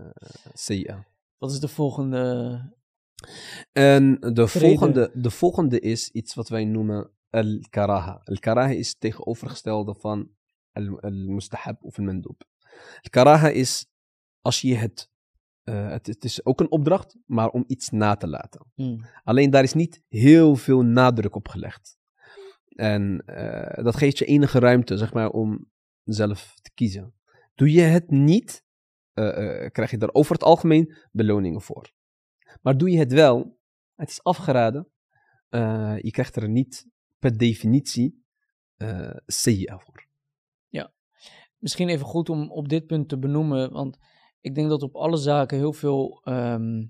eh. 0.55 0.95
Wat 1.39 1.51
is 1.51 1.61
de 1.61 1.69
volgende? 1.69 2.75
En 3.73 4.21
de 4.21 4.47
volgende, 4.47 5.11
de 5.15 5.31
volgende 5.31 5.81
is 5.81 6.11
iets 6.11 6.35
wat 6.35 6.49
wij 6.49 6.65
noemen 6.65 7.11
al-karaha. 7.31 8.21
Al-karaha 8.25 8.71
is 8.71 8.89
het 8.89 9.01
tegenovergestelde 9.01 9.95
van 9.95 10.31
al- 10.73 11.01
al-mustahab 11.01 11.83
of 11.83 11.99
al-mandub. 11.99 12.45
Al-karaha 13.03 13.49
is 13.49 13.87
als 14.41 14.61
je 14.61 14.75
het, 14.75 15.11
eh, 15.63 15.89
het... 15.89 16.07
Het 16.07 16.25
is 16.25 16.45
ook 16.45 16.61
een 16.61 16.71
opdracht, 16.71 17.17
maar 17.27 17.49
om 17.49 17.65
iets 17.67 17.91
na 17.91 18.17
te 18.17 18.29
laten. 18.29 18.67
Hmm. 18.75 19.05
Alleen 19.25 19.51
daar 19.51 19.63
is 19.63 19.73
niet 19.73 20.03
heel 20.09 20.57
veel 20.57 20.83
nadruk 20.83 21.35
op 21.35 21.49
gelegd. 21.49 21.99
En 22.69 23.23
eh, 23.27 23.85
dat 23.85 23.97
geeft 23.97 24.19
je 24.19 24.25
enige 24.25 24.59
ruimte, 24.59 24.97
zeg 24.97 25.13
maar, 25.13 25.31
om 25.31 25.71
zelf 26.05 26.55
te 26.63 26.71
kiezen. 26.75 27.15
Doe 27.55 27.73
je 27.73 27.81
het 27.81 28.11
niet, 28.11 28.65
eh, 29.13 29.71
krijg 29.71 29.91
je 29.91 29.99
er 29.99 30.15
over 30.15 30.33
het 30.33 30.43
algemeen 30.43 30.95
beloningen 31.11 31.61
voor. 31.61 31.95
Maar 32.67 32.77
doe 32.77 32.91
je 32.91 32.99
het 32.99 33.13
wel, 33.13 33.59
het 33.95 34.09
is 34.09 34.23
afgeraden, 34.23 34.89
eh, 35.49 35.97
je 36.01 36.11
krijgt 36.11 36.37
er 36.37 36.49
niet 36.49 36.87
per 37.19 37.37
definitie 37.39 38.25
eh 38.77 39.17
CIA 39.27 39.79
voor. 39.79 40.07
Misschien 41.59 41.89
even 41.89 42.07
goed 42.07 42.29
om 42.29 42.51
op 42.51 42.69
dit 42.69 42.87
punt 42.87 43.09
te 43.09 43.19
benoemen, 43.19 43.73
want 43.73 43.99
ik 44.41 44.55
denk 44.55 44.69
dat 44.69 44.83
op 44.83 44.95
alle 44.95 45.17
zaken 45.17 45.57
heel 45.57 45.73
veel 45.73 46.21
ehm, 46.25 46.85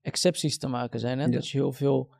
excepties 0.00 0.58
te 0.58 0.68
maken 0.68 1.00
zijn. 1.00 1.18
Hè? 1.18 1.24
Ja. 1.24 1.30
Dat 1.30 1.48
je 1.48 1.58
heel 1.58 1.72
veel 1.72 2.14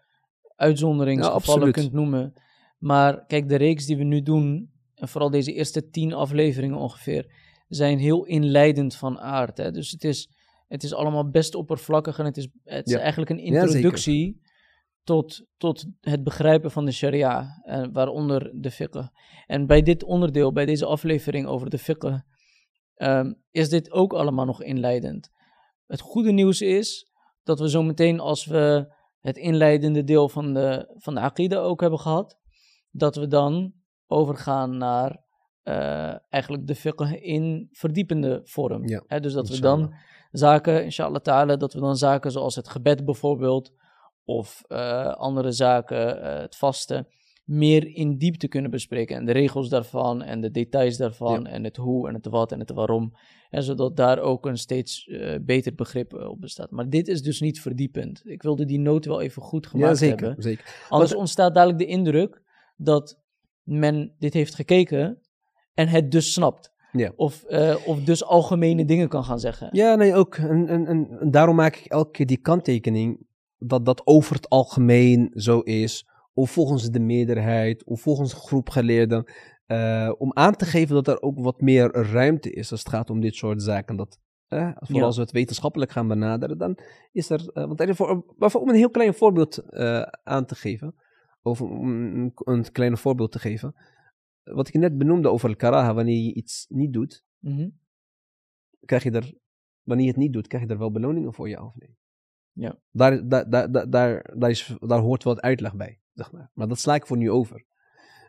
uitzonderingsgevallen 0.56 1.72
kunt 1.72 1.92
noemen. 1.92 2.34
Maar 2.78 3.26
kijk, 3.26 3.48
de 3.48 3.56
reeks 3.56 3.86
die 3.86 3.96
we 3.96 4.04
nu 4.04 4.22
doen, 4.22 4.72
en 4.94 5.08
vooral 5.08 5.30
deze 5.30 5.52
eerste 5.52 5.90
tien 5.90 6.12
afleveringen 6.12 6.78
ongeveer, 6.78 7.32
zijn 7.68 7.98
heel 7.98 8.24
inleidend 8.24 8.96
van 8.96 9.18
aard. 9.18 9.56
Hè? 9.56 9.70
Dus 9.70 9.90
het 9.90 10.04
is, 10.04 10.30
het 10.70 10.82
is 10.82 10.94
allemaal 10.94 11.30
best 11.30 11.54
oppervlakkig 11.54 12.18
en 12.18 12.24
het 12.24 12.36
is, 12.36 12.48
het 12.64 12.86
is 12.86 12.92
Ja. 12.92 12.98
eigenlijk 12.98 13.30
een 13.30 13.38
Ja, 13.38 13.62
introductie 13.62 14.40
tot, 15.02 15.46
tot 15.56 15.86
het 16.00 16.22
begrijpen 16.24 16.70
van 16.70 16.84
de 16.84 16.92
sharia, 16.92 17.60
eh, 17.64 17.84
waaronder 17.92 18.50
de 18.54 18.70
fiqh. 18.70 19.06
En 19.46 19.66
bij 19.66 19.82
dit 19.82 20.02
onderdeel, 20.02 20.52
bij 20.52 20.66
deze 20.66 20.86
aflevering 20.86 21.46
over 21.46 21.70
de 21.70 21.78
fiqh, 21.78 22.18
ehm, 22.94 23.32
is 23.50 23.68
dit 23.68 23.90
ook 23.90 24.12
allemaal 24.12 24.44
nog 24.44 24.62
inleidend. 24.62 25.30
Het 25.86 26.00
goede 26.00 26.32
nieuws 26.32 26.60
is 26.60 27.10
dat 27.42 27.60
we 27.60 27.70
zo 27.70 27.82
meteen, 27.82 28.20
als 28.20 28.44
we 28.44 28.92
het 29.20 29.36
inleidende 29.36 30.04
deel 30.04 30.28
van 30.28 30.54
de, 30.54 30.94
van 30.96 31.14
de 31.14 31.20
aqida 31.20 31.58
ook 31.58 31.80
hebben 31.80 31.98
gehad, 32.00 32.38
dat 32.90 33.16
we 33.16 33.26
dan 33.26 33.72
overgaan 34.06 34.76
naar 34.76 35.28
eh, 35.62 36.14
eigenlijk 36.28 36.66
de 36.66 36.74
fiqh 36.74 37.12
in 37.22 37.68
verdiepende 37.72 38.40
vorm. 38.44 38.88
Ja, 38.88 39.18
dus 39.20 39.32
dat 39.32 39.48
we 39.48 39.60
dan 39.60 39.94
zaken, 40.30 40.84
inshallah 40.84 41.20
ta'ala, 41.20 41.56
dat 41.56 41.72
we 41.72 41.80
dan 41.80 41.96
zaken 41.96 42.30
zoals 42.30 42.54
het 42.56 42.68
gebed 42.68 43.04
bijvoorbeeld, 43.04 43.72
of 44.24 44.62
eh, 44.68 45.06
andere 45.14 45.52
zaken, 45.52 46.22
eh, 46.22 46.40
het 46.40 46.56
vasten, 46.56 47.06
meer 47.44 47.86
in 47.94 48.18
diepte 48.18 48.48
kunnen 48.48 48.70
bespreken. 48.70 49.16
En 49.16 49.24
de 49.24 49.32
regels 49.32 49.68
daarvan, 49.68 50.22
en 50.22 50.40
de 50.40 50.50
details 50.50 50.96
daarvan, 50.96 51.46
en 51.46 51.64
het 51.64 51.76
hoe, 51.76 52.08
en 52.08 52.14
het 52.14 52.26
wat, 52.26 52.52
en 52.52 52.58
het 52.60 52.70
waarom. 52.70 53.12
En 53.50 53.62
zodat 53.62 53.96
daar 53.96 54.18
ook 54.18 54.46
een 54.46 54.56
steeds 54.58 55.06
eh, 55.06 55.36
beter 55.40 55.74
begrip 55.74 56.12
op 56.14 56.40
bestaat. 56.40 56.70
Maar 56.70 56.88
dit 56.88 57.08
is 57.08 57.22
dus 57.22 57.40
niet 57.40 57.60
verdiepend. 57.60 58.22
Ik 58.24 58.42
wilde 58.42 58.64
die 58.64 58.78
noot 58.78 59.04
wel 59.04 59.20
even 59.20 59.42
goed 59.42 59.64
Ja, 59.64 59.70
gemaakt 59.70 59.98
zeker. 59.98 60.26
hebben. 60.26 60.42
zeker. 60.42 60.64
Anders 60.88 61.10
Want- 61.10 61.22
ontstaat 61.22 61.54
dadelijk 61.54 61.78
de 61.78 61.86
indruk 61.86 62.42
dat 62.76 63.20
men 63.62 64.14
dit 64.18 64.34
heeft 64.34 64.54
gekeken 64.54 65.20
en 65.74 65.88
het 65.88 66.10
dus 66.10 66.32
snapt. 66.32 66.72
Ja. 66.92 67.12
Of, 67.16 67.42
eh, 67.42 67.76
of 67.86 68.00
dus 68.02 68.24
algemene 68.24 68.84
dingen 68.84 69.08
kan 69.08 69.24
gaan 69.24 69.38
zeggen. 69.40 69.68
Ja, 69.70 69.94
nee, 69.94 70.14
ook. 70.14 70.34
En, 70.36 70.68
en, 70.68 70.86
en, 70.86 71.08
en 71.20 71.30
daarom 71.30 71.56
maak 71.56 71.76
ik 71.76 71.84
elke 71.84 72.10
keer 72.10 72.26
die 72.26 72.40
kanttekening 72.40 73.26
dat 73.58 73.84
dat 73.84 74.02
over 74.04 74.34
het 74.34 74.48
algemeen 74.48 75.30
zo 75.34 75.58
is, 75.60 76.06
of 76.32 76.50
volgens 76.50 76.90
de 76.90 77.00
meerderheid, 77.00 77.84
of 77.84 78.00
volgens 78.00 78.32
een 78.32 78.38
groep 78.38 78.68
geleerden, 78.68 79.24
eh, 79.66 80.12
om 80.18 80.30
aan 80.32 80.56
te 80.56 80.64
geven 80.64 80.94
dat 80.94 81.08
er 81.08 81.22
ook 81.22 81.38
wat 81.38 81.60
meer 81.60 81.92
ruimte 81.92 82.50
is 82.50 82.70
als 82.70 82.80
het 82.80 82.88
gaat 82.88 83.10
om 83.10 83.20
dit 83.20 83.34
soort 83.34 83.62
zaken. 83.62 83.96
Dat, 83.96 84.18
eh, 84.48 84.70
vooral 84.74 85.00
Ja. 85.00 85.04
als 85.04 85.16
we 85.16 85.22
het 85.22 85.32
wetenschappelijk 85.32 85.90
gaan 85.90 86.08
benaderen, 86.08 86.58
dan 86.58 86.78
is 87.12 87.30
er, 87.30 87.50
eh, 87.52 87.64
want 87.64 87.80
er 87.80 87.94
voor, 87.94 88.24
maar 88.36 88.54
om 88.54 88.68
een 88.68 88.74
heel 88.74 88.90
klein 88.90 89.14
voorbeeld 89.14 89.72
aan 90.22 90.44
te 90.44 90.54
geven, 90.54 90.94
of 91.42 91.60
om 91.60 91.88
een, 91.88 92.32
een 92.34 92.72
klein 92.72 92.96
voorbeeld 92.96 93.32
te 93.32 93.38
geven, 93.38 93.74
wat 94.52 94.68
ik 94.68 94.74
net 94.74 94.98
benoemde 94.98 95.28
over 95.28 95.48
al-karaha, 95.48 95.94
wanneer 95.94 96.24
je 96.24 96.34
iets 96.34 96.66
niet 96.68 96.92
doet, 96.92 97.24
Mhm. 97.38 97.68
krijg 98.84 99.02
je 99.02 99.10
er, 99.10 99.34
wanneer 99.82 100.04
je 100.06 100.10
het 100.12 100.20
niet 100.20 100.32
doet, 100.32 100.46
krijg 100.46 100.64
je 100.64 100.70
er 100.70 100.78
wel 100.78 100.90
beloningen 100.90 101.34
voor 101.34 101.48
je 101.48 101.62
of 101.62 101.76
nee? 101.76 101.98
Ja. 102.52 102.78
Daar, 102.90 103.28
daar, 103.28 103.50
daar, 103.50 103.70
daar, 103.90 104.34
daar, 104.38 104.50
is, 104.50 104.76
daar 104.80 104.98
hoort 105.00 105.22
wat 105.22 105.40
uitleg 105.40 105.74
bij, 105.76 106.00
zeg 106.14 106.32
maar. 106.32 106.50
Maar 106.54 106.68
dat 106.68 106.78
sla 106.78 106.94
ik 106.94 107.06
voor 107.06 107.16
nu 107.16 107.30
over. 107.30 107.64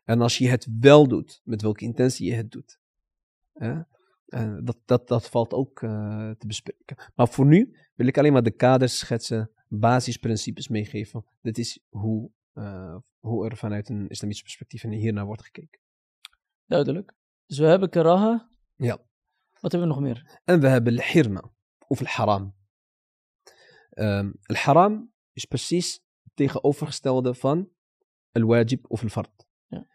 En 0.03 0.21
als 0.21 0.37
je 0.37 0.49
het 0.49 0.67
wel 0.79 1.07
doet, 1.07 1.41
met 1.43 1.61
welke 1.61 1.83
intentie 1.83 2.27
je 2.29 2.33
het 2.33 2.51
doet, 2.51 2.79
hè, 3.53 3.81
eh, 4.25 4.57
dat, 4.63 4.77
dat, 4.85 5.07
dat 5.07 5.29
valt 5.29 5.53
ook 5.53 5.81
eh, 5.81 6.31
te 6.31 6.47
bespreken. 6.47 6.97
Maar 7.15 7.27
voor 7.27 7.45
nu 7.45 7.75
wil 7.95 8.07
ik 8.07 8.17
alleen 8.17 8.33
maar 8.33 8.43
de 8.43 8.51
kaders 8.55 8.97
schetsen, 8.97 9.51
basisprincipes 9.67 10.67
meegeven. 10.67 11.25
Dit 11.41 11.57
is 11.57 11.83
hoe, 11.89 12.31
eh, 12.53 12.97
hoe 13.19 13.49
er 13.49 13.57
vanuit 13.57 13.89
een 13.89 14.07
islamitisch 14.07 14.43
perspectief 14.43 14.81
hiernaar 14.81 15.25
wordt 15.25 15.43
gekeken. 15.43 15.79
Duidelijk. 16.71 17.13
Dus 17.45 17.57
we 17.57 17.65
hebben 17.65 17.89
karaha. 17.89 18.49
Ja. 18.75 18.97
Wat 19.59 19.71
hebben 19.71 19.89
we 19.89 19.95
nog 19.95 20.03
meer? 20.03 20.41
En 20.43 20.59
we 20.59 20.67
hebben 20.67 20.97
al-hirma, 20.97 21.51
of 21.87 21.99
al-haram. 21.99 22.55
Ehm, 23.89 24.31
al-haram 24.43 25.13
is 25.33 25.45
precies 25.45 25.93
het 26.23 26.35
tegenovergestelde 26.35 27.33
van 27.33 27.69
al-wajib 28.31 28.85
of 28.91 29.03
al-fard. 29.03 29.45
Ja. 29.67 29.87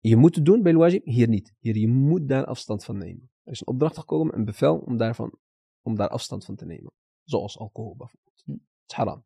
Je 0.00 0.16
moet 0.16 0.34
het 0.34 0.44
doen 0.44 0.62
bij 0.62 0.72
al-wajib, 0.72 1.04
hier 1.04 1.28
niet. 1.28 1.54
Hier, 1.58 1.76
je 1.76 1.88
moet 1.88 2.28
daar 2.28 2.44
afstand 2.44 2.84
van 2.84 2.98
nemen. 2.98 3.30
Er 3.42 3.52
is 3.52 3.60
een 3.60 3.66
opdracht 3.66 3.98
gekomen, 3.98 4.34
een 4.34 4.44
bevel 4.44 4.78
om, 4.78 4.96
daarvan, 4.96 5.38
om 5.82 5.94
daar 5.96 6.08
afstand 6.08 6.44
van 6.44 6.56
te 6.56 6.64
nemen. 6.64 6.92
Zoals 7.22 7.58
alcohol 7.58 7.96
bijvoorbeeld. 7.96 8.42
Hm. 8.44 8.52
Het 8.52 8.90
is 8.90 8.96
haram. 8.96 9.24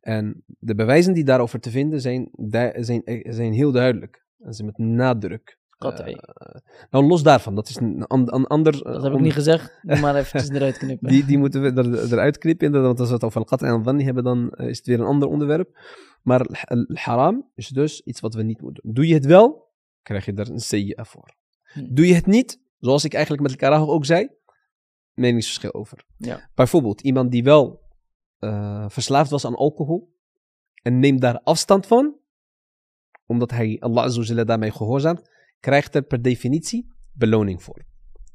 En 0.00 0.44
de 0.46 0.74
bewijzen 0.74 1.14
die 1.14 1.24
daarover 1.24 1.60
te 1.60 1.70
vinden 1.70 2.00
zijn, 2.00 2.30
zijn, 2.74 3.02
zijn 3.28 3.52
heel 3.52 3.72
duidelijk. 3.72 4.26
En 4.38 4.54
zijn 4.54 4.66
met 4.66 4.78
nadruk. 4.78 5.59
Eh, 5.80 6.60
nou, 6.90 7.06
los 7.06 7.22
daarvan, 7.22 7.54
dat 7.54 7.68
is 7.68 7.76
een, 7.76 8.06
an- 8.06 8.34
een 8.34 8.46
ander... 8.46 8.72
Dat 8.72 8.86
eh, 8.86 9.02
heb 9.02 9.10
ik 9.10 9.16
on- 9.16 9.22
niet 9.22 9.32
gezegd. 9.32 9.78
Maar 10.02 10.16
eventjes 10.16 10.48
eruit 10.48 10.78
knippen. 10.78 11.08
die, 11.08 11.24
die 11.24 11.38
moeten 11.38 11.62
we 11.62 11.72
er, 11.72 12.12
eruit 12.12 12.38
knippen, 12.38 12.66
inderdaad, 12.66 12.88
want 12.88 13.00
als 13.00 13.08
we 13.08 13.14
het 13.14 13.24
over 13.24 13.38
al-qat 13.38 13.62
en 13.62 13.70
al-dhanni 13.70 14.04
hebben, 14.04 14.24
dan 14.24 14.50
eh, 14.50 14.68
is 14.68 14.76
het 14.76 14.86
weer 14.86 15.00
een 15.00 15.06
ander 15.06 15.28
onderwerp. 15.28 15.78
Maar 16.22 16.46
al-haram 16.64 17.50
is 17.54 17.68
dus 17.68 18.00
iets 18.00 18.20
wat 18.20 18.34
we 18.34 18.42
niet 18.42 18.60
moeten 18.60 18.82
doen. 18.82 18.92
Doe 18.94 19.06
je 19.06 19.14
het 19.14 19.26
wel, 19.26 19.68
krijg 20.02 20.24
je 20.24 20.32
er 20.32 20.50
een 20.50 20.60
CIA 20.60 21.04
voor. 21.04 21.34
Hm. 21.72 21.94
Doe 21.94 22.06
je 22.06 22.14
het 22.14 22.26
niet, 22.26 22.60
zoals 22.78 23.04
ik 23.04 23.12
eigenlijk 23.12 23.42
met 23.42 23.60
elkaar 23.60 23.88
ook 23.88 24.04
zei, 24.04 24.28
meningsverschil 25.12 25.74
over. 25.74 26.04
Ja. 26.16 26.50
Bijvoorbeeld, 26.54 27.00
iemand 27.00 27.30
die 27.30 27.42
wel 27.44 27.82
eh, 28.38 28.84
verslaafd 28.88 29.30
was 29.30 29.44
aan 29.44 29.54
alcohol 29.54 30.14
en 30.82 30.98
neemt 30.98 31.20
daar 31.20 31.40
afstand 31.42 31.86
van, 31.86 32.18
omdat 33.26 33.50
hij 33.50 33.76
Allah 33.80 34.04
Azza 34.04 34.18
wa 34.20 34.24
Jalla 34.26 34.44
daarmee 34.44 34.70
gehoorzaamt, 34.70 35.30
krijgt 35.60 35.94
er 35.94 36.02
per 36.02 36.22
definitie 36.22 36.92
beloning 37.12 37.62
voor. 37.62 37.84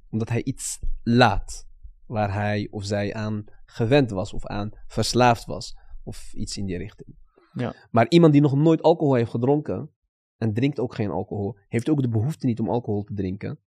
Omdat 0.09 0.29
hij 0.29 0.43
iets 0.43 0.79
laat 1.03 1.67
waar 2.05 2.33
hij 2.33 2.67
of 2.71 2.83
zij 2.85 3.13
aan 3.13 3.43
gewend 3.65 4.09
was 4.09 4.33
of 4.33 4.45
aan 4.45 4.69
verslaafd 4.87 5.45
was 5.45 5.77
of 6.03 6.33
iets 6.33 6.57
in 6.57 6.65
die 6.65 6.77
richting. 6.77 7.17
Ja. 7.53 7.73
Maar 7.91 8.09
iemand 8.09 8.33
die 8.33 8.41
nog 8.41 8.55
nooit 8.55 8.81
alcohol 8.81 9.13
heeft 9.13 9.29
gedronken 9.31 9.91
en 10.37 10.53
drinkt 10.53 10.79
ook 10.79 10.95
geen 10.95 11.09
alcohol, 11.09 11.57
heeft 11.67 11.89
ook 11.89 12.01
de 12.01 12.09
behoefte 12.09 12.45
niet 12.45 12.59
om 12.59 12.69
alcohol 12.69 13.03
te 13.03 13.13
drinken. 13.13 13.59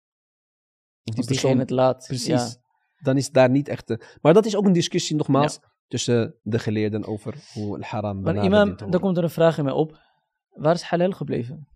Die 1.02 1.16
Als 1.16 1.26
diegene 1.26 1.60
het 1.60 1.70
laat. 1.70 2.04
Precies. 2.06 2.26
Ja. 2.26 2.64
Dan 2.96 3.16
is 3.16 3.30
daar 3.30 3.50
niet 3.50 3.68
echt. 3.68 3.86
de- 3.86 4.16
Maar 4.20 4.34
dat 4.34 4.46
is 4.46 4.56
ook 4.56 4.64
een 4.66 4.72
discussie, 4.72 5.16
nogmaals, 5.16 5.60
tussen 5.86 6.34
de 6.42 6.58
geleerden 6.58 7.04
over 7.06 7.34
hoe 7.52 7.74
al-haram 7.76 8.20
Maar 8.20 8.44
imam, 8.44 8.76
dan 8.76 9.00
komt 9.00 9.16
er 9.16 9.22
een 9.24 9.30
vraag 9.30 9.58
in 9.58 9.64
mij 9.64 9.72
op. 9.72 9.98
Waar 10.48 10.74
is 10.74 10.82
halal 10.82 11.10
gebleven? 11.10 11.68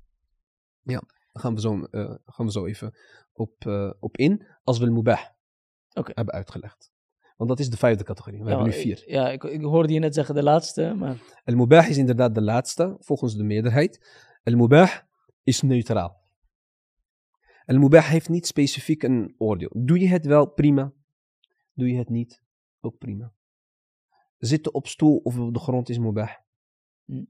Daar 0.83 1.03
gaan 1.41 1.55
we 1.55 1.61
zo, 1.61 1.83
eh, 1.85 2.15
gaan 2.27 2.47
we 2.47 2.53
zo 2.53 2.67
even 2.67 2.95
op, 3.33 3.67
eh, 3.67 3.91
op 4.01 4.17
in, 4.17 4.47
als 4.65 4.79
we 4.79 4.87
al-mubah 4.87 5.21
Oké. 5.93 6.11
hebben 6.15 6.35
uitgelegd. 6.35 6.93
Want 7.37 7.51
dat 7.51 7.61
is 7.61 7.71
de 7.71 7.77
vijfde 7.77 8.05
categorie. 8.05 8.43
We 8.43 8.49
hebben 8.49 8.67
nu 8.67 8.73
ik- 8.73 8.81
vier. 8.81 9.03
Ja, 9.07 9.31
ik, 9.31 9.45
ik 9.45 9.63
hoorde 9.63 9.93
je 9.93 9.99
net 9.99 10.15
zeggen 10.15 10.35
de 10.35 10.43
laatste, 10.43 10.95
maar... 10.95 11.17
Al-mubah 11.45 11.89
is 11.89 11.97
inderdaad 11.97 12.35
de 12.35 12.43
laatste, 12.43 12.97
volgens 13.01 13.37
de 13.37 13.43
meerderheid. 13.43 14.01
Al-mubah 14.45 14.91
is 15.43 15.63
neutraal. 15.63 16.19
Al-mubah 17.67 18.05
heeft 18.05 18.29
niet 18.29 18.47
specifiek 18.47 19.03
een 19.03 19.35
oordeel. 19.39 19.71
Doe 19.77 19.99
je 19.99 20.09
het 20.09 20.27
wel, 20.27 20.47
prima. 20.47 20.93
Doe 21.73 21.89
je 21.89 21.97
het 21.99 22.09
niet, 22.09 22.43
ook 22.81 22.99
prima. 22.99 23.33
Zitten 24.39 24.75
op 24.75 24.87
stoel 24.87 25.17
of 25.17 25.39
op 25.39 25.55
de 25.55 25.61
grond 25.61 25.89
is 25.89 25.99
mubah. 25.99 26.31
Hm. 27.05 27.25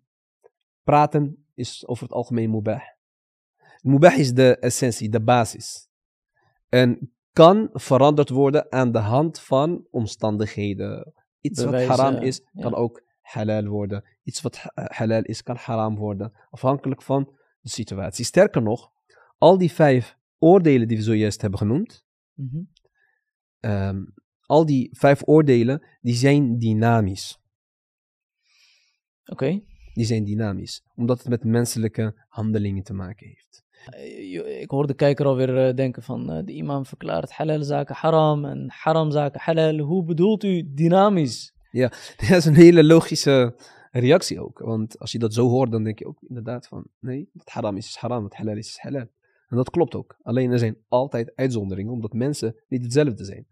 Praten 0.83 1.47
is 1.55 1.87
over 1.87 2.03
het 2.03 2.13
algemeen 2.13 2.51
mubah. 2.51 2.81
Mubah 3.83 4.19
is 4.19 4.33
de 4.33 4.57
essentie, 4.59 5.09
de 5.09 5.21
basis. 5.23 5.89
En 6.69 7.13
kan 7.33 7.69
veranderd 7.73 8.29
worden 8.29 8.73
aan 8.73 8.93
de 8.93 8.99
hand 8.99 9.41
van 9.41 9.87
omstandigheden. 9.91 11.13
Iets 11.41 11.65
Bewijzen, 11.65 11.89
wat 11.89 11.99
haram 11.99 12.23
is, 12.23 12.41
ja. 12.53 12.63
kan 12.63 12.75
ook 12.75 13.03
halal 13.21 13.65
worden. 13.65 14.05
Iets 14.23 14.41
wat 14.41 14.57
ha- 14.59 14.73
halal 14.75 15.23
is, 15.23 15.43
kan 15.43 15.57
haram 15.57 15.97
worden. 15.97 16.33
Afhankelijk 16.51 17.03
van 17.03 17.37
de 17.61 17.69
situatie. 17.69 18.25
Sterker 18.25 18.63
nog, 18.63 18.91
al 19.39 19.59
die 19.59 19.73
vijf 19.73 20.17
oordelen 20.39 20.89
die 20.89 20.97
we 20.97 21.03
zojuist 21.03 21.41
hebben 21.41 21.59
genoemd, 21.59 22.05
Mhm. 22.35 22.63
ehm, 23.61 24.05
al 24.41 24.67
die 24.67 24.89
vijf 24.99 25.23
oordelen, 25.25 25.87
die 26.01 26.15
zijn 26.15 26.59
dynamisch. 26.59 27.39
Oké. 29.25 29.63
Die 29.93 30.05
zijn 30.05 30.25
dynamisch. 30.25 30.83
Omdat 30.95 31.19
het 31.19 31.29
met 31.29 31.45
menselijke 31.45 32.25
handelingen 32.29 32.83
te 32.83 32.93
maken 32.93 33.27
heeft. 33.27 33.65
Eh, 33.85 34.61
Ik 34.61 34.71
hoor 34.71 34.87
de 34.87 34.95
kijker 34.95 35.27
alweer 35.27 35.67
eh, 35.69 35.75
denken 35.75 36.03
van 36.03 36.31
eh, 36.33 36.45
de 36.45 36.53
imam 36.53 36.87
verklaart 36.87 37.31
halal 37.33 37.63
zaken 37.63 37.95
haram 37.95 38.45
en 38.45 38.65
haram 38.69 39.11
zaken 39.11 39.41
halal. 39.41 39.79
Hoe 39.79 40.05
bedoelt 40.05 40.45
u 40.45 40.75
dynamisch? 40.75 41.53
Dat 42.29 42.31
is 42.31 42.45
een 42.45 42.55
hele 42.55 42.85
logische 42.85 43.55
reactie 43.91 44.41
ook. 44.41 44.59
Want 44.59 44.99
als 44.99 45.13
je 45.13 45.19
dat 45.19 45.35
zo 45.35 45.49
hoort, 45.49 45.71
dan 45.71 45.85
denk 45.85 45.99
je 45.99 46.07
ook 46.07 46.23
inderdaad 46.29 46.67
van... 46.67 46.87
Nee, 47.01 47.29
wat 47.33 47.49
haram 47.49 47.77
is, 47.77 47.87
is 47.87 47.97
haram. 47.97 48.23
Wat 48.23 48.35
halal 48.35 48.57
is, 48.57 48.69
is 48.69 48.79
halal. 48.79 49.07
En 49.49 49.57
dat 49.57 49.71
klopt 49.71 49.95
ook. 49.95 50.17
Alleen 50.23 50.51
er 50.51 50.59
zijn 50.59 50.77
altijd 50.89 51.33
uitzonderingen, 51.35 51.93
omdat 51.93 52.13
mensen 52.13 52.57
niet 52.69 52.83
hetzelfde 52.83 53.25
zijn. 53.25 53.47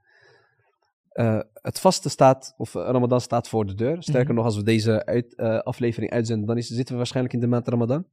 Het 1.53 1.81
vaste 1.81 2.09
staat, 2.09 2.55
of 2.57 2.75
Ramadan 2.75 3.21
staat 3.21 3.49
voor 3.49 3.67
de 3.67 3.75
deur. 3.75 4.03
Sterker 4.03 4.25
Mhm. 4.25 4.35
nog, 4.35 4.45
als 4.45 4.57
we 4.57 4.63
deze 4.63 5.05
uit, 5.07 5.37
aflevering 5.65 6.13
uitzenden, 6.13 6.47
dan 6.47 6.57
is, 6.57 6.67
zitten 6.67 6.93
we 6.93 6.97
waarschijnlijk 6.97 7.35
in 7.35 7.41
de 7.41 7.47
maand 7.47 7.69
Ramadan. 7.69 8.05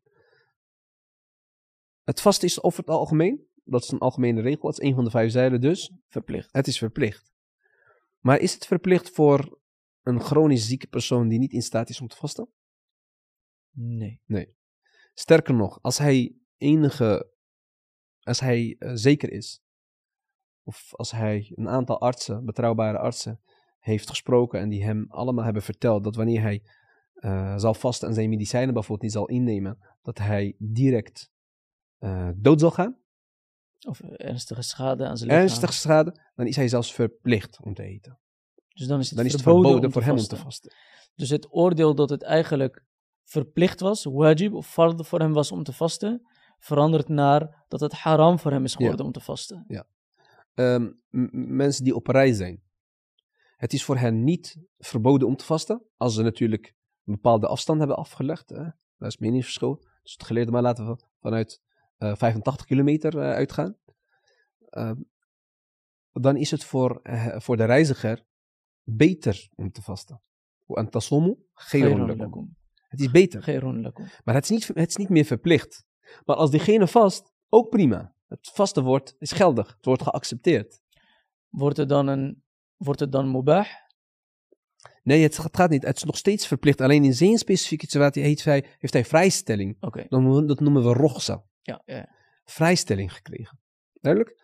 Het 2.06 2.22
vaste 2.22 2.46
is 2.46 2.64
over 2.64 2.80
het 2.80 2.90
algemeen. 2.90 3.48
Dat 3.64 3.84
is 3.84 3.92
een 3.92 4.00
algemene 4.00 4.42
regel. 4.42 4.68
Het 4.70 4.80
is 4.80 4.88
een 4.88 4.96
van 4.96 5.04
de 5.04 5.10
vijf 5.10 5.32
zeilen, 5.32 5.62
dus 5.62 5.92
Verplicht. 6.08 6.50
het 6.52 6.68
is 6.68 6.78
verplicht. 6.78 7.34
Maar 8.20 8.40
is 8.40 8.54
het 8.54 8.66
verplicht 8.66 9.10
voor 9.10 9.60
een 10.02 10.20
chronisch 10.20 10.68
zieke 10.68 10.88
persoon 10.88 11.28
die 11.28 11.40
niet 11.40 11.52
in 11.52 11.62
staat 11.62 11.90
is 11.90 12.02
om 12.02 12.08
te 12.08 12.16
vasten? 12.16 12.50
Nee. 14.26 14.56
Sterker 15.14 15.54
nog, 15.54 15.80
als 15.82 15.98
hij 15.98 16.36
enige, 16.58 17.32
als 18.22 18.40
hij 18.40 18.76
eh, 18.80 18.92
zeker 18.94 19.32
is, 19.32 19.62
of 20.64 20.96
als 20.96 21.12
hij 21.12 21.52
een 21.56 21.70
aantal 21.70 22.00
artsen, 22.02 22.46
betrouwbare 22.46 22.98
artsen, 22.98 23.42
heeft 23.80 24.10
gesproken 24.10 24.60
en 24.60 24.70
die 24.70 24.84
hem 24.84 25.06
allemaal 25.10 25.44
hebben 25.44 25.62
verteld 25.62 26.04
dat 26.04 26.16
wanneer 26.16 26.42
hij 26.42 26.64
eh, 27.14 27.58
zal 27.58 27.74
vasten 27.74 28.08
en 28.08 28.14
zijn 28.14 28.30
medicijnen 28.30 28.74
bijvoorbeeld 28.74 29.02
niet 29.02 29.12
zal 29.12 29.28
innemen, 29.28 29.78
dat 30.02 30.18
hij 30.18 30.56
direct 30.58 31.34
eh, 31.98 32.30
dood 32.36 32.60
zal 32.60 32.72
gaan, 32.72 32.98
Of 33.88 34.00
ernstige 34.02 34.62
schade 34.62 35.08
aan 35.08 35.18
zijn 35.18 35.30
lichaam. 35.30 35.46
ernstige 35.48 35.74
schade, 35.74 36.16
dan 36.36 36.48
is 36.48 36.56
hij 36.56 36.68
zelfs 36.68 36.94
verplicht 36.94 37.60
om 37.64 37.74
te 37.74 37.84
eten. 37.84 38.20
Dus 38.74 38.88
dan 38.88 39.00
is 39.00 39.08
het 39.08 39.18
Dan 39.18 39.26
is 39.26 39.32
het 39.34 39.42
verboden, 39.42 39.92
voor 39.92 40.02
hem 40.04 40.18
om 40.18 40.24
te 40.24 40.36
vasten. 40.38 40.74
Dus 41.16 41.30
het 41.30 41.48
oordeel 41.54 41.96
dat 41.96 42.10
het 42.10 42.22
eigenlijk 42.24 42.84
verplicht 43.24 43.80
was, 43.80 44.04
wajib 44.04 44.54
of 44.54 44.68
fard 44.68 45.08
voor 45.08 45.20
hem 45.20 45.34
was 45.34 45.52
om 45.52 45.64
te 45.64 45.74
vasten, 45.74 46.28
verandert 46.60 47.08
naar 47.08 47.66
dat 47.68 47.80
het 47.80 47.92
haram 47.94 48.40
voor 48.40 48.52
hem 48.52 48.64
is 48.64 48.76
geworden 48.76 49.06
om 49.06 49.12
te 49.12 49.20
vasten. 49.20 49.66
Ehm, 50.54 50.84
m- 50.84 50.92
m- 51.10 51.56
mensen 51.56 51.84
die 51.84 51.96
op 51.96 52.08
reis 52.08 52.38
zijn. 52.38 52.64
Het 53.56 53.74
is 53.74 53.84
voor 53.84 53.98
hen 53.98 54.24
niet 54.24 54.58
verboden 54.78 55.28
om 55.28 55.36
te 55.36 55.46
vasten, 55.46 55.82
als 55.98 56.14
ze 56.14 56.22
natuurlijk 56.22 56.74
een 57.06 57.14
bepaalde 57.14 57.48
afstand 57.48 57.80
hebben 57.80 57.98
afgelegd. 57.98 58.50
Hè. 58.50 58.64
Dat 58.98 59.08
is 59.12 59.18
meningsverschil. 59.18 59.76
Dus 60.04 60.12
het 60.14 60.24
geleerde 60.24 60.52
maar 60.52 60.62
laten 60.62 60.88
we 60.88 61.04
vanuit 61.20 61.62
85 61.98 62.66
kilometer 62.66 63.20
eh, 63.20 63.32
uitgaan. 63.32 63.78
Ehm, 64.70 65.02
dan 66.12 66.38
is 66.38 66.52
het 66.52 66.64
voor, 66.64 67.00
eh, 67.04 67.40
voor 67.40 67.58
de 67.58 67.66
reiziger 67.66 68.26
beter 68.84 69.50
om 69.56 69.72
te 69.72 69.82
vasten. 69.82 70.22
En 70.68 70.90
tasomu, 70.90 71.36
lakum. 71.72 72.56
Het 72.88 73.00
is 73.00 73.12
beter. 73.12 73.64
Maar 74.24 74.36
het 74.36 74.44
is, 74.44 74.50
niet, 74.50 74.68
het 74.68 74.90
is 74.90 74.96
niet 74.96 75.10
meer 75.10 75.26
verplicht. 75.26 75.86
Maar 76.26 76.36
als 76.36 76.52
diegene 76.52 76.88
vast, 76.88 77.32
ook 77.50 77.70
prima. 77.70 78.16
Het 78.28 78.50
vaste 78.54 78.82
wordt 78.82 79.16
is 79.20 79.32
geldig. 79.32 79.68
Het 79.68 79.86
wordt 79.86 80.02
geaccepteerd. 80.02 80.80
Wordt 81.50 81.78
het 81.78 81.90
dan 81.90 82.08
een 82.08 82.44
wordt 82.78 83.00
het 83.00 83.12
dan 83.12 83.32
mubah? 83.32 83.68
Nee, 85.04 85.24
het 85.24 85.38
gaat 85.52 85.70
niet. 85.70 85.84
Het 85.84 85.96
is 85.96 86.04
nog 86.04 86.18
steeds 86.18 86.48
verplicht. 86.48 86.82
Alleen 86.82 87.04
in 87.04 87.14
zijn 87.14 87.38
specifieke 87.38 87.86
situatie 87.86 88.24
heeft 88.24 88.44
hij, 88.44 88.66
heeft 88.78 88.94
hij 88.94 89.06
vrijstelling. 89.06 89.78
Oké. 89.80 90.00
Dat 90.00 90.10
noemen 90.10 90.36
we, 90.36 90.46
dat 90.46 90.60
noemen 90.60 90.84
we 90.84 90.94
rochsa. 90.94 91.44
Ja, 91.66 91.82
ja. 91.86 92.10
Vrijstelling 92.44 93.14
gekregen. 93.14 93.60
Duidelijk? 93.94 94.44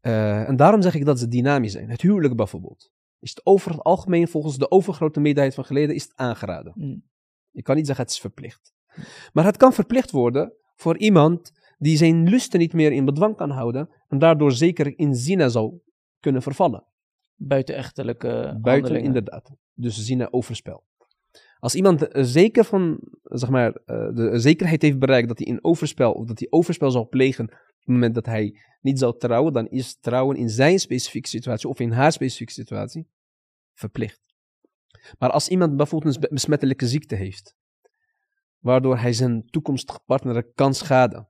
Eh, 0.00 0.48
en 0.48 0.56
daarom 0.56 0.82
zeg 0.82 0.94
ik 0.94 1.04
dat 1.04 1.18
ze 1.18 1.28
dynamisch 1.28 1.72
zijn. 1.72 1.90
Het 1.90 2.00
huwelijk 2.00 2.36
bijvoorbeeld. 2.36 2.90
Is 3.18 3.30
het 3.30 3.46
over 3.46 3.70
het 3.70 3.82
algemeen, 3.82 4.28
volgens 4.28 4.58
de 4.58 4.70
overgrote 4.70 5.20
meerderheid 5.20 5.54
van 5.54 5.64
geleden, 5.64 5.94
is 5.94 6.02
het 6.02 6.12
aangeraden. 6.16 6.72
Mm. 6.76 7.02
Je 7.50 7.62
kan 7.62 7.76
niet 7.76 7.86
zeggen 7.86 8.04
het 8.04 8.14
is 8.14 8.20
verplicht. 8.20 8.74
Maar 9.32 9.44
het 9.44 9.56
kan 9.56 9.72
verplicht 9.72 10.10
worden 10.10 10.52
voor 10.74 10.98
iemand 10.98 11.52
die 11.78 11.96
zijn 11.96 12.28
lusten 12.28 12.58
niet 12.58 12.72
meer 12.72 12.92
in 12.92 13.04
bedwang 13.04 13.36
kan 13.36 13.50
houden 13.50 13.90
en 14.08 14.18
daardoor 14.18 14.52
zeker 14.52 14.98
in 14.98 15.14
zina 15.14 15.48
zou 15.48 15.78
kunnen 16.20 16.42
vervallen. 16.42 16.84
Buitenechtelijke 17.34 18.28
Buiten 18.28 18.62
handelingen. 18.62 19.04
inderdaad. 19.04 19.50
Dus 19.74 19.96
zina 19.96 20.28
overspel. 20.30 20.84
Als 21.62 21.74
iemand 21.74 22.08
eh, 22.08 22.22
zeker 22.24 22.64
van, 22.64 23.00
zeg 23.22 23.50
maar, 23.50 23.72
eh, 23.72 24.14
de 24.14 24.38
zekerheid 24.38 24.82
heeft 24.82 24.98
bereikt 24.98 25.28
dat 25.28 25.38
hij 25.38 25.46
in 25.46 25.64
overspel, 25.64 26.12
of 26.12 26.26
dat 26.26 26.38
hij 26.38 26.48
overspel 26.50 26.90
zal 26.90 27.08
plegen 27.08 27.44
op 27.44 27.78
het 27.78 27.86
moment 27.86 28.14
dat 28.14 28.26
hij 28.26 28.60
niet 28.80 28.98
zou 28.98 29.18
trouwen, 29.18 29.52
dan 29.52 29.68
is 29.68 29.98
trouwen 30.00 30.36
in 30.36 30.48
zijn 30.48 30.78
specifieke 30.78 31.28
situatie 31.28 31.68
of 31.68 31.80
in 31.80 31.90
haar 31.90 32.12
specifieke 32.12 32.52
situatie 32.52 33.08
verplicht. 33.74 34.34
Maar 35.18 35.30
als 35.30 35.48
iemand 35.48 35.76
bijvoorbeeld 35.76 36.14
een 36.14 36.28
besmettelijke 36.30 36.86
ziekte 36.86 37.14
heeft, 37.14 37.56
waardoor 38.58 38.98
hij 38.98 39.12
zijn 39.12 39.44
toekomstige 39.46 40.00
partner 40.06 40.52
kan 40.54 40.74
schaden, 40.74 41.28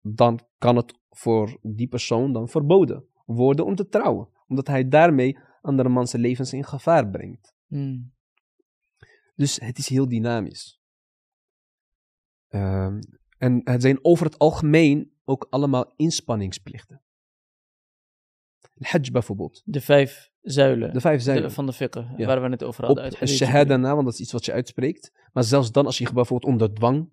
dan 0.00 0.40
kan 0.58 0.76
het 0.76 0.98
voor 1.08 1.58
die 1.62 1.88
persoon 1.88 2.32
dan 2.32 2.48
verboden 2.48 3.08
worden 3.24 3.64
om 3.64 3.74
te 3.74 3.88
trouwen. 3.88 4.28
Omdat 4.46 4.66
hij 4.66 4.88
daarmee 4.88 5.38
andere 5.60 6.06
zijn 6.06 6.22
levens 6.22 6.52
in 6.52 6.64
gevaar 6.64 7.10
brengt. 7.10 7.54
Mm. 7.66 8.14
Dus 9.36 9.60
het 9.60 9.78
is 9.78 9.88
heel 9.88 10.08
dynamisch. 10.08 10.80
Ehm, 12.48 13.00
en 13.38 13.60
het 13.64 13.82
zijn 13.82 13.98
over 14.04 14.26
het 14.26 14.38
algemeen 14.38 15.12
ook 15.24 15.46
allemaal 15.50 15.92
inspanningsplichten. 15.96 17.00
Hajj 18.78 19.10
bijvoorbeeld. 19.10 19.62
De 19.64 19.80
vijf 19.80 20.30
zuilen 20.40 20.92
De 20.92 21.00
vijf 21.00 21.22
de- 21.22 21.50
van 21.50 21.66
de 21.66 21.72
fiqh, 21.72 22.10
Ja. 22.16 22.26
waar 22.26 22.42
we 22.42 22.48
het 22.48 22.62
over 22.64 22.80
op 22.82 22.86
hadden. 22.86 23.04
hadith 23.12 23.28
shahada 23.28 23.76
na, 23.76 23.92
want 23.94 24.04
dat 24.04 24.14
is 24.14 24.20
iets 24.20 24.32
wat 24.32 24.44
je 24.44 24.52
uitspreekt. 24.52 25.12
Maar 25.32 25.44
zelfs 25.44 25.72
dan, 25.72 25.86
als 25.86 25.98
je 25.98 26.12
bijvoorbeeld 26.12 26.52
onder 26.52 26.74
dwang, 26.74 27.12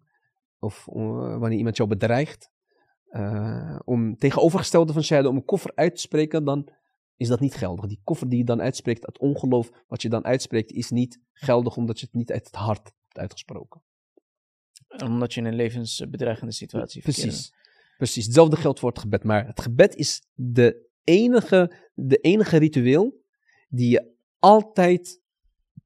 of 0.59 0.87
eh, 0.87 0.93
wanneer 1.37 1.57
iemand 1.57 1.77
jou 1.77 1.89
bedreigt, 1.89 2.51
eh, 3.09 3.79
om 3.83 4.15
tegenovergestelde 4.15 4.93
van 4.93 5.03
shahada, 5.03 5.27
om 5.29 5.35
een 5.35 5.45
koffer 5.45 5.71
uit 5.75 5.95
te 5.95 6.01
spreken, 6.01 6.43
dan 6.43 6.69
is 7.23 7.29
dat 7.29 7.39
niet 7.39 7.55
geldig. 7.55 7.85
Die 7.85 8.01
koffer 8.03 8.29
die 8.29 8.37
je 8.37 8.45
dan 8.45 8.61
uitspreekt, 8.61 9.05
het 9.05 9.19
ongeloof 9.19 9.71
wat 9.87 10.01
je 10.01 10.09
dan 10.09 10.25
uitspreekt, 10.25 10.71
is 10.71 10.89
niet 10.89 11.19
geldig 11.33 11.77
omdat 11.77 11.99
je 11.99 12.05
het 12.05 12.15
niet 12.15 12.31
uit 12.31 12.45
het 12.45 12.55
hart 12.55 12.83
hebt 12.83 13.17
uitgesproken. 13.17 13.81
Omdat 15.03 15.33
je 15.33 15.39
in 15.39 15.45
een 15.45 15.55
levensbedreigende 15.55 16.53
situatie 16.53 17.01
verkeerde. 17.01 17.29
Precies. 17.29 17.53
Precies. 17.97 18.25
Hetzelfde 18.25 18.55
geldt 18.55 18.79
voor 18.79 18.89
het 18.89 18.99
gebed. 18.99 19.23
Maar 19.23 19.47
het 19.47 19.61
gebed 19.61 19.95
is 19.95 20.27
de 20.33 20.89
enige, 21.03 21.75
de 21.93 22.17
enige 22.17 22.57
ritueel 22.57 23.21
die 23.69 23.89
je 23.89 24.11
altijd 24.39 25.21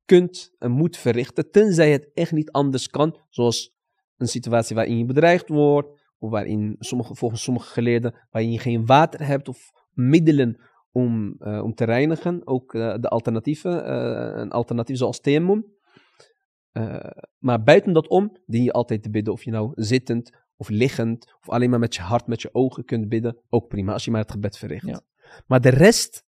kunt 0.06 0.56
en 0.60 0.72
moet 0.72 0.98
verrichten, 0.98 1.52
tenzij 1.52 1.92
het 1.92 2.10
echt 2.14 2.32
niet 2.32 2.52
anders 2.52 2.88
kan, 2.88 3.20
zoals 3.30 3.76
een 4.18 4.28
situatie 4.28 4.76
waarin 4.76 4.98
je 4.98 5.06
bedreigd 5.06 5.50
wordt, 5.50 6.02
of 6.18 6.30
waarin 6.30 6.76
sommige, 6.80 7.16
volgens 7.16 7.44
sommige 7.44 7.72
geleerden, 7.72 8.28
waarin 8.30 8.52
je 8.52 8.60
geen 8.60 8.86
water 8.86 9.26
hebt 9.26 9.48
of 9.48 9.72
middelen 9.92 10.62
om, 10.98 11.36
eh, 11.40 11.64
om 11.64 11.74
te 11.74 11.86
reinigen, 11.86 12.48
ook 12.48 12.74
eh, 12.74 12.96
de 13.00 13.08
alternatieven, 13.08 13.86
eh, 13.86 14.42
een 14.42 14.52
alternatief 14.52 14.98
zoals. 14.98 15.20
Eh, 15.20 17.10
maar 17.38 17.64
buiten 17.64 17.94
dat 17.94 18.08
om, 18.08 18.38
dien 18.46 18.64
je 18.64 18.72
altijd 18.72 19.04
te 19.04 19.10
bidden, 19.10 19.34
of 19.34 19.44
je 19.44 19.52
nou 19.52 19.72
zittend 19.76 20.46
of 20.56 20.70
liggend, 20.70 21.36
of 21.42 21.50
alleen 21.50 21.70
maar 21.70 21.80
met 21.80 21.96
je 21.96 22.02
hart, 22.02 22.28
met 22.28 22.42
je 22.42 22.54
ogen 22.54 22.86
kunt 22.86 23.10
bidden, 23.10 23.38
ook 23.50 23.68
prima, 23.68 23.94
als 23.94 24.06
je 24.06 24.12
maar 24.12 24.22
het 24.22 24.32
gebed 24.32 24.58
verricht. 24.58 24.86
Ja. 24.86 25.02
Maar 25.48 25.62
de 25.62 25.70
rest, 25.70 26.24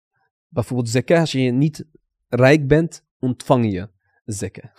bijvoorbeeld 0.48 0.88
zakah, 0.88 1.20
als 1.20 1.32
je 1.32 1.50
niet 1.50 1.84
rijk 2.28 2.66
bent, 2.66 3.04
ontvang 3.18 3.72
je 3.72 3.88
zakah. 4.24 4.70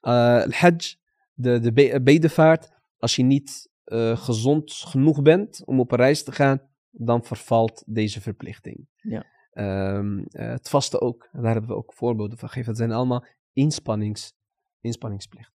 Eh, 0.00 0.42
Al-Hajj, 0.42 0.96
de, 1.32 1.58
de 1.58 1.72
be- 1.72 2.00
bedevaart, 2.02 2.68
als 2.98 3.16
je 3.16 3.22
niet 3.22 3.68
gezond 4.14 4.72
genoeg 4.72 5.22
bent 5.22 5.62
om 5.64 5.80
op 5.80 5.92
een 5.92 5.98
reis 5.98 6.24
te 6.24 6.32
gaan, 6.32 6.69
dan 6.90 7.24
vervalt 7.24 7.82
deze 7.86 8.20
verplichting. 8.20 8.88
Ja. 8.96 9.26
Ehm, 9.50 10.18
eh, 10.18 10.48
het 10.48 10.68
vasten 10.68 11.00
ook, 11.00 11.28
daar 11.32 11.52
hebben 11.52 11.70
we 11.70 11.76
ook 11.76 11.94
voorbeelden 11.94 12.38
van 12.38 12.48
gegeven. 12.48 12.68
Het 12.68 12.78
zijn 12.78 12.92
allemaal 12.92 13.24
inspannings, 13.52 14.32
inspanningsplicht. 14.80 15.52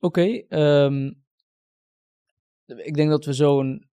Oké, 0.00 0.44
ehm, 0.48 1.12
ik 2.66 2.94
denk 2.94 3.10
dat 3.10 3.24
we 3.24 3.34
zo 3.34 3.60
een 3.60 3.88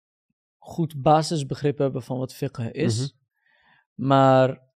goed 0.57 1.01
basisbegrip 1.01 1.77
hebben 1.77 2.03
van 2.03 2.17
wat 2.17 2.33
fiqh 2.33 2.69
is. 2.71 2.99
Mhm. 2.99 4.07
Maar 4.07 4.69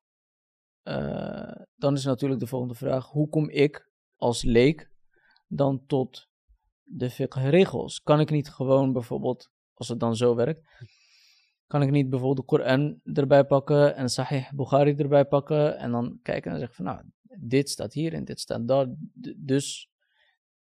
eh, 0.83 1.65
dan 1.77 1.95
is 1.95 2.05
natuurlijk 2.05 2.41
de 2.41 2.47
volgende 2.47 2.75
vraag: 2.75 3.07
hoe 3.07 3.29
kom 3.29 3.49
ik 3.49 3.91
als 4.17 4.43
leek 4.43 4.91
dan 5.49 5.87
tot 5.87 6.29
de 6.83 7.11
fiqh-regels? 7.11 8.01
Kan 8.01 8.21
ik 8.21 8.31
niet 8.31 8.49
gewoon 8.49 8.93
bijvoorbeeld, 8.93 9.51
als 9.75 9.89
het 9.89 10.01
dan 10.01 10.17
zo 10.17 10.35
werkt, 10.35 10.61
kan 11.73 11.83
ik 11.83 11.91
niet 11.91 12.11
bijvoorbeeld 12.11 12.49
de 12.49 12.57
Koran 12.57 13.01
erbij 13.05 13.45
pakken 13.45 13.97
en 13.97 14.09
Sahih 14.09 14.51
Bukhari 14.51 14.95
erbij 14.95 15.25
pakken 15.25 15.79
en 15.79 15.91
dan 15.91 16.19
kijken 16.23 16.51
en 16.51 16.59
zeggen 16.59 16.77
van 16.77 16.85
nou, 16.85 17.03
dit 17.41 17.71
staat 17.71 17.93
hier 17.93 18.13
en 18.13 18.25
dit 18.25 18.41
staat 18.41 18.69
daar, 18.69 18.87
dus 19.37 19.91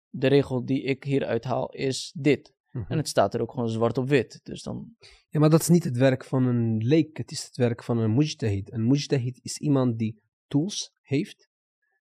de 0.10 0.28
regel 0.28 0.66
die 0.66 0.84
ik 0.84 1.04
hieruit 1.04 1.44
haal 1.44 1.70
is 1.70 2.14
dit. 2.16 2.54
Mhm. 2.72 2.92
En 2.92 2.98
het 2.98 3.08
staat 3.08 3.34
er 3.34 3.42
ook 3.42 3.52
gewoon 3.52 3.70
zwart 3.70 3.98
op 3.98 4.10
wit. 4.10 4.40
Dus 4.44 4.64
dan, 4.64 4.96
Ja, 5.30 5.40
maar 5.40 5.50
dat 5.50 5.62
is 5.62 5.68
niet 5.68 5.84
het 5.84 5.98
werk 5.98 6.24
van 6.24 6.46
een 6.46 6.78
leek. 6.78 7.18
Het 7.18 7.32
is 7.32 7.44
het 7.44 7.56
werk 7.56 7.84
van 7.84 7.98
een 7.98 8.16
mujtahid. 8.16 8.74
Een 8.74 8.88
mujtahid 8.88 9.40
is 9.42 9.58
iemand 9.58 10.00
die 10.00 10.22
tools 10.48 10.94
heeft, 11.02 11.50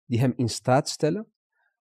die 0.06 0.18
hem 0.18 0.32
in 0.36 0.48
staat 0.48 0.88
stellen 0.88 1.32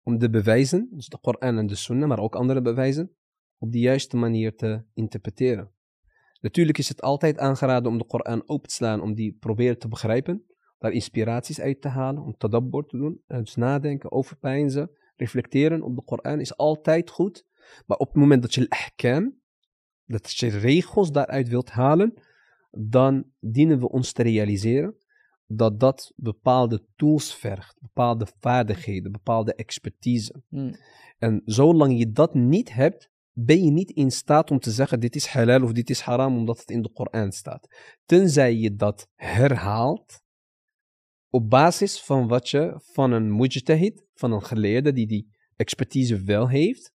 om 0.02 0.18
de 0.18 0.30
bewijzen, 0.30 0.88
dus 0.90 1.06
de 1.06 1.18
Koran 1.20 1.58
en 1.58 1.66
de 1.66 1.74
Sunnah, 1.74 2.08
maar 2.08 2.20
ook 2.20 2.34
andere 2.34 2.62
bewijzen, 2.62 3.16
op 3.58 3.72
de 3.72 3.78
juiste 3.78 4.16
manier 4.16 4.54
te 4.54 4.84
interpreteren. 4.94 5.76
Natuurlijk 6.40 6.78
is 6.78 6.88
het 6.88 7.02
altijd 7.02 7.38
aangeraden 7.38 7.90
om 7.90 7.98
de 7.98 8.06
Koran 8.06 8.42
open 8.46 8.68
te 8.68 8.74
slaan, 8.74 9.00
om 9.00 9.14
die 9.14 9.36
proberen 9.40 9.78
te 9.78 9.88
begrijpen, 9.88 10.44
daar 10.78 10.92
inspiraties 10.92 11.60
uit 11.60 11.80
te 11.80 11.88
halen, 11.88 12.22
om 12.22 12.36
tadabbur 12.36 12.84
te 12.86 12.96
doen, 12.96 13.22
eh, 13.26 13.38
dus 13.38 13.54
nadenken, 13.54 14.12
overpeinzen, 14.12 14.90
reflecteren 15.16 15.82
op 15.82 15.96
de 15.96 16.02
Koran 16.02 16.40
is 16.40 16.56
altijd 16.56 17.10
goed. 17.10 17.46
Maar 17.86 17.96
op 17.96 18.06
het 18.06 18.16
moment 18.16 18.42
dat 18.42 18.54
je 18.54 18.60
al-ahkam, 18.60 19.40
dat 20.04 20.32
je 20.32 20.48
regels 20.48 21.12
daaruit 21.12 21.48
wilt 21.48 21.70
halen, 21.70 22.22
dan 22.70 23.24
dienen 23.40 23.80
we 23.80 23.88
ons 23.88 24.12
te 24.12 24.22
realiseren 24.22 24.96
dat 25.46 25.80
dat 25.80 26.12
bepaalde 26.16 26.84
tools 26.96 27.34
vergt, 27.34 27.80
bepaalde 27.80 28.26
vaardigheden, 28.40 29.12
bepaalde 29.12 29.54
expertise. 29.54 30.42
hmm, 30.48 30.74
En 31.18 31.42
zolang 31.44 31.98
je 31.98 32.12
dat 32.12 32.34
niet 32.34 32.72
hebt, 32.72 33.10
ben 33.44 33.64
je 33.64 33.70
niet 33.70 33.90
in 33.90 34.10
staat 34.10 34.50
om 34.50 34.58
te 34.58 34.70
zeggen 34.70 35.00
dit 35.00 35.14
is 35.14 35.26
halal 35.26 35.62
of 35.62 35.72
dit 35.72 35.90
is 35.90 36.00
haram 36.00 36.36
omdat 36.36 36.58
het 36.58 36.70
in 36.70 36.82
de 36.82 36.92
Koran 36.92 37.32
staat. 37.32 37.68
Tenzij 38.04 38.54
je 38.54 38.74
dat 38.74 39.08
herhaalt 39.14 40.22
op 41.30 41.50
basis 41.50 42.00
van 42.00 42.28
wat 42.28 42.48
je 42.48 42.80
van 42.92 43.12
een 43.12 43.36
mujtahid, 43.36 44.06
van 44.14 44.32
een 44.32 44.44
geleerde 44.44 44.92
die 44.92 45.06
die 45.06 45.36
expertise 45.56 46.22
wel 46.22 46.48
heeft, 46.48 46.92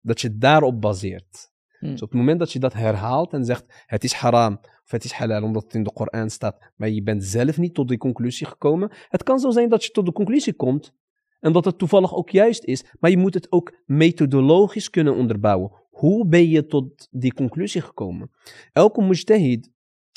dat 0.00 0.20
je 0.20 0.36
daarop 0.36 0.80
baseert. 0.80 1.50
hmm. 1.78 1.90
Dus 1.90 2.02
op 2.02 2.10
het 2.10 2.18
moment 2.18 2.38
dat 2.38 2.52
je 2.52 2.58
dat 2.58 2.72
herhaalt 2.72 3.32
en 3.32 3.44
zegt 3.44 3.64
het 3.86 4.04
is 4.04 4.12
haram 4.12 4.58
of 4.62 4.90
het 4.90 5.04
is 5.04 5.12
halal 5.12 5.42
omdat 5.42 5.62
het 5.62 5.74
in 5.74 5.82
de 5.82 5.92
Koran 5.92 6.30
staat, 6.30 6.72
maar 6.76 6.88
je 6.88 7.02
bent 7.02 7.24
zelf 7.24 7.58
niet 7.58 7.74
tot 7.74 7.88
die 7.88 7.98
conclusie 7.98 8.46
gekomen. 8.46 8.92
Het 9.08 9.22
kan 9.22 9.38
zo 9.38 9.50
zijn 9.50 9.68
dat 9.68 9.84
je 9.84 9.90
tot 9.90 10.06
de 10.06 10.12
conclusie 10.12 10.54
komt 10.54 10.94
en 11.40 11.52
dat 11.52 11.64
het 11.64 11.78
toevallig 11.78 12.14
ook 12.14 12.30
juist 12.30 12.64
is, 12.64 12.84
maar 12.98 13.10
je 13.10 13.18
moet 13.18 13.34
het 13.34 13.52
ook 13.52 13.74
methodologisch 13.86 14.90
kunnen 14.90 15.14
onderbouwen. 15.14 15.72
Hoe 15.90 16.26
ben 16.26 16.48
je 16.48 16.66
tot 16.66 17.08
die 17.10 17.34
conclusie 17.34 17.80
gekomen? 17.80 18.30
Elke 18.72 19.02
mujtahid 19.02 19.70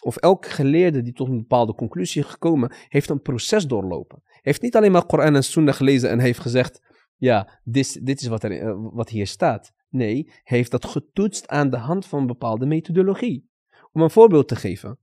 of 0.04 0.18
elke 0.18 0.50
geleerde 0.50 1.02
die 1.02 1.14
tot 1.14 1.28
een 1.28 1.38
bepaalde 1.38 1.76
conclusie 1.76 2.22
is 2.22 2.28
gekomen, 2.28 2.74
heeft 2.88 3.10
een 3.10 3.22
proces 3.22 3.68
doorlopen. 3.68 4.24
Heeft 4.42 4.62
niet 4.62 4.76
alleen 4.76 4.92
maar 4.92 5.06
Koran 5.06 5.36
en 5.36 5.44
Sunnah 5.44 5.74
gelezen 5.74 6.10
en 6.10 6.20
heeft 6.20 6.40
gezegd, 6.40 6.82
ja, 7.18 7.60
dit, 7.64 8.06
dit 8.06 8.22
is 8.22 8.28
wat, 8.28 8.44
er, 8.44 8.60
eh, 8.60 8.74
wat 8.78 9.10
hier 9.10 9.28
staat. 9.28 9.74
Nee, 9.90 10.32
heeft 10.44 10.72
dat 10.72 10.86
getoetst 10.86 11.48
aan 11.48 11.70
de 11.70 11.78
hand 11.78 12.06
van 12.06 12.20
een 12.20 12.28
bepaalde 12.28 12.66
methodologie. 12.66 13.50
Om 13.92 14.02
een 14.02 14.10
voorbeeld 14.10 14.48
te 14.48 14.56
geven. 14.56 14.98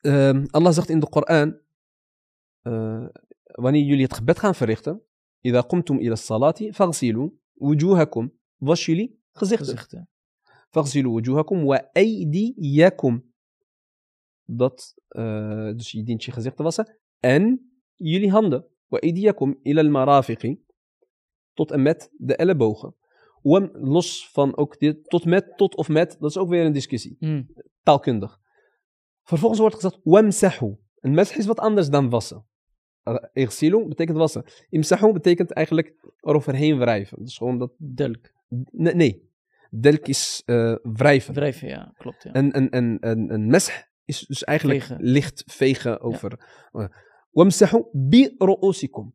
Ehm, 0.00 0.46
Allah 0.50 0.72
zegt 0.72 0.88
in 0.88 1.00
de 1.00 1.08
Koran, 1.08 1.58
eh, 2.62 3.04
wanneer 3.57 3.83
jullie 3.83 4.03
het 4.03 4.13
gebed 4.13 4.39
gaan 4.39 4.55
verrichten, 4.55 5.01
إذا 5.45 5.59
قمتم 5.61 5.95
إلى 5.97 6.13
الصلاة 6.13 6.71
فاغسلوا 6.71 7.29
وجوهكم 7.55 8.29
was 8.57 8.85
jullie 8.85 9.19
gezichten. 9.33 9.65
gezichten. 9.65 10.07
فاغسلوا 10.69 11.15
وجوهكم 11.15 11.65
وأيديكم 11.65 13.21
dat, 14.45 14.93
eh, 15.07 15.71
dus 15.75 15.91
je 15.91 16.03
dient 16.03 16.23
je 16.23 16.31
gezicht 16.31 16.57
te 16.57 16.63
wassen 16.63 16.97
en 17.19 17.71
jullie 17.95 18.31
handen 18.31 18.63
وأيديكم 18.91 19.55
إلى 19.65 19.81
المرافق 19.81 20.55
tot 21.53 21.71
en 21.71 21.81
met 21.81 22.09
de 22.17 22.35
ellebogen 22.35 22.95
Wam, 23.41 23.69
los 23.73 24.29
van 24.31 24.57
ook 24.57 24.79
dit, 24.79 25.09
tot 25.09 25.25
met, 25.25 25.57
tot 25.57 25.75
of 25.75 25.89
met, 25.89 26.15
dat 26.19 26.29
is 26.29 26.37
ook 26.37 26.49
weer 26.49 26.65
een 26.65 26.71
discussie, 26.71 27.15
Hmm, 27.19 27.47
taalkundig. 27.81 28.39
Vervolgens 29.23 29.59
wordt 29.59 29.75
gezegd, 29.75 29.99
wamsahu. 30.03 30.75
Een 30.99 31.13
mesh 31.13 31.37
is 31.37 31.45
wat 31.45 31.59
anders 31.59 31.89
dan 31.89 32.09
wassen. 32.09 32.45
Uh, 33.08 33.44
Igsilu 33.44 33.88
betekent 33.88 34.16
wassen. 34.16 34.44
Imsahu 34.70 35.12
betekent 35.12 35.50
eigenlijk 35.52 35.94
eroverheen 36.20 36.78
wrijven. 36.78 37.22
Dus 37.24 37.36
gewoon 37.36 37.58
dat, 37.58 37.72
delk. 37.76 38.30
nee, 38.70 38.94
nee. 38.94 39.26
Delk 39.70 40.06
is 40.06 40.42
eh, 40.46 40.74
wrijven. 40.82 41.34
Wrijven, 41.34 41.68
ja, 41.68 41.92
klopt. 41.96 42.22
Ja. 42.22 42.32
En 42.32 42.56
een, 42.56 42.76
een, 42.76 42.96
een, 43.00 43.32
een 43.32 43.46
mesh 43.46 43.68
is 44.04 44.20
dus 44.26 44.44
eigenlijk 44.44 44.82
Vegen. 44.82 45.02
licht 45.04 45.42
vegen 45.46 46.00
over. 46.00 46.38
eh, 46.72 46.84
Wamsahu 47.30 47.84
bi 47.92 48.34
ru'usikum. 48.38 49.14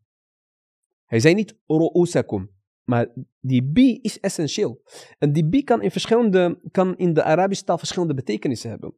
Hij 1.05 1.19
zei 1.19 1.33
niet 1.33 1.57
ru'usakum. 1.67 2.51
Maar 2.83 3.07
die 3.39 3.63
bi 3.63 3.99
is 4.01 4.19
essentieel. 4.19 4.81
En 5.19 5.33
die 5.33 5.45
bi 5.45 5.63
kan 5.63 5.81
in, 5.81 5.91
verschillende, 5.91 6.59
kan 6.71 6.97
in 6.97 7.13
de 7.13 7.23
Arabische 7.23 7.63
taal 7.63 7.77
verschillende 7.77 8.13
betekenissen 8.13 8.69
hebben. 8.69 8.95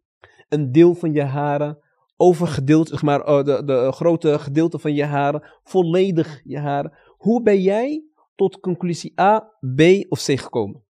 Een 0.50 0.72
deel 0.72 0.94
van 0.94 1.14
je 1.14 1.24
haren, 1.24 1.78
overgedeeld, 2.18 2.88
zeg 2.88 3.02
maar, 3.02 3.22
eh, 3.22 3.44
de, 3.44 3.64
de 3.66 3.92
grote 3.92 4.40
gedeelte 4.40 4.80
van 4.80 4.94
je 4.94 5.06
haren, 5.06 5.44
volledig 5.64 6.42
je 6.44 6.60
haren. 6.60 6.94
Hoe 7.18 7.42
ben 7.42 7.62
jij 7.62 8.04
tot 8.36 8.60
conclusie 8.60 9.20
A, 9.20 9.40
B 9.76 9.82
of 10.10 10.24
C 10.24 10.40
gekomen? 10.40 10.84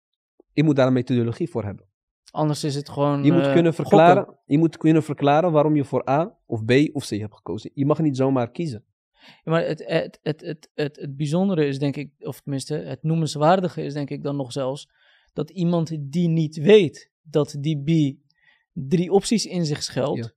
Je 0.53 0.63
moet 0.63 0.77
daar 0.77 0.87
een 0.87 0.93
methodologie 0.93 1.51
voor 1.51 1.65
hebben. 1.65 1.87
Anders 2.31 2.65
is 2.65 2.75
het 2.75 2.89
gewoon. 2.89 3.25
Je 3.25 3.33
moet, 3.33 3.47
eh, 3.47 3.53
kunnen 3.53 3.75
gokken. 3.75 3.91
verklaren, 3.91 4.39
je 4.45 4.59
moet 4.59 4.77
kunnen 4.77 5.03
verklaren 5.03 5.53
waarom 5.53 5.77
je 5.77 5.85
voor 5.85 6.09
A 6.09 6.39
of 6.47 6.65
B 6.65 6.73
of 6.93 7.07
C 7.07 7.11
hebt 7.11 7.35
gekozen. 7.35 7.71
Je 7.75 7.87
mag 7.87 7.99
niet 7.99 8.17
zomaar 8.17 8.51
kiezen. 8.51 8.85
Ja, 9.45 9.53
maar 9.53 9.67
het, 9.67 9.85
het, 9.87 10.19
het, 10.23 10.41
het, 10.41 10.71
het, 10.75 10.97
het 10.97 11.17
bijzondere 11.17 11.67
is 11.67 11.79
denk 11.79 11.97
ik, 11.97 12.11
of 12.19 12.41
tenminste 12.41 12.75
het 12.75 13.03
noemenswaardige 13.03 13.83
is 13.83 13.93
denk 13.93 14.11
ik 14.11 14.23
dan 14.23 14.37
nog 14.37 14.53
zelfs, 14.53 14.89
dat 15.33 15.51
iemand 15.51 15.97
die 16.01 16.29
niet 16.29 16.57
weet 16.57 17.11
dat 17.23 17.57
die 17.59 17.83
B 17.83 18.19
drie 18.73 19.11
opties 19.11 19.47
in 19.47 19.65
zich 19.65 19.83
schuilt, 19.83 20.35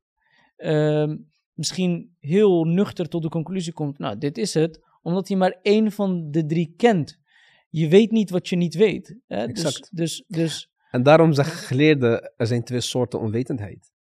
misschien 1.53 2.15
heel 2.19 2.63
nuchter 2.63 3.09
tot 3.09 3.21
de 3.21 3.29
conclusie 3.29 3.73
komt, 3.73 3.97
nou 3.97 4.17
dit 4.17 4.37
is 4.37 4.53
het, 4.53 4.85
omdat 5.01 5.27
hij 5.27 5.37
maar 5.37 5.59
één 5.61 5.91
van 5.91 6.31
de 6.31 6.45
drie 6.45 6.73
kent. 6.77 7.19
Je 7.69 7.87
weet 7.87 8.11
niet 8.11 8.29
wat 8.29 8.47
je 8.49 8.55
niet 8.55 8.75
weet. 8.75 9.17
Hè? 9.27 9.47
Dus, 9.47 9.63
Exact. 9.63 9.95
dus, 9.95 10.23
dus 10.27 10.71
En 10.91 11.03
daarom 11.03 11.33
zeggen 11.33 11.57
geleerden, 11.57 12.33
er 12.37 12.47
zijn 12.47 12.63
twee 12.63 12.81
soorten 12.81 13.19
onwetendheid. 13.19 13.91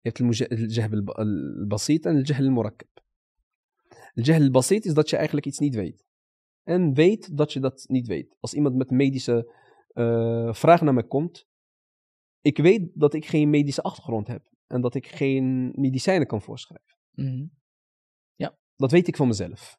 Je 0.00 0.12
hebt 0.12 0.20
al-jahl 0.20 1.02
al- 1.04 1.14
al-basit 1.14 2.06
en 2.06 2.14
al-jahl 2.16 2.44
al-murakkab. 2.44 2.88
Al-jahl 4.14 4.42
al-basit 4.42 4.84
is 4.84 4.94
dat 4.94 5.10
je 5.10 5.16
eigenlijk 5.16 5.46
iets 5.46 5.58
niet 5.58 5.74
weet. 5.74 6.04
En 6.62 6.94
weet 6.94 7.36
dat 7.36 7.52
je 7.52 7.60
dat 7.60 7.84
niet 7.88 8.06
weet. 8.06 8.36
Als 8.40 8.54
iemand 8.54 8.74
met 8.76 8.90
medische 8.90 9.52
eh 9.92 10.52
vraag 10.54 10.80
naar 10.80 10.94
me 10.94 11.02
komt, 11.06 11.46
ik 12.40 12.58
weet 12.58 12.90
dat 12.94 13.14
ik 13.14 13.26
geen 13.26 13.50
medische 13.50 13.82
achtergrond 13.82 14.26
heb. 14.26 14.42
En 14.66 14.80
dat 14.80 14.94
ik 14.94 15.06
geen 15.06 15.72
medicijnen 15.74 16.26
kan 16.26 16.42
voorschrijven. 16.42 16.96
mhm. 17.10 17.46
Dat 18.78 18.90
weet 18.90 19.08
ik 19.08 19.16
van 19.16 19.26
mezelf. 19.26 19.78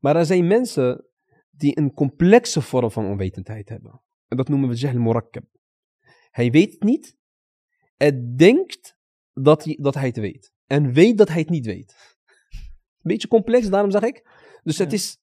Maar 0.00 0.16
er 0.16 0.24
zijn 0.26 0.46
mensen 0.46 1.06
die 1.50 1.78
een 1.78 1.92
complexe 1.92 2.60
vorm 2.62 2.90
van 2.90 3.06
onwetendheid 3.06 3.68
hebben. 3.68 4.02
En 4.28 4.36
dat 4.36 4.48
noemen 4.48 4.68
we 4.68 4.74
jahl 4.74 4.98
murakkab. 4.98 5.44
Hij 6.30 6.50
weet 6.50 6.72
het 6.72 6.82
niet. 6.82 7.16
En 7.96 8.36
denkt 8.36 8.96
dat 9.32 9.64
hij, 9.64 9.78
dat 9.80 9.94
hij 9.94 10.06
het 10.06 10.16
weet. 10.16 10.52
En 10.66 10.92
weet 10.92 11.18
dat 11.18 11.28
hij 11.28 11.38
het 11.38 11.48
niet 11.50 11.66
weet. 11.66 12.18
Beetje 13.02 13.28
complex, 13.28 13.68
daarom 13.68 13.90
zeg 13.90 14.02
ik. 14.02 14.28
Dus 14.62 14.78
het 14.78 14.90
Ja. 14.90 14.96
is 14.96 15.18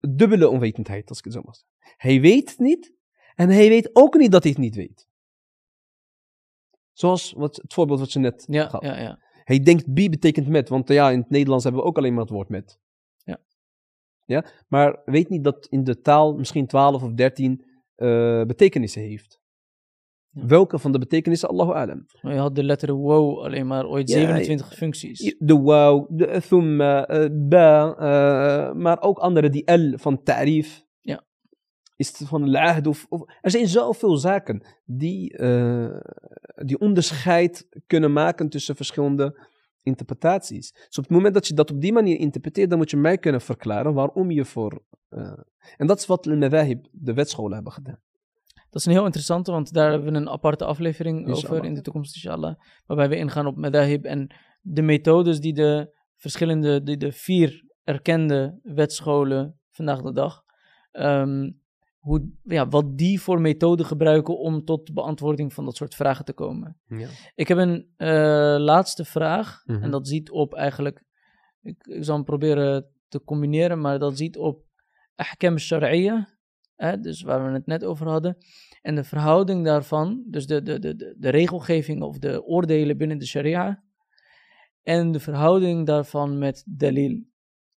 dubbele 0.00 0.48
onwetendheid, 0.48 1.08
als 1.08 1.18
ik 1.18 1.24
het 1.24 1.32
zo 1.32 1.42
mag 1.44 1.56
zeggen. 1.56 1.96
Hij 1.96 2.20
weet 2.20 2.50
het 2.50 2.58
niet. 2.58 2.92
En 3.34 3.48
hij 3.48 3.68
weet 3.68 3.90
ook 3.92 4.14
niet 4.16 4.32
dat 4.32 4.42
hij 4.42 4.52
het 4.52 4.60
niet 4.60 4.74
weet. 4.74 5.05
Zoals 6.96 7.32
wat, 7.32 7.56
het 7.56 7.74
voorbeeld 7.74 8.00
wat 8.00 8.12
je 8.12 8.18
net 8.18 8.44
ja, 8.48 8.68
gaf. 8.68 8.82
ja, 8.82 9.00
ja. 9.00 9.18
Hij 9.44 9.60
denkt 9.60 9.92
bi 9.92 10.10
betekent 10.10 10.48
met, 10.48 10.68
want 10.68 10.88
ja, 10.88 11.10
in 11.10 11.18
het 11.18 11.30
Nederlands 11.30 11.64
hebben 11.64 11.82
we 11.82 11.88
ook 11.88 11.96
alleen 11.96 12.12
maar 12.12 12.22
het 12.22 12.32
woord 12.32 12.48
met. 12.48 12.78
Ja. 13.16 13.38
Ja, 14.24 14.44
maar 14.68 15.02
weet 15.04 15.28
niet 15.28 15.44
dat 15.44 15.66
in 15.70 15.84
de 15.84 16.00
taal 16.00 16.34
misschien 16.34 16.66
12 16.66 17.02
of 17.02 17.12
13 17.12 17.64
eh, 17.94 18.42
betekenissen 18.42 19.02
heeft. 19.02 19.40
Ja. 20.30 20.46
Welke 20.46 20.78
van 20.78 20.92
de 20.92 20.98
betekenissen, 20.98 21.48
Allahu 21.48 21.72
alam. 21.72 22.06
Maar 22.20 22.32
je 22.32 22.38
had 22.38 22.54
de 22.54 22.64
letter 22.64 22.92
wow 22.92 23.38
alleen 23.38 23.66
maar 23.66 23.86
ooit 23.86 24.08
Ja, 24.08 24.16
27 24.16 24.74
functies. 24.74 25.36
De 25.38 25.60
wauw, 25.60 26.06
de 26.10 26.40
thumma, 26.48 27.06
eh, 27.06 27.28
ba, 27.32 27.94
eh, 27.94 28.74
maar 28.74 29.02
ook 29.02 29.18
andere, 29.18 29.50
die 29.50 29.72
L 29.72 29.96
van 29.96 30.22
ta'rif. 30.22 30.84
Ja. 31.00 31.24
Is 31.96 32.18
het 32.18 32.28
van 32.28 32.42
al-ahd 32.42 32.86
of, 32.86 33.06
of... 33.08 33.22
Er 33.40 33.50
zijn 33.50 33.68
zoveel 33.68 34.16
zaken 34.16 34.66
die, 34.84 35.36
die 36.64 36.78
onderscheid 36.78 37.68
kunnen 37.86 38.12
maken 38.12 38.48
tussen 38.48 38.76
verschillende 38.76 39.46
interpretaties. 39.82 40.72
Dus 40.72 40.98
op 40.98 41.04
het 41.04 41.12
moment 41.12 41.34
dat 41.34 41.46
je 41.46 41.54
dat 41.54 41.70
op 41.70 41.80
die 41.80 41.92
manier 41.92 42.18
interpreteert, 42.18 42.70
dan 42.70 42.78
moet 42.78 42.90
je 42.90 42.96
mij 42.96 43.18
kunnen 43.18 43.40
verklaren 43.40 43.94
waarom 43.94 44.30
je 44.30 44.44
voor... 44.44 44.82
eh, 45.08 45.38
en 45.76 45.86
dat 45.86 45.98
is 45.98 46.06
wat 46.06 46.24
de 46.24 46.80
de 46.92 47.14
wetscholen 47.14 47.54
hebben 47.54 47.72
gedaan. 47.72 48.00
Dat 48.70 48.80
is 48.80 48.86
een 48.86 48.92
heel 48.92 49.04
interessante, 49.04 49.50
want 49.50 49.72
daar 49.72 49.90
hebben 49.90 50.12
we 50.12 50.18
een 50.18 50.28
aparte 50.28 50.64
aflevering 50.64 51.28
over 51.28 51.64
in 51.64 51.74
de 51.74 51.80
toekomst, 51.80 52.14
inshallah. 52.14 52.54
Waarbij 52.86 53.08
we 53.08 53.16
ingaan 53.16 53.46
op 53.46 53.56
madahib 53.56 54.04
en 54.04 54.34
de 54.60 54.82
methodes 54.82 55.40
die 55.40 55.52
de 55.54 55.94
verschillende, 56.16 56.82
die 56.82 56.96
de 56.96 57.12
vier 57.12 57.64
erkende 57.84 58.58
wetscholen 58.62 59.60
vandaag 59.70 60.02
de 60.02 60.12
dag, 60.12 60.42
ehm, 60.90 61.50
hoe, 62.06 62.30
ja, 62.42 62.68
wat 62.68 62.98
die 62.98 63.20
voor 63.20 63.40
methoden 63.40 63.86
gebruiken 63.86 64.38
om 64.38 64.64
tot 64.64 64.86
de 64.86 64.92
beantwoording 64.92 65.52
van 65.52 65.64
dat 65.64 65.76
soort 65.76 65.94
vragen 65.94 66.24
te 66.24 66.32
komen. 66.32 66.76
Ja. 66.86 67.08
Ik 67.34 67.48
heb 67.48 67.58
een 67.58 67.88
eh, 67.96 68.08
laatste 68.58 69.04
vraag. 69.04 69.62
Mhm. 69.64 69.82
En 69.82 69.90
dat 69.90 70.08
ziet 70.08 70.30
op 70.30 70.54
eigenlijk. 70.54 71.04
Ik, 71.62 71.86
ik 71.86 72.04
zal 72.04 72.14
hem 72.14 72.24
proberen 72.24 72.86
te 73.08 73.24
combineren, 73.24 73.80
maar 73.80 73.98
dat 73.98 74.16
ziet 74.16 74.36
op 74.36 74.64
ahkam 75.14 75.58
shar'iyya. 75.58 76.28
hè, 76.76 77.00
Dus 77.00 77.22
waar 77.22 77.46
we 77.46 77.52
het 77.52 77.66
net 77.66 77.84
over 77.84 78.08
hadden. 78.08 78.36
En 78.82 78.94
de 78.94 79.04
verhouding 79.04 79.64
daarvan, 79.64 80.24
dus 80.26 80.46
de, 80.46 80.62
de, 80.62 80.78
de, 80.78 81.14
de, 81.18 81.28
regelgeving 81.28 82.02
of 82.02 82.18
de 82.18 82.44
oordelen 82.44 82.96
binnen 82.96 83.18
de 83.18 83.26
sharia. 83.26 83.82
En 84.82 85.12
de 85.12 85.20
verhouding 85.20 85.86
daarvan 85.86 86.38
met 86.38 86.64
dalil. 86.66 87.24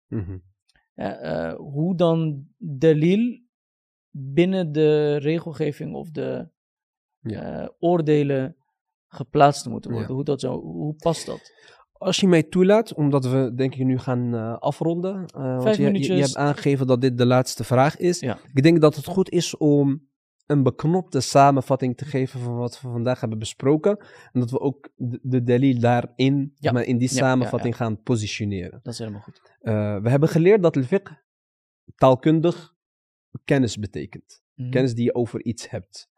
Mhm. 0.06 0.38
Ja, 0.94 1.16
eh, 1.18 1.54
hoe 1.56 1.96
dan 1.96 2.46
dalil 2.58 3.48
binnen 4.10 4.72
de 4.72 5.16
regelgeving 5.16 5.94
of 5.94 6.10
de 6.10 6.48
Ja. 7.20 7.62
eh, 7.62 7.68
oordelen 7.78 8.56
geplaatst 9.06 9.66
moeten 9.68 9.90
worden. 9.90 10.08
Ja. 10.08 10.14
Hoe, 10.14 10.24
dat 10.24 10.40
zo, 10.40 10.60
hoe 10.60 10.94
past 10.94 11.26
dat? 11.26 11.52
Als 11.92 12.20
je 12.20 12.28
mij 12.28 12.42
toelaat, 12.42 12.94
omdat 12.94 13.24
we 13.24 13.52
denk 13.54 13.74
ik 13.74 13.84
nu 13.84 13.98
gaan 13.98 14.34
eh, 14.34 14.58
afronden. 14.58 15.26
eh, 15.26 15.62
want 15.62 15.76
je, 15.76 15.92
je- 16.02 16.14
hebt 16.14 16.36
aangegeven 16.36 16.86
dat 16.86 17.00
dit 17.00 17.18
de 17.18 17.26
laatste 17.26 17.64
vraag 17.64 17.96
is. 17.96 18.20
Ja. 18.20 18.38
Ik 18.54 18.62
denk 18.62 18.80
dat 18.80 18.96
het 18.96 19.06
goed 19.06 19.30
is 19.30 19.56
om 19.56 20.08
een 20.46 20.62
beknopte 20.62 21.20
samenvatting 21.20 21.96
te 21.96 22.04
geven 22.04 22.40
van 22.40 22.56
wat 22.56 22.80
we 22.80 22.88
vandaag 22.88 23.20
hebben 23.20 23.38
besproken. 23.38 23.98
En 24.32 24.40
dat 24.40 24.50
we 24.50 24.60
ook 24.60 24.88
de, 24.96 25.18
de 25.42 25.78
daarin, 25.78 26.52
Ja. 26.54 26.72
maar 26.72 26.84
in 26.84 26.98
die 26.98 27.08
samenvatting 27.08 27.76
gaan 27.76 28.02
positioneren. 28.02 28.80
Dat 28.82 28.92
is 28.92 28.98
helemaal 28.98 29.20
goed. 29.20 29.40
We 30.02 30.08
hebben 30.10 30.28
geleerd 30.28 30.62
dat 30.62 30.76
al-fiqh 30.76 31.12
taalkundig 31.94 32.74
kennis 33.44 33.76
betekent. 33.76 34.42
Mhm. 34.54 34.70
Kennis 34.70 34.94
die 34.94 35.04
je 35.04 35.14
over 35.14 35.44
iets 35.44 35.70
hebt. 35.70 36.08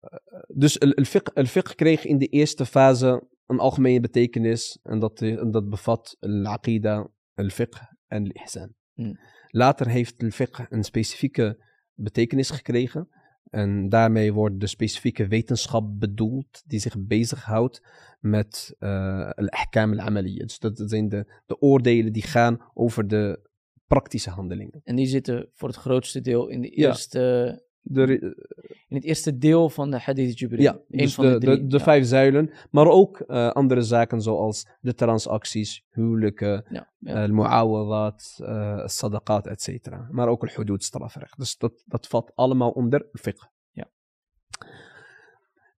Eh, 0.00 0.18
dus 0.46 0.80
al- 0.80 0.94
al-fiqh 1.34 1.74
kreeg 1.74 2.04
in 2.04 2.18
de 2.18 2.26
eerste 2.26 2.66
fase 2.66 3.28
een 3.46 3.58
algemene 3.58 4.00
betekenis. 4.00 4.78
En 4.82 4.98
dat, 4.98 5.22
eh, 5.22 5.38
en 5.40 5.50
dat 5.50 5.68
bevat 5.68 6.16
al-aqida, 6.20 7.10
al-fiqh 7.34 7.82
en 8.06 8.22
al-ihsan. 8.22 8.74
Mm. 8.94 9.18
Later 9.48 9.88
heeft 9.88 10.22
al-fiqh 10.22 10.66
een 10.68 10.84
specifieke 10.84 11.64
betekenis 11.94 12.50
gekregen. 12.50 13.08
En 13.50 13.88
daarmee 13.88 14.32
wordt 14.32 14.60
de 14.60 14.66
specifieke 14.66 15.26
wetenschap 15.26 16.00
bedoeld 16.00 16.62
die 16.66 16.78
zich 16.80 16.94
bezighoudt 16.98 17.86
met 18.20 18.74
eh 18.78 19.30
al-ahkam 19.30 19.92
al-amaliyya. 19.92 20.44
Dus 20.44 20.58
dat 20.58 20.82
zijn 20.86 21.08
de, 21.08 21.40
de 21.46 21.60
oordelen 21.60 22.12
die 22.12 22.22
gaan 22.22 22.70
over 22.74 23.08
de 23.08 23.48
praktische 23.94 24.30
handelingen. 24.30 24.80
En 24.84 24.96
die 24.96 25.06
zitten 25.06 25.48
voor 25.52 25.68
het 25.68 25.76
grootste 25.76 26.20
deel 26.20 26.48
in, 26.48 26.60
de 26.60 26.70
Ja. 26.80 26.86
eerste, 26.88 27.62
De, 27.86 28.18
in 28.88 28.96
het 28.96 29.04
eerste 29.04 29.38
deel 29.38 29.68
van 29.70 29.90
de 29.90 29.98
Hadith 29.98 30.38
Jibril. 30.38 30.62
Ja, 30.62 30.78
dus 30.88 31.14
van 31.14 31.24
de, 31.24 31.30
de, 31.32 31.38
drie. 31.38 31.56
de, 31.60 31.66
de 31.66 31.76
ja. 31.76 31.82
vijf 31.82 32.06
zuilen, 32.06 32.50
maar 32.70 32.86
ook 32.86 33.20
eh, 33.20 33.50
andere 33.50 33.82
zaken 33.82 34.20
zoals 34.22 34.66
de 34.80 34.94
transacties, 34.94 35.84
huwelijken, 35.90 36.64
Ja, 36.68 36.92
ja. 36.98 37.14
eh, 37.14 37.22
al-muawadat, 37.22 38.38
eh 38.42 38.86
sadaqat, 38.86 39.46
et 39.46 39.62
cetera. 39.62 40.08
Maar 40.10 40.28
ook 40.28 40.42
al-hudud, 40.42 40.84
strafrecht. 40.84 41.38
Dus 41.38 41.56
dat, 41.56 41.82
dat 41.86 42.06
valt 42.06 42.32
allemaal 42.34 42.70
onder 42.70 43.08
fiqh. 43.12 43.44
Ja. 43.70 43.90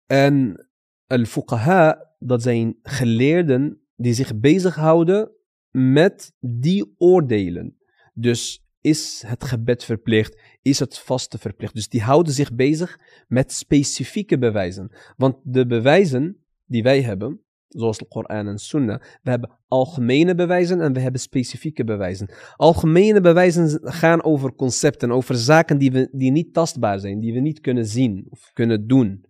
En 0.06 0.66
al-fuqaha, 1.06 2.14
dat 2.18 2.42
zijn 2.42 2.78
geleerden 2.82 3.80
die 3.96 4.12
zich 4.14 4.38
bezighouden 4.38 5.30
met 5.70 6.32
die 6.40 6.94
oordelen. 6.98 7.76
Dus 8.14 8.64
is 8.80 9.22
het 9.26 9.44
gebed 9.44 9.84
verplicht? 9.84 10.40
Is 10.62 10.78
het 10.78 10.98
vaste 10.98 11.38
verplicht? 11.38 11.74
Dus 11.74 11.88
die 11.88 12.02
houden 12.02 12.32
zich 12.32 12.54
bezig 12.54 12.98
met 13.28 13.52
specifieke 13.52 14.38
bewijzen. 14.38 14.92
Want 15.16 15.36
de 15.42 15.66
bewijzen 15.66 16.44
die 16.64 16.82
wij 16.82 17.02
hebben, 17.02 17.40
zoals 17.68 17.98
de 17.98 18.08
Koran 18.08 18.48
en 18.48 18.58
Sunnah, 18.58 19.00
we 19.22 19.30
hebben 19.30 19.58
algemene 19.68 20.34
bewijzen 20.34 20.80
en 20.80 20.92
we 20.92 21.00
hebben 21.00 21.20
specifieke 21.20 21.84
bewijzen. 21.84 22.28
Algemene 22.56 23.20
bewijzen 23.20 23.80
gaan 23.82 24.24
over 24.24 24.54
concepten, 24.54 25.10
over 25.10 25.34
zaken 25.34 25.78
die, 25.78 25.92
we, 25.92 26.08
die 26.12 26.30
niet 26.30 26.52
tastbaar 26.52 27.00
zijn, 27.00 27.20
die 27.20 27.32
we 27.32 27.40
niet 27.40 27.60
kunnen 27.60 27.86
zien 27.86 28.26
of 28.30 28.50
kunnen 28.52 28.86
doen. 28.86 29.24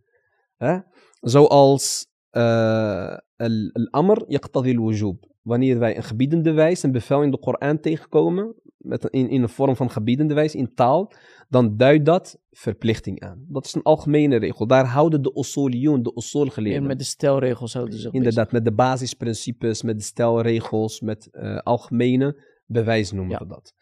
Hè? 0.57 0.79
Zoals 1.21 2.07
eh, 2.31 3.17
al- 3.37 3.71
al-amr 3.73 4.25
yaqtadi 4.27 4.77
al-wujub. 4.77 5.33
Wanneer 5.43 5.79
wij 5.79 5.97
een 5.97 6.03
gebiedende 6.03 6.53
wijs, 6.53 6.83
een 6.83 6.93
bevel 6.93 7.23
in 7.23 7.31
de 7.31 7.39
Koran 7.39 7.81
tegenkomen, 7.81 8.55
met, 8.85 9.05
in, 9.11 9.29
in 9.29 9.43
een 9.43 9.49
vorm 9.49 9.77
van 9.77 9.91
gebiedende 9.91 10.35
wijs, 10.35 10.55
in 10.55 10.75
taal, 10.75 11.13
dan 11.49 11.77
duidt 11.77 12.05
dat 12.05 12.39
verplichting 12.51 13.21
aan. 13.21 13.45
Dat 13.49 13.65
is 13.65 13.75
een 13.75 13.83
algemene 13.83 14.37
regel. 14.37 14.67
Daar 14.67 14.87
houden 14.87 15.23
de 15.23 15.33
usuliyun, 15.35 16.03
de 16.03 16.11
Meer 16.15 16.25
usulgeleerden. 16.25 16.87
met 16.87 16.99
de 16.99 17.05
stelregels 17.05 17.73
houden 17.75 17.99
ze 17.99 18.09
Inderdaad, 18.13 18.53
met 18.53 18.65
de 18.65 18.73
basisprincipes, 18.73 19.83
met 19.83 19.99
de 19.99 20.05
stelregels, 20.05 21.01
met 21.01 21.29
eh, 21.31 21.57
algemene 21.57 22.43
bewijs 22.67 23.13
noemen 23.13 23.33
Ja. 23.33 23.39
we 23.39 23.47
dat. 23.47 23.75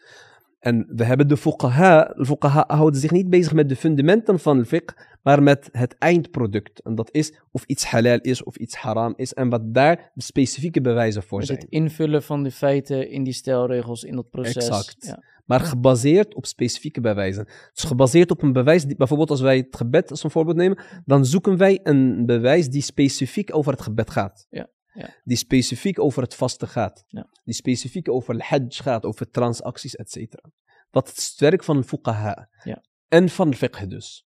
En 0.63 0.87
we 0.89 1.05
hebben 1.05 1.29
de 1.29 1.37
fuqaha. 1.37 2.05
De 2.17 2.25
fuqaha 2.25 2.65
houden 2.67 3.01
zich 3.01 3.11
niet 3.11 3.31
bezig 3.31 3.53
met 3.53 3.69
de 3.69 3.77
fundamenten 3.77 4.41
van 4.41 4.59
de 4.59 4.65
fiqh, 4.65 4.95
maar 5.23 5.43
met 5.43 5.69
het 5.73 5.97
eindproduct. 5.99 6.83
En 6.83 6.95
dat 6.95 7.09
is 7.13 7.41
of 7.51 7.65
iets 7.67 7.85
halal 7.85 8.19
is 8.21 8.43
of 8.43 8.57
iets 8.57 8.75
haram 8.75 9.13
is 9.17 9.35
en 9.35 9.49
wat 9.49 9.75
daar 9.75 10.11
de 10.15 10.23
specifieke 10.23 10.81
bewijzen 10.81 11.23
voor 11.23 11.39
Met 11.39 11.47
zijn. 11.47 11.59
het 11.59 11.69
invullen 11.69 12.23
van 12.23 12.43
de 12.43 12.51
feiten 12.51 13.11
in 13.11 13.25
die 13.25 13.33
stelregels, 13.33 14.05
in 14.05 14.17
dat 14.17 14.31
proces. 14.31 14.69
Exact. 14.69 15.07
Ja. 15.07 15.23
Maar 15.45 15.61
gebaseerd 15.61 16.35
op 16.35 16.47
specifieke 16.47 17.01
bewijzen. 17.01 17.45
Dus 17.73 17.85
gebaseerd 17.85 18.31
op 18.31 18.43
een 18.43 18.53
bewijs, 18.53 18.85
die, 18.85 18.97
bijvoorbeeld 18.97 19.31
als 19.31 19.41
wij 19.41 19.57
het 19.57 19.77
gebed 19.77 20.11
als 20.11 20.25
een 20.25 20.31
voorbeeld 20.31 20.57
nemen, 20.57 20.79
dan 21.05 21.27
zoeken 21.27 21.57
wij 21.57 21.81
een 21.83 22.27
bewijs 22.27 22.69
die 22.69 22.83
specifiek 22.83 23.55
over 23.55 23.73
het 23.73 23.83
gebed 23.83 24.11
gaat. 24.11 24.47
Ja, 24.51 24.69
ja. 24.93 25.15
Die 25.25 25.37
specifiek 25.37 25.99
over 25.99 26.23
het 26.23 26.35
vasten 26.35 26.69
gaat. 26.69 27.05
Ja. 27.07 27.29
Die 27.45 27.55
specifiek 27.55 28.09
over 28.09 28.35
het 28.35 28.43
hajj 28.43 28.67
gaat, 28.69 29.05
over 29.05 29.31
transacties, 29.31 29.97
et 29.97 30.11
cetera. 30.11 30.51
Dat 30.91 31.13
is 31.17 31.29
het 31.31 31.41
werk 31.41 31.65
van 31.65 31.85
fuqaha. 31.85 32.49
Ja. 32.65 32.85
En 33.09 33.29
van 33.29 33.51
de 33.51 33.57
fiqh 33.57 33.89
dus. 33.89 34.27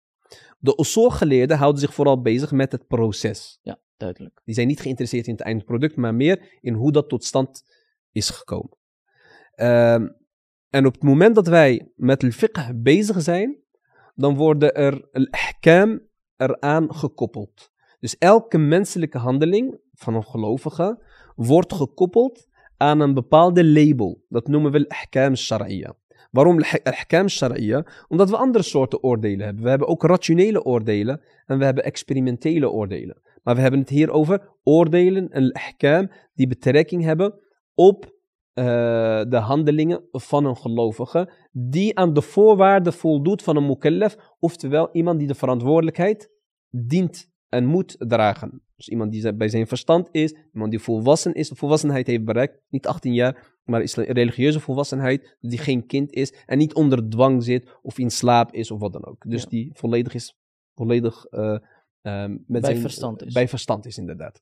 De 0.59 0.73
usul-geleerden 0.79 1.57
houden 1.57 1.81
zich 1.81 1.93
vooral 1.93 2.21
bezig 2.21 2.51
met 2.51 2.71
het 2.71 2.87
proces. 2.87 3.59
ja, 3.61 3.79
duidelijk. 3.97 4.41
Die 4.43 4.55
zijn 4.55 4.67
niet 4.67 4.81
geïnteresseerd 4.81 5.27
in 5.27 5.33
het 5.33 5.41
eindproduct, 5.41 5.95
maar 5.95 6.15
meer 6.15 6.57
in 6.61 6.73
hoe 6.73 6.91
dat 6.91 7.09
tot 7.09 7.23
stand 7.23 7.63
is 8.11 8.29
gekomen. 8.29 8.77
Ehm, 9.51 10.07
en 10.69 10.85
op 10.85 10.93
het 10.93 11.03
moment 11.03 11.35
dat 11.35 11.47
wij 11.47 11.91
met 11.95 12.21
het 12.21 12.35
fiqh 12.35 12.69
bezig 12.75 13.21
zijn, 13.21 13.57
dan 14.15 14.35
worden 14.35 14.73
er 14.73 15.07
al-ahkam 15.11 16.07
eraan 16.37 16.95
gekoppeld. 16.95 17.71
Dus 17.99 18.17
elke 18.17 18.57
menselijke 18.57 19.17
handeling 19.17 19.79
van 20.01 20.15
een 20.15 20.25
gelovige 20.25 21.03
wordt 21.35 21.73
gekoppeld 21.73 22.47
aan 22.77 22.99
een 22.99 23.13
bepaalde 23.13 23.65
label. 23.65 24.23
Dat 24.29 24.47
noemen 24.47 24.71
we 24.71 24.77
al-ahkam 24.77 25.35
shari'a. 25.35 25.95
Waarom 26.31 26.57
al-ahkam 26.83 27.27
shari'a? 27.27 27.85
Omdat 28.07 28.29
we 28.29 28.37
andere 28.37 28.63
soorten 28.63 29.03
oordelen 29.03 29.45
hebben. 29.45 29.63
We 29.63 29.69
hebben 29.69 29.87
ook 29.87 30.03
rationele 30.03 30.63
oordelen 30.63 31.21
en 31.45 31.57
we 31.57 31.65
hebben 31.65 31.83
experimentele 31.83 32.69
oordelen. 32.69 33.21
Maar 33.43 33.55
we 33.55 33.61
hebben 33.61 33.79
het 33.79 33.89
hier 33.89 34.11
over 34.11 34.49
oordelen 34.63 35.29
en 35.29 35.51
ahkam 35.51 36.11
die 36.33 36.47
betrekking 36.47 37.03
hebben 37.03 37.39
op 37.73 38.19
eh, 38.53 38.65
de 39.27 39.37
handelingen 39.37 40.03
van 40.11 40.45
een 40.45 40.57
gelovige, 40.57 41.31
die 41.51 41.97
aan 41.97 42.13
de 42.13 42.21
voorwaarden 42.21 42.93
voldoet 42.93 43.43
van 43.43 43.55
een 43.55 43.65
mukallaf, 43.65 44.15
oftewel 44.39 44.89
iemand 44.91 45.19
die 45.19 45.27
de 45.27 45.35
verantwoordelijkheid 45.35 46.31
dient 46.69 47.30
en 47.51 47.65
moet 47.65 47.95
dragen. 47.99 48.61
Dus 48.75 48.89
iemand 48.89 49.11
die 49.11 49.33
bij 49.33 49.49
zijn 49.49 49.67
verstand 49.67 50.09
is, 50.11 50.35
iemand 50.53 50.71
die 50.71 50.79
volwassen 50.79 51.33
is, 51.33 51.51
volwassenheid 51.55 52.07
heeft 52.07 52.25
bereikt, 52.25 52.61
niet 52.69 52.87
18 52.87 53.13
jaar, 53.13 53.59
maar 53.63 53.83
religieuze 53.95 54.59
volwassenheid, 54.59 55.37
die 55.39 55.57
geen 55.57 55.85
kind 55.85 56.11
is 56.11 56.33
en 56.45 56.57
niet 56.57 56.73
onder 56.73 57.09
dwang 57.09 57.43
zit 57.43 57.69
of 57.81 57.97
in 57.97 58.09
slaap 58.11 58.53
is 58.53 58.71
of 58.71 58.79
wat 58.79 58.93
dan 58.93 59.05
ook. 59.05 59.23
Dus 59.27 59.41
Ja. 59.43 59.49
die 59.49 59.71
volledig 59.73 60.13
is, 60.13 60.37
volledig 60.75 61.25
eh, 61.25 61.53
eh, 62.01 62.29
met 62.29 62.45
Bij 62.47 62.61
zijn, 62.61 62.77
verstand 62.79 63.23
is. 63.23 63.33
Bij 63.33 63.47
verstand 63.47 63.85
is, 63.85 63.97
inderdaad. 63.97 64.41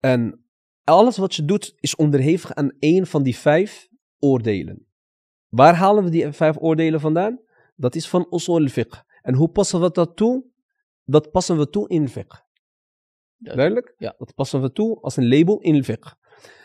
En 0.00 0.44
alles 0.84 1.16
wat 1.16 1.34
je 1.34 1.44
doet 1.44 1.74
is 1.80 1.96
onderhevig 1.96 2.54
aan 2.54 2.72
één 2.78 3.06
van 3.06 3.22
die 3.22 3.36
vijf 3.36 3.88
oordelen. 4.18 4.86
Waar 5.48 5.74
halen 5.74 6.04
we 6.04 6.10
die 6.10 6.32
vijf 6.32 6.56
oordelen 6.58 7.00
vandaan? 7.00 7.40
Dat 7.76 7.94
is 7.94 8.08
van 8.08 8.26
usul 8.30 8.54
al-fiqh. 8.58 9.00
En 9.22 9.34
hoe 9.34 9.48
passen 9.48 9.80
we 9.80 9.90
dat 9.90 10.16
toe? 10.16 10.44
Dat 11.10 11.30
passen 11.30 11.58
we 11.58 11.70
toe 11.70 11.88
in 11.88 12.08
fiqh. 12.08 12.40
Duidelijk? 13.36 13.94
Ja. 13.98 14.14
Dat 14.18 14.34
passen 14.34 14.62
we 14.62 14.72
toe 14.72 15.00
als 15.00 15.16
een 15.16 15.28
label 15.28 15.60
in 15.60 15.84
fiqh. 15.84 16.12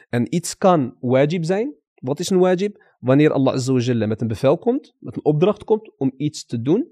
En 0.09 0.35
iets 0.35 0.57
kan 0.57 0.97
wajib 0.99 1.43
zijn. 1.45 1.75
Wat 1.93 2.19
is 2.19 2.29
een 2.29 2.39
wajib? 2.39 2.83
Wanneer 2.99 3.31
Allah 3.31 3.53
Azza 3.53 3.73
wa 3.73 3.79
Jalla 3.79 4.05
met 4.05 4.21
een 4.21 4.27
bevel 4.27 4.57
komt, 4.57 4.95
met 4.99 5.15
een 5.15 5.25
opdracht 5.25 5.63
komt 5.63 5.97
om 5.97 6.13
iets 6.17 6.45
te 6.45 6.61
doen. 6.61 6.91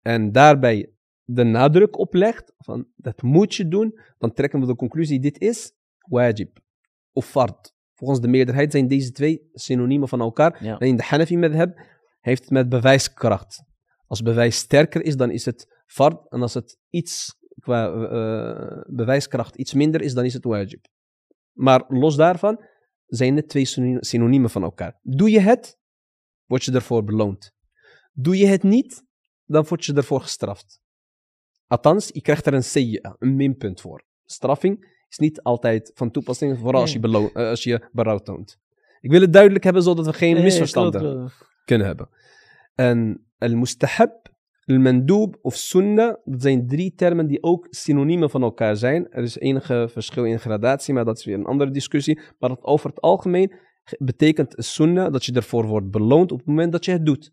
En 0.00 0.32
daarbij 0.32 0.92
de 1.24 1.44
nadruk 1.44 1.98
op 1.98 2.14
legt 2.14 2.52
van 2.56 2.86
dat 2.96 3.22
moet 3.22 3.54
je 3.54 3.68
doen. 3.68 4.00
Dan 4.18 4.32
trekken 4.32 4.60
we 4.60 4.66
de 4.66 4.76
conclusie 4.76 5.20
dit 5.20 5.40
is 5.40 5.72
wajib. 6.08 6.58
Of 7.12 7.26
fard. 7.26 7.74
Volgens 7.94 8.20
de 8.20 8.28
meerderheid 8.28 8.72
zijn 8.72 8.88
deze 8.88 9.12
twee 9.12 9.48
synoniemen 9.52 10.08
van 10.08 10.20
elkaar. 10.20 10.64
Ja. 10.64 10.78
En 10.78 10.86
in 10.86 10.96
de 10.96 11.02
Hanafi 11.02 11.36
madhab 11.36 11.80
heeft 12.20 12.42
het 12.42 12.50
met 12.50 12.68
bewijskracht. 12.68 13.62
Als 14.06 14.22
bewijs 14.22 14.56
sterker 14.56 15.02
is, 15.02 15.16
dan 15.16 15.30
is 15.30 15.44
het 15.44 15.79
fard. 15.92 16.28
En 16.30 16.42
als 16.42 16.54
het 16.54 16.78
iets 16.90 17.34
qua 17.60 17.92
eh, 17.92 18.82
bewijskracht 18.86 19.56
iets 19.56 19.74
minder 19.74 20.00
is, 20.00 20.14
dan 20.14 20.24
is 20.24 20.34
het 20.34 20.44
wajib. 20.44 20.86
Maar 21.52 21.84
los 21.88 22.16
daarvan 22.16 22.64
zijn 23.06 23.36
het 23.36 23.48
twee 23.48 23.64
syno- 23.64 24.00
synoniemen 24.00 24.50
van 24.50 24.62
elkaar. 24.62 24.98
Doe 25.02 25.30
je 25.30 25.40
het, 25.40 25.78
word 26.46 26.64
je 26.64 26.72
ervoor 26.72 27.04
beloond. 27.04 27.52
Doe 28.12 28.36
je 28.38 28.46
het 28.46 28.62
niet, 28.62 29.04
dan 29.44 29.64
word 29.68 29.84
je 29.84 29.94
ervoor 29.94 30.20
gestraft. 30.20 30.80
Althans, 31.66 32.08
je 32.12 32.20
krijgt 32.20 32.46
er 32.46 32.54
een 32.54 32.64
sayyi'a, 32.64 33.16
een 33.18 33.36
minpunt 33.36 33.80
voor. 33.80 34.04
Straffing 34.24 35.04
is 35.08 35.18
niet 35.18 35.42
altijd 35.42 35.90
van 35.94 36.10
toepassing, 36.10 36.58
vooral 36.58 36.80
als 36.80 36.92
je, 36.92 36.98
Nee. 36.98 37.10
belo- 37.10 37.30
eh, 37.32 37.48
als 37.48 37.64
je 37.64 37.88
berouw 37.92 38.18
toont. 38.18 38.58
Ik 39.00 39.10
wil 39.10 39.20
het 39.20 39.32
duidelijk 39.32 39.64
hebben, 39.64 39.82
zodat 39.82 40.06
we 40.06 40.12
geen 40.12 40.34
Nee, 40.34 40.42
misverstanden 40.42 41.00
klopt, 41.00 41.16
klopt. 41.16 41.48
kunnen 41.64 41.86
hebben. 41.86 42.08
En 42.74 43.26
al-mustahab, 43.38 44.19
al-mandoob 44.70 45.38
of 45.42 45.54
sunnah, 45.54 46.14
dat 46.24 46.42
zijn 46.42 46.66
drie 46.66 46.94
termen 46.94 47.26
die 47.26 47.42
ook 47.42 47.66
synoniemen 47.70 48.30
van 48.30 48.42
elkaar 48.42 48.76
zijn. 48.76 49.10
Er 49.10 49.22
is 49.22 49.38
enige 49.38 49.88
verschil 49.90 50.24
in 50.24 50.40
gradatie, 50.40 50.94
maar 50.94 51.04
dat 51.04 51.18
is 51.18 51.24
weer 51.24 51.34
een 51.34 51.44
andere 51.44 51.70
discussie. 51.70 52.20
Maar 52.38 52.56
over 52.60 52.90
het 52.90 53.00
algemeen 53.00 53.52
ge- 53.84 53.96
betekent 54.04 54.54
sunnah 54.56 55.12
dat 55.12 55.24
je 55.24 55.32
ervoor 55.32 55.66
wordt 55.66 55.90
beloond 55.90 56.32
op 56.32 56.38
het 56.38 56.46
moment 56.46 56.72
dat 56.72 56.84
je 56.84 56.92
het 56.92 57.06
doet. 57.06 57.32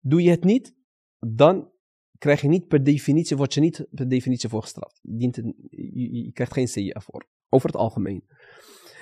Doe 0.00 0.22
je 0.22 0.30
het 0.30 0.44
niet, 0.44 0.74
dan 1.18 1.70
krijg 2.18 2.40
je 2.40 2.48
niet 2.48 2.68
per 2.68 2.82
definitie, 2.84 3.36
word 3.36 3.54
je 3.54 3.60
niet 3.60 3.86
per 3.90 4.08
definitie 4.08 4.48
voor 4.48 4.62
gestraft. 4.62 5.00
Je, 5.02 6.30
krijgt 6.32 6.52
geen 6.52 6.68
CIA 6.68 7.00
voor, 7.00 7.26
over 7.48 7.66
het 7.66 7.76
algemeen. 7.76 8.24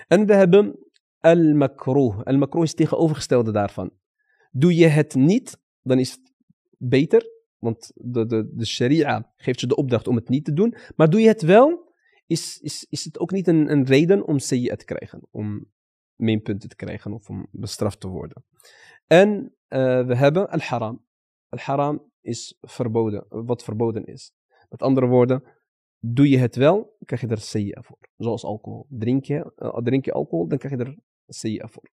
En 0.09 0.26
we 0.26 0.34
hebben 0.34 0.78
al-makroh. 1.18 2.20
Al-makroh 2.22 2.62
is 2.62 2.68
het 2.68 2.78
tegenovergestelde 2.78 3.53
daarvan. 3.53 3.90
Doe 4.51 4.74
je 4.74 4.86
het 4.86 5.14
niet, 5.14 5.59
dan 5.82 5.99
is 5.99 6.11
het 6.11 6.32
beter, 6.78 7.32
want 7.63 7.93
de, 7.95 8.27
de, 8.27 8.51
de 8.55 8.67
sharia 8.67 9.33
geeft 9.37 9.61
je 9.61 9.67
de 9.67 9.77
opdracht 9.77 10.09
om 10.09 10.17
het 10.17 10.29
niet 10.29 10.45
te 10.45 10.53
doen. 10.53 10.75
Maar 10.97 11.11
doe 11.11 11.21
je 11.21 11.29
het 11.29 11.43
wel, 11.43 11.95
is, 12.27 12.59
is, 12.61 12.87
is 12.91 13.05
het 13.05 13.19
ook 13.19 13.31
niet 13.31 13.47
een, 13.47 13.71
een 13.71 13.85
reden 13.85 14.27
om 14.27 14.39
CIA 14.39 14.77
te 14.77 14.85
krijgen, 14.85 15.27
om 15.31 15.71
minpunten 16.15 16.69
te 16.69 16.77
krijgen 16.77 17.13
of 17.13 17.29
om 17.29 17.47
bestraft 17.51 18.01
te 18.01 18.09
worden. 18.09 18.45
En 19.07 19.57
eh, 19.67 20.07
we 20.07 20.15
hebben 20.17 20.49
al-haram. 20.49 21.05
Al-haram 21.49 22.11
is 22.21 22.59
verboden, 22.61 23.27
wat 23.29 23.65
verboden 23.65 24.05
is. 24.05 24.33
Met 24.69 24.83
andere 24.83 25.07
woorden, 25.07 25.43
doe 25.99 26.29
je 26.29 26.39
het 26.39 26.57
wel, 26.57 26.97
krijg 27.05 27.21
je 27.21 27.29
er 27.29 27.41
CIA 27.41 27.83
voor. 27.83 27.99
Zoals 28.17 28.45
alcohol. 28.45 28.87
Drink 28.89 29.25
je, 29.25 29.53
eh, 29.57 29.77
drink 29.77 30.05
je 30.05 30.13
alcohol, 30.13 30.49
dan 30.49 30.59
krijg 30.59 30.79
je 30.79 30.85
er 30.85 30.99
CIA 31.27 31.69
voor. 31.69 31.91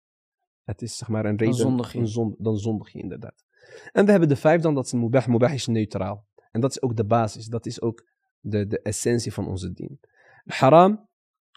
Het 0.63 0.81
is 0.81 0.97
zeg 0.97 1.07
maar 1.07 1.25
een 1.25 1.37
reden. 1.37 1.53
zondig 1.53 1.93
je. 1.93 1.99
een 1.99 2.35
dan 2.37 2.57
zondig 2.57 2.91
je 2.91 2.99
inderdaad. 2.99 3.47
En 3.91 4.05
we 4.05 4.11
hebben 4.11 4.29
de 4.29 4.35
vijfde, 4.35 4.63
dan, 4.63 4.75
dat 4.75 4.85
is 4.85 4.93
mubah. 4.93 5.27
Mubah 5.27 5.53
is 5.53 5.67
neutraal. 5.67 6.27
En 6.51 6.61
dat 6.61 6.71
is 6.71 6.81
ook 6.81 6.95
de 6.95 7.05
basis. 7.05 7.45
Dat 7.45 7.65
is 7.65 7.81
ook 7.81 8.07
de, 8.39 8.67
de 8.67 8.81
essentie 8.81 9.33
van 9.33 9.47
onze 9.47 9.73
dien. 9.73 9.99
Haram, 10.45 11.07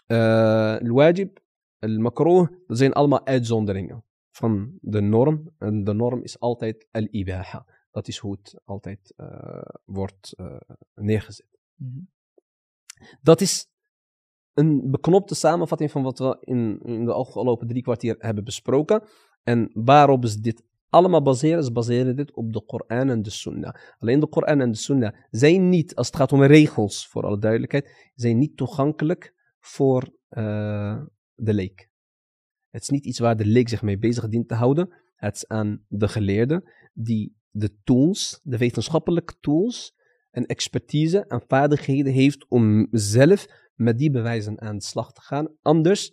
eh 0.05 0.77
al-wajib, 0.77 1.39
al-makroh, 1.79 2.47
dat 2.67 2.77
zijn 2.77 2.93
allemaal 2.93 3.25
uitzonderingen 3.25 4.03
van 4.31 4.77
de 4.81 5.01
norm. 5.01 5.49
En 5.57 5.83
de 5.83 5.93
norm 5.93 6.23
is 6.23 6.39
altijd 6.39 6.87
al-ibaha. 6.91 7.65
Dat 7.91 8.07
is 8.07 8.17
hoe 8.17 8.31
het 8.31 8.61
altijd 8.65 9.13
eh, 9.15 9.61
wordt 9.85 10.33
eh, 10.37 10.55
neergezet. 10.93 11.59
Mhm. 11.75 11.99
Dat 13.21 13.41
is 13.41 13.67
een 14.53 14.91
beknopte 14.91 15.35
samenvatting 15.35 15.91
van 15.91 16.03
wat 16.03 16.19
we 16.19 16.37
in, 16.39 16.79
in 16.83 17.05
de 17.05 17.13
afgelopen 17.13 17.67
drie 17.67 17.81
kwartier 17.81 18.15
hebben 18.19 18.43
besproken. 18.43 19.03
En 19.43 19.69
waarop 19.73 20.23
is 20.23 20.35
dit 20.35 20.63
allemaal 20.93 21.21
baseren? 21.21 21.63
Ze 21.63 21.71
baseren 21.71 22.15
dit 22.15 22.33
op 22.33 22.53
de 22.53 22.61
Koran 22.65 23.09
en 23.09 23.21
de 23.21 23.29
Sunnah. 23.29 23.75
Alleen 23.99 24.19
de 24.19 24.27
Koran 24.27 24.61
en 24.61 24.71
de 24.71 24.77
Sunnah 24.77 25.13
zijn 25.29 25.69
niet, 25.69 25.95
als 25.95 26.07
het 26.07 26.15
gaat 26.15 26.31
om 26.31 26.43
regels, 26.43 27.07
voor 27.07 27.23
alle 27.23 27.39
duidelijkheid, 27.39 28.11
zijn 28.15 28.37
niet 28.37 28.57
toegankelijk 28.57 29.33
voor 29.59 30.15
eh, 30.29 31.01
de 31.33 31.53
leek. 31.53 31.89
Het 32.69 32.81
is 32.81 32.89
niet 32.89 33.05
iets 33.05 33.19
waar 33.19 33.37
de 33.37 33.45
leek 33.45 33.69
zich 33.69 33.81
mee 33.81 33.97
bezig 33.97 34.27
dient 34.29 34.47
te 34.47 34.55
houden. 34.55 34.93
Het 35.15 35.35
is 35.35 35.47
aan 35.47 35.85
de 35.87 36.07
geleerde 36.07 36.71
die 36.93 37.35
de 37.49 37.77
tools, 37.83 38.39
de 38.43 38.57
wetenschappelijke 38.57 39.33
tools 39.39 39.95
en 40.31 40.45
expertise 40.45 41.25
en 41.27 41.43
vaardigheden 41.47 42.13
heeft 42.13 42.45
om 42.49 42.87
zelf 42.91 43.47
met 43.75 43.97
die 43.97 44.11
bewijzen 44.11 44.61
aan 44.61 44.77
de 44.77 44.83
slag 44.83 45.13
te 45.13 45.21
gaan. 45.21 45.55
Anders 45.61 46.11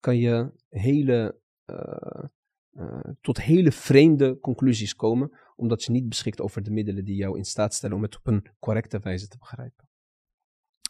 kan 0.00 0.16
je 0.16 0.52
hele, 0.68 1.38
eh, 1.64 2.24
eh, 2.72 3.00
tot 3.20 3.40
hele 3.40 3.72
vreemde 3.72 4.38
conclusies 4.40 4.94
komen, 4.94 5.38
omdat 5.56 5.82
je 5.84 5.92
niet 5.92 6.08
beschikt 6.08 6.40
over 6.40 6.62
de 6.62 6.70
middelen 6.70 7.04
die 7.04 7.16
jou 7.16 7.36
in 7.38 7.44
staat 7.44 7.74
stellen 7.74 7.96
om 7.96 8.02
het 8.02 8.16
op 8.16 8.26
een 8.26 8.46
correcte 8.58 8.98
wijze 8.98 9.28
te 9.28 9.38
begrijpen. 9.38 9.88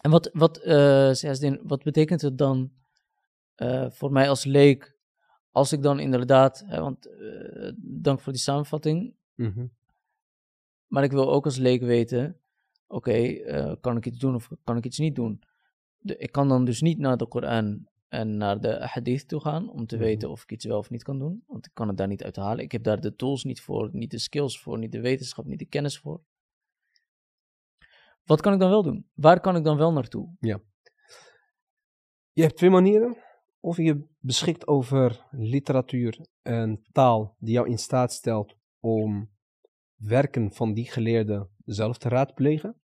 En 0.00 0.10
wat, 0.10 0.30
wat, 0.32 0.60
Sjazdin, 1.16 1.60
wat 1.62 1.82
betekent 1.82 2.20
het 2.20 2.38
dan 2.38 2.72
eh, 3.54 3.90
voor 3.90 4.12
mij 4.12 4.28
als 4.28 4.44
leek, 4.44 4.96
als 5.50 5.72
ik 5.72 5.82
dan 5.82 6.00
inderdaad, 6.00 6.62
hè, 6.66 6.80
want 6.80 7.08
dank 7.76 8.20
voor 8.20 8.32
die 8.32 8.42
samenvatting, 8.42 9.14
Mhm. 9.34 9.66
maar 10.86 11.04
ik 11.04 11.10
wil 11.10 11.32
ook 11.32 11.44
als 11.44 11.56
leek 11.56 11.80
weten, 11.80 12.40
oké, 12.86 13.34
kan 13.80 13.96
ik 13.96 14.06
iets 14.06 14.18
doen 14.18 14.34
of 14.34 14.50
kan 14.64 14.76
ik 14.76 14.84
iets 14.84 14.98
niet 14.98 15.14
doen? 15.14 15.42
De, 15.98 16.16
ik 16.16 16.32
kan 16.32 16.48
dan 16.48 16.64
dus 16.64 16.80
niet 16.80 16.98
naar 16.98 17.16
de 17.16 17.26
Koran 17.26 17.86
en 18.12 18.36
naar 18.36 18.60
de 18.60 18.86
hadith 18.86 19.28
toe 19.28 19.40
gaan 19.40 19.70
om 19.70 19.86
te 19.86 19.96
Mhm. 19.96 20.04
weten 20.04 20.30
of 20.30 20.42
ik 20.42 20.52
iets 20.52 20.64
wel 20.64 20.78
of 20.78 20.90
niet 20.90 21.02
kan 21.02 21.18
doen, 21.18 21.44
want 21.46 21.66
ik 21.66 21.70
kan 21.74 21.88
het 21.88 21.96
daar 21.96 22.08
niet 22.08 22.24
uit 22.24 22.36
halen. 22.36 22.64
Ik 22.64 22.72
heb 22.72 22.82
daar 22.82 23.00
de 23.00 23.14
tools 23.14 23.44
niet 23.44 23.60
voor, 23.60 23.88
niet 23.92 24.10
de 24.10 24.18
skills 24.18 24.60
voor, 24.60 24.78
niet 24.78 24.92
de 24.92 25.00
wetenschap, 25.00 25.44
niet 25.44 25.58
de 25.58 25.64
kennis 25.66 25.98
voor. 25.98 26.22
Wat 28.24 28.40
kan 28.40 28.52
ik 28.52 28.58
dan 28.58 28.70
wel 28.70 28.82
doen? 28.82 29.10
Waar 29.14 29.40
kan 29.40 29.56
ik 29.56 29.64
dan 29.64 29.76
wel 29.76 29.92
naartoe? 29.92 30.34
Je 32.32 32.42
hebt 32.42 32.56
twee 32.56 32.70
manieren. 32.70 33.16
Of 33.60 33.76
je 33.76 34.06
beschikt 34.18 34.66
over 34.66 35.26
literatuur 35.30 36.26
en 36.42 36.82
taal 36.92 37.36
die 37.38 37.52
jou 37.54 37.68
in 37.68 37.78
staat 37.78 38.12
stelt 38.12 38.54
om 38.80 39.30
werken 39.96 40.52
van 40.52 40.72
die 40.74 40.90
geleerden 40.90 41.48
zelf 41.64 41.98
te 41.98 42.08
raadplegen. 42.08 42.80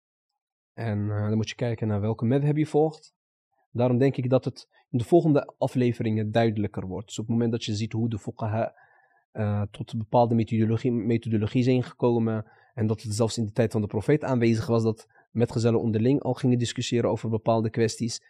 En 0.72 1.10
eh, 1.10 1.28
dan 1.28 1.36
moet 1.36 1.48
je 1.48 1.54
kijken 1.54 1.88
naar 1.88 2.00
welke 2.00 2.24
madhab 2.24 2.56
je 2.56 2.66
volgt. 2.66 3.14
Daarom 3.74 3.98
denk 3.98 4.16
ik 4.16 4.30
dat 4.30 4.44
het 4.44 4.68
in 4.90 4.98
de 4.98 5.04
volgende 5.04 5.54
afleveringen 5.58 6.30
duidelijker 6.30 6.86
wordt. 6.86 7.06
Dus 7.06 7.18
op 7.18 7.24
het 7.24 7.32
moment 7.32 7.52
dat 7.52 7.64
je 7.64 7.74
ziet 7.74 7.92
hoe 7.92 8.08
de 8.08 8.18
fuqaha 8.18 8.74
eh, 9.32 9.62
tot 9.70 9.92
een 9.92 9.98
bepaalde 9.98 10.34
methodologie, 10.34 10.92
methodologie 10.92 11.62
zijn 11.62 11.82
gekomen 11.82 12.46
en 12.74 12.86
dat 12.86 13.02
het 13.02 13.14
zelfs 13.14 13.38
in 13.38 13.44
de 13.44 13.52
tijd 13.52 13.72
van 13.72 13.80
de 13.80 13.86
profeet 13.86 14.24
aanwezig 14.24 14.66
was 14.66 14.82
dat 14.82 15.06
metgezellen 15.30 15.80
onderling 15.80 16.22
al 16.22 16.34
gingen 16.34 16.58
discussiëren 16.58 17.10
over 17.10 17.30
bepaalde 17.30 17.70
kwesties. 17.70 18.22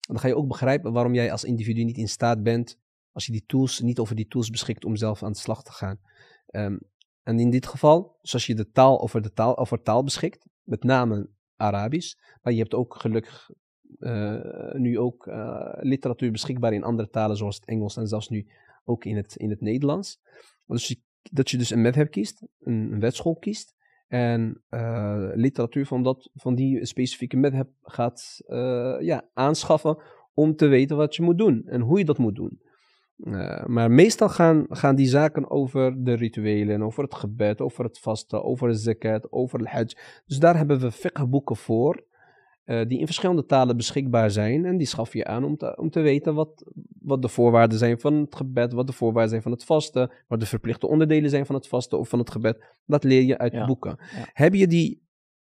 Dan 0.00 0.18
ga 0.18 0.28
je 0.28 0.36
ook 0.36 0.48
begrijpen 0.48 0.92
waarom 0.92 1.14
jij 1.14 1.32
als 1.32 1.44
individu 1.44 1.84
niet 1.84 1.96
in 1.96 2.08
staat 2.08 2.42
bent, 2.42 2.78
als 3.12 3.26
je 3.26 3.32
die 3.32 3.44
tools, 3.46 3.80
niet 3.80 3.98
over 3.98 4.16
die 4.16 4.26
tools 4.26 4.50
beschikt 4.50 4.84
om 4.84 4.96
zelf 4.96 5.22
aan 5.22 5.32
de 5.32 5.38
slag 5.38 5.62
te 5.62 5.72
gaan. 5.72 6.00
Ehm, 6.46 6.76
en 7.22 7.38
in 7.38 7.50
dit 7.50 7.66
geval, 7.66 8.18
zoals 8.22 8.46
je 8.46 8.54
de 8.54 8.70
taal 8.70 9.00
over, 9.00 9.22
de 9.22 9.32
taal, 9.32 9.58
over 9.58 9.82
taal 9.82 10.04
beschikt, 10.04 10.46
met 10.62 10.82
name 10.82 11.28
Arabisch, 11.56 12.14
maar 12.42 12.52
je 12.52 12.58
hebt 12.58 12.74
ook 12.74 12.94
gelukkig 13.00 13.50
nu 14.72 14.98
ook 14.98 15.26
eh, 15.26 15.72
literatuur 15.80 16.30
beschikbaar 16.30 16.72
in 16.72 16.84
andere 16.84 17.10
talen, 17.10 17.36
zoals 17.36 17.56
het 17.56 17.66
Engels 17.66 17.96
en 17.96 18.06
zelfs 18.06 18.28
nu 18.28 18.46
ook 18.84 19.04
in 19.04 19.16
het, 19.16 19.36
in 19.36 19.50
het 19.50 19.60
Nederlands. 19.60 20.20
Dus 20.66 21.02
dat 21.30 21.50
je 21.50 21.56
dus 21.56 21.70
een 21.70 21.82
madhab 21.82 22.10
kiest, 22.10 22.46
een, 22.60 22.92
een 22.92 23.00
wetschool 23.00 23.36
kiest, 23.36 23.74
en 24.08 24.62
eh, 24.68 25.28
literatuur 25.34 25.86
van, 25.86 26.02
dat, 26.02 26.30
van 26.34 26.54
die 26.54 26.86
specifieke 26.86 27.36
madhab 27.36 27.68
gaat 27.82 28.40
eh, 28.46 28.96
ja, 29.00 29.28
aanschaffen 29.32 29.98
om 30.34 30.56
te 30.56 30.66
weten 30.66 30.96
wat 30.96 31.16
je 31.16 31.22
moet 31.22 31.38
doen 31.38 31.62
en 31.66 31.80
hoe 31.80 31.98
je 31.98 32.04
dat 32.04 32.18
moet 32.18 32.34
doen. 32.34 32.60
Eh, 33.16 33.66
maar 33.66 33.90
meestal 33.90 34.28
gaan, 34.28 34.66
gaan 34.68 34.94
die 34.94 35.06
zaken 35.06 35.50
over 35.50 36.04
de 36.04 36.14
rituelen, 36.14 36.82
over 36.82 37.02
het 37.02 37.14
gebed, 37.14 37.60
over 37.60 37.84
het 37.84 37.98
vasten, 37.98 38.44
over 38.44 38.68
de 38.68 38.74
zakat, 38.74 39.32
over 39.32 39.58
het 39.58 39.68
hajj. 39.68 39.96
Dus 40.26 40.38
daar 40.38 40.56
hebben 40.56 40.80
we 40.80 40.92
fiqhboeken 40.92 41.56
voor. 41.56 42.04
Eh, 42.64 42.86
die 42.88 42.98
in 42.98 43.06
verschillende 43.06 43.46
talen 43.46 43.76
beschikbaar 43.76 44.30
zijn. 44.30 44.64
En 44.64 44.76
die 44.76 44.86
schaf 44.86 45.12
je 45.12 45.24
aan 45.24 45.44
om 45.44 45.56
te, 45.56 45.76
om 45.76 45.90
te 45.90 46.00
weten 46.00 46.34
wat, 46.34 46.64
wat 47.00 47.22
de 47.22 47.28
voorwaarden 47.28 47.78
zijn 47.78 48.00
van 48.00 48.14
het 48.14 48.34
gebed, 48.36 48.72
wat 48.72 48.86
de 48.86 48.92
voorwaarden 48.92 49.30
zijn 49.30 49.42
van 49.42 49.52
het 49.52 49.64
vasten, 49.64 50.10
wat 50.28 50.40
de 50.40 50.46
verplichte 50.46 50.86
onderdelen 50.86 51.30
zijn 51.30 51.46
van 51.46 51.54
het 51.54 51.68
vasten 51.68 51.98
of 51.98 52.08
van 52.08 52.18
het 52.18 52.30
gebed. 52.30 52.64
Dat 52.86 53.04
leer 53.04 53.22
je 53.22 53.38
uit 53.38 53.52
Ja, 53.52 53.66
boeken. 53.66 53.96
ja. 53.98 54.28
Heb 54.32 54.54
je 54.54 54.66
die 54.66 55.02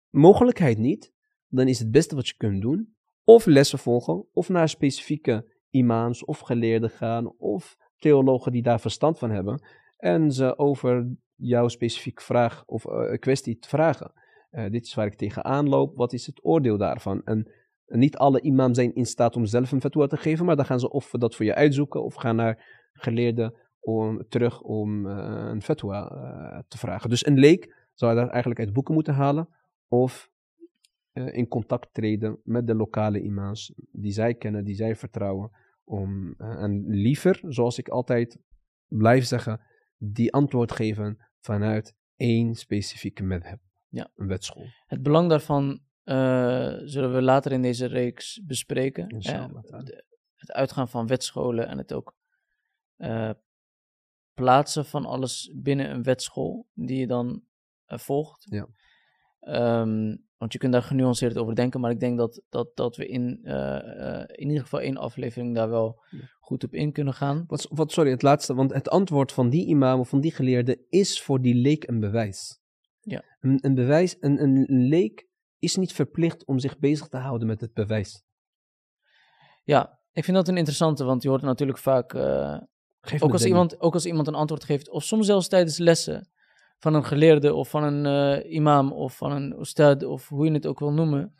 mogelijkheid 0.09 0.77
niet, 0.77 1.13
dan 1.47 1.67
is 1.67 1.79
het 1.79 1.91
beste 1.91 2.15
wat 2.15 2.27
je 2.27 2.37
kunt 2.37 2.61
doen, 2.61 2.95
of 3.23 3.45
lessen 3.45 3.79
volgen, 3.79 4.25
of 4.33 4.49
naar 4.49 4.69
specifieke 4.69 5.45
imams 5.69 6.25
of 6.25 6.39
geleerden 6.39 6.89
gaan, 6.89 7.33
of 7.37 7.77
theologen 7.97 8.51
die 8.51 8.61
daar 8.61 8.79
verstand 8.79 9.19
van 9.19 9.29
hebben, 9.31 9.61
en 9.97 10.31
ze 10.31 10.57
over 10.57 11.09
jouw 11.35 11.67
specifieke 11.67 12.21
vraag 12.23 12.63
of 12.65 12.85
eh, 12.85 13.19
kwestie 13.19 13.57
te 13.59 13.67
vragen. 13.69 14.11
Eh, 14.49 14.69
dit 14.69 14.85
is 14.85 14.93
waar 14.93 15.05
ik 15.05 15.15
tegenaan 15.15 15.69
loop, 15.69 15.95
wat 15.95 16.13
is 16.13 16.25
het 16.25 16.45
oordeel 16.45 16.77
daarvan? 16.77 17.23
En 17.23 17.51
niet 17.85 18.17
alle 18.17 18.41
imams 18.41 18.77
zijn 18.77 18.95
in 18.95 19.05
staat 19.05 19.35
om 19.35 19.45
zelf 19.45 19.71
een 19.71 19.81
fatwa 19.81 20.07
te 20.07 20.17
geven, 20.17 20.45
maar 20.45 20.55
dan 20.55 20.65
gaan 20.65 20.79
ze 20.79 20.89
of 20.89 21.11
dat 21.11 21.35
voor 21.35 21.45
je 21.45 21.55
uitzoeken, 21.55 22.03
of 22.03 22.13
gaan 22.13 22.35
naar 22.35 22.87
geleerden 22.93 23.53
om, 23.79 24.27
terug 24.27 24.61
om 24.61 25.07
eh, 25.07 25.49
een 25.49 25.61
fatwa 25.61 26.07
eh, 26.07 26.59
te 26.67 26.77
vragen. 26.77 27.09
Dus 27.09 27.25
een 27.25 27.39
leek 27.39 27.87
zou 27.93 28.15
daar 28.15 28.29
eigenlijk 28.29 28.59
uit 28.59 28.73
boeken 28.73 28.93
moeten 28.93 29.13
halen, 29.13 29.49
of 29.87 30.29
in 31.13 31.47
contact 31.47 31.93
treden 31.93 32.39
met 32.43 32.67
de 32.67 32.75
lokale 32.75 33.21
imams 33.21 33.73
die 33.91 34.11
zij 34.11 34.35
kennen, 34.35 34.63
die 34.63 34.75
zij 34.75 34.95
vertrouwen. 34.95 35.51
Om, 35.83 36.33
en 36.37 36.85
liever, 36.87 37.41
zoals 37.47 37.77
ik 37.77 37.87
altijd 37.87 38.39
blijf 38.87 39.25
zeggen, 39.25 39.61
die 39.97 40.33
antwoord 40.33 40.71
geven 40.71 41.17
vanuit 41.39 41.95
één 42.15 42.55
specifieke 42.55 43.23
madhab. 43.23 43.68
Ja. 43.89 44.09
Een 44.15 44.27
wetschool. 44.27 44.65
Het 44.87 45.01
belang 45.03 45.29
daarvan 45.29 45.79
eh, 46.03 46.73
zullen 46.83 47.13
we 47.13 47.21
later 47.21 47.51
in 47.51 47.61
deze 47.61 47.85
reeks 47.85 48.41
bespreken. 48.45 49.09
Inshallah 49.09 49.63
ta'ala. 49.63 49.83
de- 49.83 50.03
het 50.35 50.51
uitgaan 50.51 50.89
van 50.89 51.07
wetscholen 51.07 51.67
en 51.67 51.77
het 51.77 51.93
ook 51.93 52.15
eh, 52.95 53.29
plaatsen 54.33 54.85
van 54.85 55.05
alles 55.05 55.51
binnen 55.55 55.89
een 55.89 56.03
wetschool 56.03 56.67
die 56.73 56.99
je 56.99 57.07
dan 57.07 57.43
eh, 57.85 57.97
volgt. 57.97 58.45
Ja. 58.49 58.67
Ehm, 59.39 60.15
want 60.37 60.53
je 60.53 60.59
kunt 60.59 60.73
daar 60.73 60.83
genuanceerd 60.83 61.37
over 61.37 61.55
denken, 61.55 61.79
maar 61.79 61.91
ik 61.91 61.99
denk 61.99 62.17
dat, 62.17 62.41
dat, 62.49 62.75
dat 62.75 62.95
we 62.95 63.07
in, 63.07 63.43
in 64.31 64.47
ieder 64.47 64.61
geval 64.63 64.79
één 64.81 64.97
aflevering 64.97 65.55
daar 65.55 65.69
wel 65.69 66.01
Ja. 66.09 66.19
goed 66.39 66.63
op 66.63 66.73
in 66.73 66.91
kunnen 66.91 67.13
gaan. 67.13 67.43
Wat, 67.47 67.67
wat, 67.69 67.91
sorry, 67.91 68.09
het 68.11 68.21
laatste, 68.21 68.53
want 68.53 68.73
het 68.73 68.89
antwoord 68.89 69.31
van 69.31 69.49
die 69.49 69.65
imam 69.67 69.99
of 69.99 70.09
van 70.09 70.21
die 70.21 70.31
geleerde 70.31 70.85
is 70.89 71.21
voor 71.21 71.41
die 71.41 71.55
leek 71.55 71.87
een 71.87 71.99
bewijs. 71.99 72.59
Ja. 73.01 73.23
Een, 73.39 73.57
een 73.61 73.73
bewijs, 73.73 74.17
een, 74.19 74.41
een 74.41 74.65
leek 74.67 75.27
is 75.59 75.75
niet 75.75 75.93
verplicht 75.93 76.45
om 76.45 76.59
zich 76.59 76.79
bezig 76.79 77.07
te 77.07 77.17
houden 77.17 77.47
met 77.47 77.61
het 77.61 77.73
bewijs. 77.73 78.23
Ja, 79.63 79.99
ik 80.11 80.23
vind 80.23 80.37
dat 80.37 80.47
een 80.47 80.57
interessante, 80.57 81.03
want 81.03 81.23
je 81.23 81.29
hoort 81.29 81.41
natuurlijk 81.41 81.77
vaak 81.77 82.13
eh, 82.13 82.57
Ook 83.19 83.31
als, 83.31 83.45
iemand, 83.45 83.79
ook 83.79 83.93
als 83.93 84.05
iemand 84.05 84.27
een 84.27 84.35
antwoord 84.35 84.63
geeft, 84.63 84.89
of 84.89 85.03
soms 85.03 85.25
zelfs 85.25 85.47
tijdens 85.47 85.77
lessen 85.77 86.29
van 86.77 86.93
een 86.93 87.05
geleerde 87.05 87.53
of 87.53 87.69
van 87.69 87.83
een 87.83 88.05
eh, 88.05 88.51
imam 88.53 88.91
of 88.91 89.17
van 89.17 89.31
een 89.31 89.59
ustad 89.59 90.03
of 90.03 90.27
hoe 90.27 90.45
je 90.45 90.51
het 90.51 90.67
ook 90.67 90.79
wil 90.79 90.93
noemen. 90.93 91.33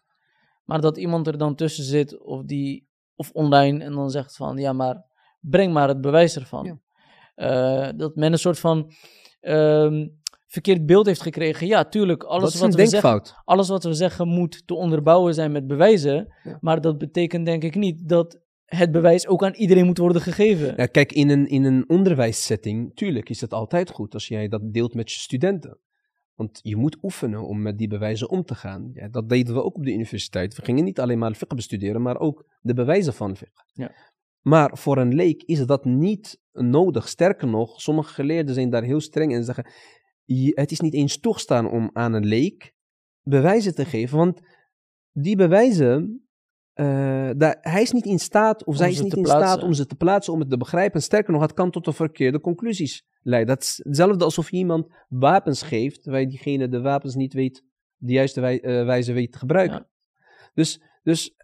Maar 0.64 0.82
dat 0.82 0.98
iemand 0.98 1.28
er 1.28 1.38
dan 1.38 1.56
tussen 1.56 1.84
zit 1.84 2.20
of, 2.20 2.44
die, 2.44 2.88
of 3.16 3.32
online 3.32 3.84
en 3.84 3.92
dan 3.92 4.10
zegt 4.10 4.36
van 4.36 4.58
ja, 4.58 4.74
maar 4.74 5.06
breng 5.40 5.74
maar 5.74 5.88
het 5.88 6.02
bewijs 6.02 6.36
ervan. 6.36 6.66
Ja. 6.66 6.80
Eh, 7.36 7.98
dat 7.98 8.16
men 8.16 8.32
een 8.32 8.40
soort 8.40 8.60
van 8.60 8.92
ehm, 9.40 10.08
verkeerd 10.50 10.86
beeld 10.86 11.06
heeft 11.06 11.22
gekregen. 11.22 11.68
Ja, 11.68 11.86
tuurlijk, 11.86 12.24
alles 12.24 12.60
wat, 12.60 12.76
we 12.76 12.86
zeggen, 12.86 13.22
alles 13.44 13.70
wat 13.70 13.84
we 13.84 13.94
zeggen 13.94 14.28
moet 14.28 14.68
te 14.68 14.74
onderbouwen 14.74 15.34
zijn 15.34 15.52
met 15.52 15.68
bewijzen. 15.68 16.34
Ja. 16.44 16.58
Maar 16.62 16.82
dat 16.82 16.98
betekent 16.98 17.46
denk 17.46 17.64
ik 17.64 17.76
niet 17.76 18.10
dat 18.10 18.40
het 18.66 18.92
bewijs 18.92 19.28
ook 19.28 19.44
aan 19.44 19.54
iedereen 19.54 19.86
moet 19.86 19.98
worden 19.98 20.22
gegeven. 20.22 20.74
Ja, 20.78 20.86
kijk, 20.86 21.12
in 21.12 21.30
een, 21.30 21.48
in 21.48 21.64
een 21.64 21.90
onderwijssetting, 21.90 22.96
tuurlijk 22.96 23.30
is 23.30 23.42
het 23.42 23.54
altijd 23.54 23.90
goed 23.90 24.14
als 24.14 24.28
jij 24.28 24.48
dat 24.48 24.74
deelt 24.74 24.94
met 24.94 25.12
je 25.12 25.20
studenten. 25.20 25.80
Want 26.36 26.60
je 26.62 26.76
moet 26.76 26.98
oefenen 27.02 27.48
om 27.48 27.62
met 27.62 27.78
die 27.78 27.88
bewijzen 27.88 28.30
om 28.30 28.44
te 28.44 28.56
gaan. 28.56 28.92
Ja, 28.94 29.08
dat 29.08 29.30
deden 29.30 29.54
we 29.54 29.64
ook 29.64 29.76
op 29.76 29.84
de 29.84 29.94
universiteit. 29.94 30.56
We 30.56 30.64
gingen 30.64 30.84
niet 30.84 31.00
alleen 31.00 31.20
maar 31.20 31.34
fiqh 31.34 31.56
bestuderen, 31.56 32.02
maar 32.02 32.20
ook 32.20 32.46
de 32.62 32.74
bewijzen 32.74 33.14
van 33.14 33.36
fiqh. 33.36 33.64
Ja. 33.74 33.92
Maar 34.42 34.78
voor 34.78 34.98
een 34.98 35.14
leek 35.14 35.44
is 35.44 35.66
dat 35.66 35.86
niet 35.86 36.40
nodig. 36.52 37.08
Sterker 37.08 37.48
nog, 37.48 37.82
sommige 37.82 38.14
geleerden 38.14 38.54
zijn 38.54 38.70
daar 38.70 38.84
heel 38.84 39.02
streng 39.02 39.32
in 39.32 39.38
en 39.38 39.44
zeggen: 39.44 39.68
je- 40.36 40.52
het 40.56 40.72
is 40.72 40.80
niet 40.80 40.94
eens 40.94 41.20
toegestaan 41.20 41.70
om 41.70 41.90
aan 41.94 42.14
een 42.14 42.26
leek 42.26 42.74
bewijzen 43.22 43.76
te 43.76 43.86
geven, 43.86 44.18
want 44.18 44.42
die 45.12 45.36
bewijzen, 45.36 46.28
eh, 46.74 47.30
daar, 47.38 47.58
hij 47.62 47.82
is 47.82 47.92
niet 47.92 48.06
in 48.06 48.20
staat, 48.20 48.60
of 48.62 48.66
Om 48.68 48.76
zij 48.76 48.90
is 48.90 49.02
niet 49.02 49.14
in 49.14 49.26
staat 49.26 49.64
om 49.64 49.74
ze 49.74 49.86
te 49.86 49.96
plaatsen, 49.96 50.34
om 50.34 50.40
het 50.40 50.50
te 50.50 50.58
begrijpen. 50.58 51.02
Sterker 51.02 51.34
nog, 51.34 51.42
het 51.42 51.54
kan 51.54 51.72
tot 51.72 51.86
de 51.86 51.94
verkeerde 51.94 52.40
conclusies 52.40 53.06
leiden. 53.22 53.56
Dat 53.56 53.64
is 53.64 53.80
hetzelfde 53.84 54.24
alsof 54.24 54.52
je 54.52 54.58
iemand 54.58 54.88
wapens 55.08 55.62
geeft, 55.62 56.04
terwijl 56.04 56.30
diegene 56.30 56.68
de 56.70 56.82
wapens 56.82 57.16
niet 57.16 57.34
weet, 57.34 57.64
de 57.96 58.12
juiste 58.14 58.42
wij- 58.42 58.62
eh, 58.62 58.86
wijze 58.86 59.14
weet 59.14 59.32
te 59.32 59.38
gebruiken. 59.38 59.78
Ja. 59.78 59.90
Dus, 60.54 60.82
dus 61.04 61.36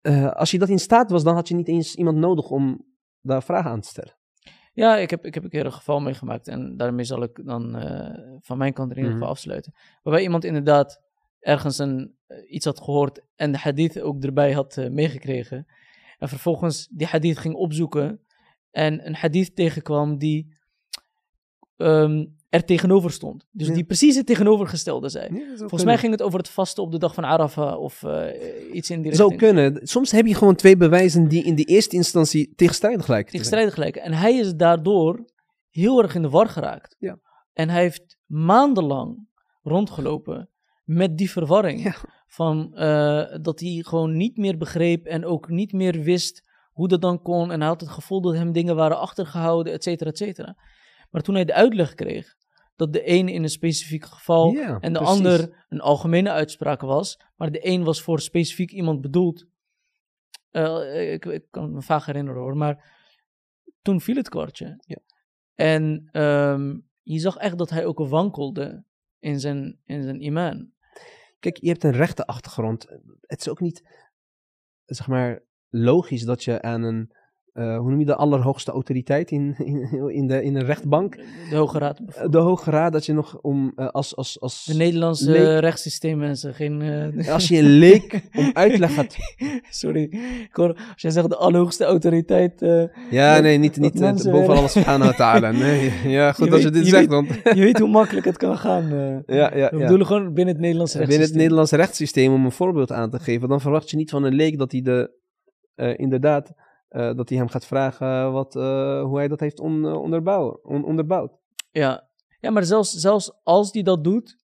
eh, 0.00 0.30
als 0.32 0.50
je 0.50 0.58
dat 0.58 0.68
in 0.68 0.78
staat 0.78 1.10
was, 1.10 1.24
dan 1.24 1.34
had 1.34 1.48
je 1.48 1.54
niet 1.54 1.68
eens 1.68 1.94
iemand 1.94 2.16
nodig 2.16 2.50
om 2.50 2.86
daar 3.20 3.42
vragen 3.42 3.70
aan 3.70 3.80
te 3.80 3.88
stellen. 3.88 4.18
Ja, 4.80 4.96
ik 4.96 5.10
heb, 5.10 5.24
ik 5.26 5.34
heb 5.34 5.44
een 5.44 5.50
keer 5.50 5.64
een 5.66 5.72
geval 5.72 6.00
meegemaakt 6.00 6.48
en 6.48 6.76
daarmee 6.76 7.04
zal 7.04 7.22
ik 7.22 7.40
dan 7.44 7.76
eh, 7.76 8.38
van 8.40 8.58
mijn 8.58 8.72
kant 8.72 8.90
in 8.90 8.96
ieder 8.96 9.12
geval 9.12 9.26
Mhm. 9.26 9.36
afsluiten. 9.36 9.74
Waarbij 10.02 10.22
iemand 10.22 10.44
inderdaad 10.44 11.00
ergens 11.40 11.78
een, 11.78 12.14
eh, 12.26 12.52
iets 12.52 12.64
had 12.64 12.80
gehoord 12.80 13.20
en 13.36 13.52
de 13.52 13.58
hadith 13.58 14.00
ook 14.00 14.22
erbij 14.24 14.52
had 14.52 14.76
eh, 14.76 14.90
meegekregen. 14.90 15.66
En 16.18 16.28
vervolgens 16.28 16.88
die 16.90 17.06
hadith 17.06 17.38
ging 17.38 17.54
opzoeken 17.54 18.20
en 18.70 19.06
een 19.06 19.14
hadith 19.14 19.56
tegenkwam 19.56 20.18
die 20.18 20.58
ehm, 21.76 22.24
er 22.50 22.64
tegenover 22.64 23.10
stond. 23.10 23.46
Dus 23.52 23.66
Ja. 23.66 23.74
die 23.74 23.84
precies 23.84 24.16
het 24.16 24.26
tegenovergestelde 24.26 25.08
zei. 25.08 25.44
Volgens 25.56 25.84
mij 25.84 25.98
ging 25.98 26.12
het 26.12 26.22
over 26.22 26.38
het 26.38 26.48
vasten 26.48 26.82
op 26.82 26.92
de 26.92 26.98
dag 26.98 27.14
van 27.14 27.24
Arafah 27.24 27.80
of 27.80 28.02
eh, 28.02 28.74
iets 28.74 28.90
in 28.90 29.02
die 29.02 29.10
richting. 29.10 29.36
kunnen. 29.38 29.80
Soms 29.82 30.10
heb 30.10 30.26
je 30.26 30.34
gewoon 30.34 30.54
twee 30.54 30.76
bewijzen 30.76 31.28
die 31.28 31.44
in 31.44 31.54
de 31.54 31.64
eerste 31.64 31.96
instantie 31.96 32.52
tegenstrijdig 32.56 33.08
lijken. 33.08 33.30
tegenstrijdig 33.32 33.76
lijken. 33.76 34.02
En 34.02 34.12
hij 34.12 34.34
is 34.36 34.54
daardoor 34.54 35.24
heel 35.70 36.02
erg 36.02 36.14
in 36.14 36.22
de 36.22 36.28
war 36.28 36.48
geraakt. 36.48 36.96
Ja. 36.98 37.18
En 37.52 37.68
hij 37.68 37.80
heeft 37.80 38.18
maandenlang 38.26 39.28
rondgelopen 39.62 40.48
met 40.84 41.18
die 41.18 41.30
verwarring. 41.30 41.82
Ja. 41.82 41.94
Van 42.26 42.74
eh, 42.74 43.24
dat 43.42 43.60
hij 43.60 43.82
gewoon 43.86 44.16
niet 44.16 44.36
meer 44.36 44.56
begreep 44.56 45.06
en 45.06 45.24
ook 45.24 45.48
niet 45.48 45.72
meer 45.72 46.02
wist 46.02 46.42
hoe 46.72 46.88
dat 46.88 47.00
dan 47.02 47.22
kon. 47.22 47.52
En 47.52 47.60
hij 47.60 47.68
had 47.68 47.80
het 47.80 47.90
gevoel 47.90 48.20
dat 48.20 48.34
hem 48.34 48.52
dingen 48.52 48.76
waren 48.76 48.98
achtergehouden, 48.98 49.72
et 49.72 49.82
cetera, 49.82 50.10
et 50.10 50.18
cetera. 50.18 50.56
Maar 51.10 51.22
toen 51.22 51.34
hij 51.34 51.44
de 51.44 51.54
uitleg 51.54 51.94
kreeg 51.94 52.34
dat 52.80 52.92
de 52.92 53.08
een 53.10 53.28
in 53.28 53.42
een 53.42 53.48
specifiek 53.48 54.04
geval 54.04 54.52
Ja, 54.52 54.80
en 54.80 54.92
de 54.92 54.98
precies. 54.98 55.16
ander 55.16 55.64
een 55.68 55.80
algemene 55.80 56.30
uitspraak 56.30 56.80
was, 56.80 57.20
maar 57.36 57.52
de 57.52 57.66
een 57.66 57.84
was 57.84 58.02
voor 58.02 58.20
specifiek 58.20 58.70
iemand 58.70 59.00
bedoeld. 59.00 59.46
Eh, 60.50 61.12
ik, 61.12 61.24
ik 61.24 61.44
kan 61.50 61.62
het 61.62 61.72
me 61.72 61.82
vaag 61.82 62.06
herinneren 62.06 62.40
hoor, 62.40 62.56
maar 62.56 62.98
toen 63.82 64.00
viel 64.00 64.16
het 64.16 64.28
kwartje. 64.28 64.76
Ja. 64.86 64.98
En 65.54 66.08
ehm, 66.12 66.78
je 67.02 67.18
zag 67.18 67.36
echt 67.36 67.58
dat 67.58 67.70
hij 67.70 67.84
ook 67.84 67.98
wankelde 67.98 68.84
in 69.18 69.40
zijn, 69.40 69.80
in 69.84 70.02
zijn 70.02 70.22
imaan. 70.22 70.72
Kijk, 71.38 71.56
je 71.56 71.68
hebt 71.68 71.84
een 71.84 71.92
rechte 71.92 72.26
achtergrond. 72.26 72.88
Het 73.20 73.40
is 73.40 73.48
ook 73.48 73.60
niet, 73.60 73.82
zeg 74.84 75.06
maar, 75.06 75.42
logisch 75.68 76.24
dat 76.24 76.44
je 76.44 76.62
aan 76.62 76.82
een, 76.82 77.12
eh, 77.52 77.78
hoe 77.78 77.90
noem 77.90 77.98
je 77.98 78.04
de 78.06 78.16
allerhoogste 78.16 78.70
autoriteit 78.70 79.30
in, 79.30 79.54
in, 79.58 80.08
in, 80.08 80.26
de, 80.26 80.42
in 80.42 80.56
een 80.56 80.64
rechtbank, 80.64 81.16
De 81.50 81.56
Hoge 81.56 81.78
Raad. 81.78 81.98
de 82.30 82.38
Hoge 82.38 82.70
Raad, 82.70 82.92
dat 82.92 83.06
je 83.06 83.12
nog 83.12 83.38
om, 83.40 83.72
eh, 83.76 83.88
als, 83.88 84.16
als, 84.16 84.40
als, 84.40 84.64
De 84.64 84.74
Nederlandse 84.74 85.30
leek- 85.30 85.60
rechtssysteem 85.60 86.18
mensen, 86.18 86.54
geen... 86.54 86.82
eh, 86.82 87.32
als 87.32 87.48
je 87.48 87.58
een 87.58 87.64
leek 87.78 88.20
om 88.38 88.50
uitleg 88.52 88.94
gaat. 88.94 89.16
Sorry, 89.70 90.02
ik 90.42 90.48
hoor, 90.52 90.68
als 90.92 91.02
jij 91.02 91.10
zegt 91.10 91.28
de 91.28 91.36
allerhoogste 91.36 91.84
autoriteit... 91.84 92.60
Ja, 93.10 93.38
nee, 93.40 93.58
niet, 93.58 93.76
niet 93.76 93.98
mensen 94.00 94.30
boven 94.32 94.54
alles 94.56 94.74
wa 94.74 95.12
ta'ala. 95.12 95.50
Nee, 95.50 95.90
ja, 96.16 96.32
goed 96.32 96.50
dat 96.50 96.62
je 96.62 96.70
dit 96.70 96.84
je 96.84 96.88
zegt, 96.90 97.00
weet- 97.00 97.10
want 97.10 97.28
je 97.58 97.62
weet 97.62 97.78
hoe 97.78 97.88
makkelijk 97.88 98.26
het 98.26 98.36
kan 98.36 98.56
gaan. 98.58 98.88
ja, 99.26 99.56
ja, 99.56 99.70
We 99.70 99.76
ja. 99.76 99.78
bedoelen 99.78 100.06
gewoon 100.06 100.32
binnen 100.34 100.54
het 100.54 100.62
Nederlandse 100.62 100.98
rechtssysteem. 100.98 101.06
binnen 101.08 101.26
het 101.28 101.36
Nederlandse 101.36 101.76
rechtssysteem, 101.76 102.32
om 102.32 102.44
een 102.44 102.52
voorbeeld 102.52 102.92
aan 102.92 103.10
te 103.10 103.18
geven, 103.18 103.48
dan 103.48 103.60
verwacht 103.60 103.90
je 103.90 103.96
niet 103.96 104.10
van 104.10 104.24
een 104.24 104.34
leek 104.34 104.58
dat 104.58 104.72
hij 104.72 104.82
de, 104.82 105.18
inderdaad, 105.96 106.52
eh, 106.90 107.14
dat 107.14 107.28
hij 107.28 107.38
hem 107.38 107.48
gaat 107.48 107.66
vragen 107.66 108.32
wat, 108.32 108.56
eh, 108.56 109.02
hoe 109.02 109.16
hij 109.16 109.28
dat 109.28 109.40
heeft 109.40 109.60
on, 109.60 109.86
eh, 109.86 110.00
onderbouwen, 110.00 110.64
on- 110.64 110.84
onderbouwd. 110.84 111.32
Ja, 111.70 112.10
ja 112.40 112.50
maar 112.50 112.64
zelfs, 112.64 112.90
zelfs 112.92 113.40
als 113.42 113.72
die 113.72 113.82
dat 113.82 114.04
doet, 114.04 114.38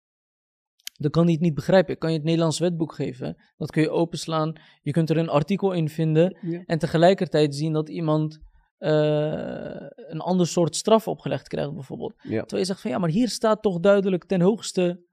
dan 0.95 1.11
kan 1.11 1.22
hij 1.24 1.32
het 1.32 1.40
niet 1.42 1.55
begrijpen. 1.55 1.95
Ik 1.95 1.99
kan 1.99 2.11
je 2.11 2.16
het 2.16 2.24
Nederlands 2.24 2.59
wetboek 2.59 2.95
geven. 2.95 3.36
Dat 3.57 3.70
kun 3.70 3.82
je 3.82 3.90
openslaan. 3.90 4.53
Je 4.82 4.90
kunt 4.90 5.11
er 5.11 5.16
een 5.16 5.28
artikel 5.28 5.72
in 5.72 5.88
vinden. 5.88 6.38
Ja. 6.40 6.62
En 6.66 6.78
tegelijkertijd 6.78 7.55
zien 7.55 7.72
dat 7.72 7.88
iemand 7.88 8.38
een 8.78 10.20
ander 10.20 10.47
soort 10.47 10.76
straf 10.76 11.09
opgelegd 11.09 11.49
krijgt, 11.49 11.74
bijvoorbeeld. 11.74 12.14
Ja. 12.22 12.40
Terwijl 12.40 12.61
je 12.61 12.64
zegt 12.64 12.80
van 12.80 12.90
ja, 12.90 12.99
maar 12.99 13.09
hier 13.09 13.28
staat 13.28 13.62
toch 13.62 13.80
duidelijk 13.80 14.24
ten 14.24 14.40
hoogste 14.40 15.05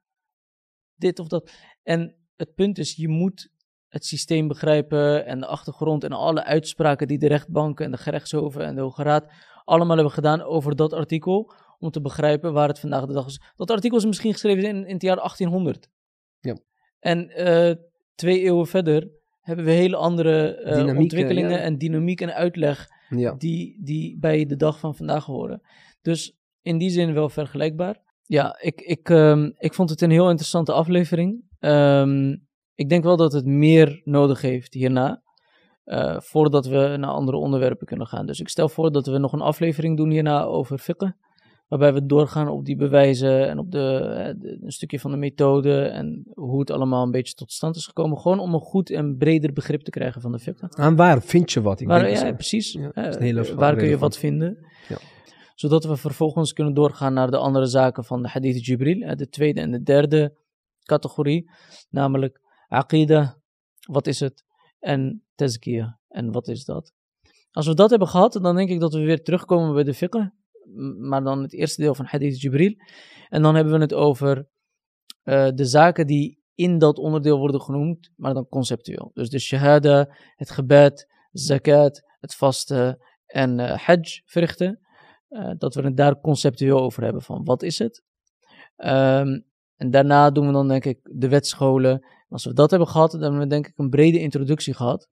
dit 0.95 1.19
of 1.19 1.27
dat. 1.27 1.51
En 1.83 2.15
het 2.35 2.53
punt 2.53 2.77
is, 2.77 2.95
je 2.95 3.07
moet 3.07 3.50
het 3.91 4.05
systeem 4.05 4.47
begrijpen 4.47 5.25
en 5.25 5.39
de 5.39 5.45
achtergrond 5.45 6.03
en 6.03 6.11
alle 6.11 6.43
uitspraken 6.43 7.07
die 7.07 7.17
de 7.17 7.27
rechtbanken 7.27 7.85
en 7.85 7.91
de 7.91 7.97
gerechtshoven 7.97 8.65
en 8.65 8.75
de 8.75 8.81
Hoge 8.81 9.03
Raad 9.03 9.25
allemaal 9.65 9.95
hebben 9.95 10.13
gedaan 10.13 10.41
over 10.41 10.75
dat 10.75 10.93
artikel, 10.93 11.53
om 11.79 11.91
te 11.91 12.01
begrijpen 12.01 12.53
waar 12.53 12.67
het 12.67 12.79
vandaag 12.79 13.05
de 13.05 13.13
dag 13.13 13.25
is. 13.25 13.41
Dat 13.55 13.71
artikel 13.71 13.97
is 13.97 14.05
misschien 14.05 14.31
geschreven 14.31 14.63
in, 14.63 14.85
in 14.85 14.93
het 14.93 15.01
jaar 15.01 15.15
1800. 15.15 15.89
Ja. 16.39 16.57
En 16.99 17.29
eh, 17.29 17.75
twee 18.15 18.39
eeuwen 18.41 18.67
verder 18.67 19.09
hebben 19.39 19.65
we 19.65 19.71
hele 19.71 19.95
andere 19.95 20.55
eh, 20.55 20.97
ontwikkelingen 20.97 21.51
ja. 21.51 21.57
en 21.57 21.77
dynamiek 21.77 22.21
en 22.21 22.33
uitleg 22.33 22.87
Ja. 23.09 23.33
die, 23.33 23.77
die 23.83 24.17
bij 24.19 24.45
de 24.45 24.55
dag 24.55 24.79
van 24.79 24.95
vandaag 24.95 25.25
horen. 25.25 25.61
Dus 26.01 26.35
in 26.61 26.77
die 26.77 26.89
zin 26.89 27.13
wel 27.13 27.29
vergelijkbaar. 27.29 28.01
Ja, 28.23 28.57
ik, 28.61 28.81
ik, 28.81 29.09
ehm, 29.09 29.51
ik 29.57 29.73
vond 29.73 29.89
het 29.89 30.01
een 30.01 30.11
heel 30.11 30.29
interessante 30.29 30.71
aflevering. 30.71 31.43
Ehm, 31.59 32.35
ik 32.81 32.89
denk 32.89 33.03
wel 33.03 33.17
dat 33.17 33.33
het 33.33 33.45
meer 33.45 34.01
nodig 34.03 34.41
heeft 34.41 34.73
hierna. 34.73 35.21
eh, 35.83 36.19
voordat 36.19 36.65
we 36.65 36.95
naar 36.99 37.09
andere 37.09 37.37
onderwerpen 37.37 37.87
kunnen 37.87 38.07
gaan. 38.07 38.25
Dus 38.25 38.39
ik 38.39 38.49
stel 38.49 38.69
voor 38.69 38.91
dat 38.91 39.05
we 39.05 39.17
nog 39.17 39.33
een 39.33 39.41
aflevering 39.41 39.97
doen 39.97 40.09
hierna 40.09 40.43
over 40.43 40.77
fiqh. 40.77 41.09
Waarbij 41.67 41.93
we 41.93 42.05
doorgaan 42.05 42.47
op 42.47 42.65
die 42.65 42.75
bewijzen 42.75 43.47
en 43.49 43.59
op 43.59 43.71
de, 43.71 43.97
eh, 43.97 44.33
de- 44.37 44.57
een 44.61 44.71
stukje 44.71 44.99
van 44.99 45.11
de 45.11 45.17
methode. 45.17 45.81
En 45.81 46.23
hoe 46.33 46.59
het 46.59 46.71
allemaal 46.71 47.03
een 47.03 47.11
beetje 47.11 47.33
tot 47.33 47.51
stand 47.51 47.75
is 47.75 47.85
gekomen. 47.85 48.17
Gewoon 48.17 48.39
om 48.39 48.53
een 48.53 48.59
goed 48.59 48.89
en 48.89 49.17
breder 49.17 49.53
begrip 49.53 49.81
te 49.81 49.89
krijgen 49.91 50.21
van 50.21 50.31
de 50.31 50.39
fiqh. 50.39 50.63
Aan 50.69 50.95
waar 50.95 51.21
vind 51.21 51.51
je 51.51 51.61
wat? 51.61 51.79
Ik 51.79 51.87
Waar, 51.87 52.03
denk 52.03 52.17
ja, 52.17 52.31
precies. 52.33 52.71
ja, 52.73 52.91
Eh, 52.91 53.43
waar 53.55 53.75
kun 53.75 53.87
je 53.87 53.97
wat 53.97 54.17
vinden? 54.17 54.57
Ja. 54.89 54.97
Zodat 55.55 55.83
we 55.83 55.95
vervolgens 55.97 56.53
kunnen 56.53 56.73
doorgaan 56.73 57.13
naar 57.13 57.31
de 57.31 57.37
andere 57.37 57.65
zaken 57.65 58.03
van 58.03 58.21
de 58.21 58.27
hadith 58.29 58.65
Jibril. 58.65 59.15
De 59.15 59.29
tweede 59.29 59.61
en 59.61 59.71
de 59.71 59.81
derde 59.83 60.35
categorie. 60.83 61.49
Namelijk 61.89 62.39
aqida, 62.71 63.41
wat 63.91 64.07
is 64.07 64.19
het? 64.19 64.43
En 64.79 65.23
tazkiyah, 65.35 65.93
en 66.07 66.31
wat 66.31 66.47
is 66.47 66.65
dat? 66.65 66.93
Als 67.51 67.67
we 67.67 67.73
dat 67.73 67.89
hebben 67.89 68.07
gehad, 68.07 68.33
dan 68.33 68.55
denk 68.55 68.69
ik 68.69 68.79
dat 68.79 68.93
we 68.93 68.99
weer 68.99 69.23
terugkomen 69.23 69.73
bij 69.73 69.83
de 69.83 69.93
fiqh. 69.93 70.27
Maar 70.99 71.23
dan 71.23 71.41
het 71.41 71.53
eerste 71.53 71.81
deel 71.81 71.95
van 71.95 72.05
hadith 72.05 72.41
Jibril. 72.41 72.73
En 73.29 73.41
dan 73.41 73.55
hebben 73.55 73.73
we 73.73 73.79
het 73.79 73.93
over 73.93 74.47
eh, 75.23 75.49
de 75.55 75.65
zaken 75.65 76.07
die 76.07 76.39
in 76.55 76.77
dat 76.77 76.97
onderdeel 76.97 77.37
worden 77.37 77.61
genoemd, 77.61 78.11
maar 78.15 78.33
dan 78.33 78.47
conceptueel. 78.47 79.11
Dus 79.13 79.29
de 79.29 79.39
shahada, 79.39 80.15
het 80.35 80.49
gebed, 80.49 81.07
zakat, 81.31 82.01
het 82.19 82.35
vasten 82.35 82.97
en 83.25 83.59
eh 83.59 83.77
hajj 83.77 84.21
verrichten. 84.25 84.79
eh, 85.27 85.51
dat 85.57 85.75
we 85.75 85.81
het 85.81 85.97
daar 85.97 86.19
conceptueel 86.19 86.79
over 86.79 87.03
hebben 87.03 87.21
van 87.21 87.43
wat 87.43 87.63
is 87.63 87.79
het. 87.79 88.03
Ehm, 88.75 89.39
en 89.75 89.91
daarna 89.91 90.31
doen 90.31 90.47
we 90.47 90.53
dan 90.53 90.67
denk 90.67 90.85
ik 90.85 90.99
de 91.03 91.27
wetscholen. 91.29 92.05
Als 92.31 92.45
we 92.45 92.53
dat 92.53 92.69
hebben 92.69 92.87
gehad, 92.87 93.11
dan 93.11 93.21
hebben 93.21 93.39
we 93.39 93.47
denk 93.47 93.67
ik 93.67 93.77
een 93.77 93.89
brede 93.89 94.19
introductie 94.19 94.73
gehad. 94.73 95.09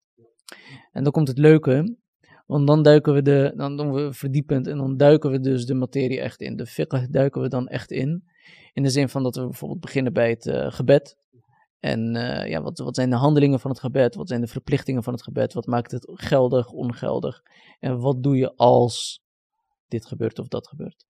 En 0.91 1.03
dan 1.03 1.11
komt 1.11 1.27
het 1.27 1.37
leuke, 1.37 1.97
want 2.45 2.67
dan 2.67 2.83
duiken 2.83 3.13
we 3.13 3.21
de, 3.21 3.53
dan 3.55 3.77
doen 3.77 3.93
we 3.93 4.13
verdiepend 4.13 4.67
en 4.67 4.77
dan 4.77 4.97
duiken 4.97 5.31
we 5.31 5.39
dus 5.39 5.65
de 5.65 5.73
materie 5.73 6.19
echt 6.19 6.41
in. 6.41 6.55
De 6.55 6.65
fiqh 6.65 7.05
duiken 7.09 7.41
we 7.41 7.47
dan 7.47 7.67
echt 7.67 7.91
in. 7.91 8.23
In 8.73 8.83
de 8.83 8.89
zin 8.89 9.09
van 9.09 9.23
dat 9.23 9.35
we 9.35 9.43
bijvoorbeeld 9.43 9.79
beginnen 9.79 10.13
bij 10.13 10.29
het 10.29 10.47
eh, 10.47 10.71
gebed. 10.71 11.17
En 11.79 12.15
eh, 12.15 12.49
ja, 12.49 12.61
wat, 12.61 12.77
wat 12.77 12.95
zijn 12.95 13.09
de 13.09 13.15
handelingen 13.15 13.59
van 13.59 13.71
het 13.71 13.79
gebed? 13.79 14.15
Wat 14.15 14.27
zijn 14.27 14.41
de 14.41 14.47
verplichtingen 14.47 15.03
van 15.03 15.13
het 15.13 15.23
gebed? 15.23 15.53
Wat 15.53 15.65
maakt 15.65 15.91
het 15.91 16.11
geldig, 16.13 16.71
ongeldig? 16.71 17.41
En 17.79 17.99
wat 17.99 18.23
doe 18.23 18.37
je 18.37 18.55
als 18.55 19.21
dit 19.87 20.05
gebeurt 20.05 20.39
of 20.39 20.47
dat 20.47 20.67
gebeurt? 20.67 21.05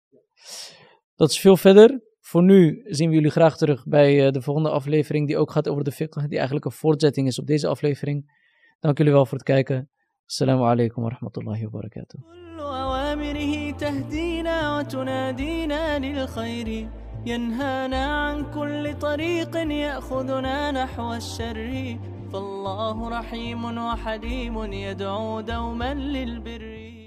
Dat 1.17 1.31
is 1.31 1.41
veel 1.41 1.57
verder. 1.57 2.01
Voor 2.26 2.44
nu 2.44 2.82
zien 2.86 3.10
we 3.10 3.16
jullie 3.16 3.32
graag 3.32 3.58
terug 3.58 3.86
bij 3.86 4.26
eh, 4.26 4.32
de 4.32 4.42
volgende 4.42 4.70
aflevering, 4.70 5.28
die 5.28 5.38
ook 5.38 5.52
gaat 5.52 5.70
over 5.70 5.84
de 5.84 5.92
fiqh, 5.92 6.18
die 6.28 6.38
eigenlijk 6.38 6.66
een 6.66 6.72
voortzetting 6.72 7.28
is 7.28 7.40
op 7.40 7.48
deze 7.48 7.68
aflevering. 7.68 8.40
Dank 8.80 8.98
jullie 8.98 9.14
wel 9.14 9.26
voor 9.26 9.38
het 9.38 9.48
kijken. 9.48 9.90
Assalamu 10.26 10.62
alaikum 10.62 11.04
wa 11.04 11.10
rahmatullahi 11.10 11.64
wa 11.64 11.70
barakatuh. 11.70 12.20
كل 12.52 12.60
أوامره 12.60 13.72
تهدينا 13.72 14.78
وتنادينا 14.78 16.00
للخير 16.00 16.90
ينهانا 17.26 18.06
عن 18.06 18.52
كل 18.52 18.94
طريق 19.00 19.56
يأخذنا 19.56 20.72
نحو 20.72 21.14
الشر 21.14 21.98
فالله 22.34 23.10
رحيم 23.10 23.78
وحليم 23.78 24.74
يدعو 24.74 25.42
دوما 25.42 25.94
للبر 25.94 27.05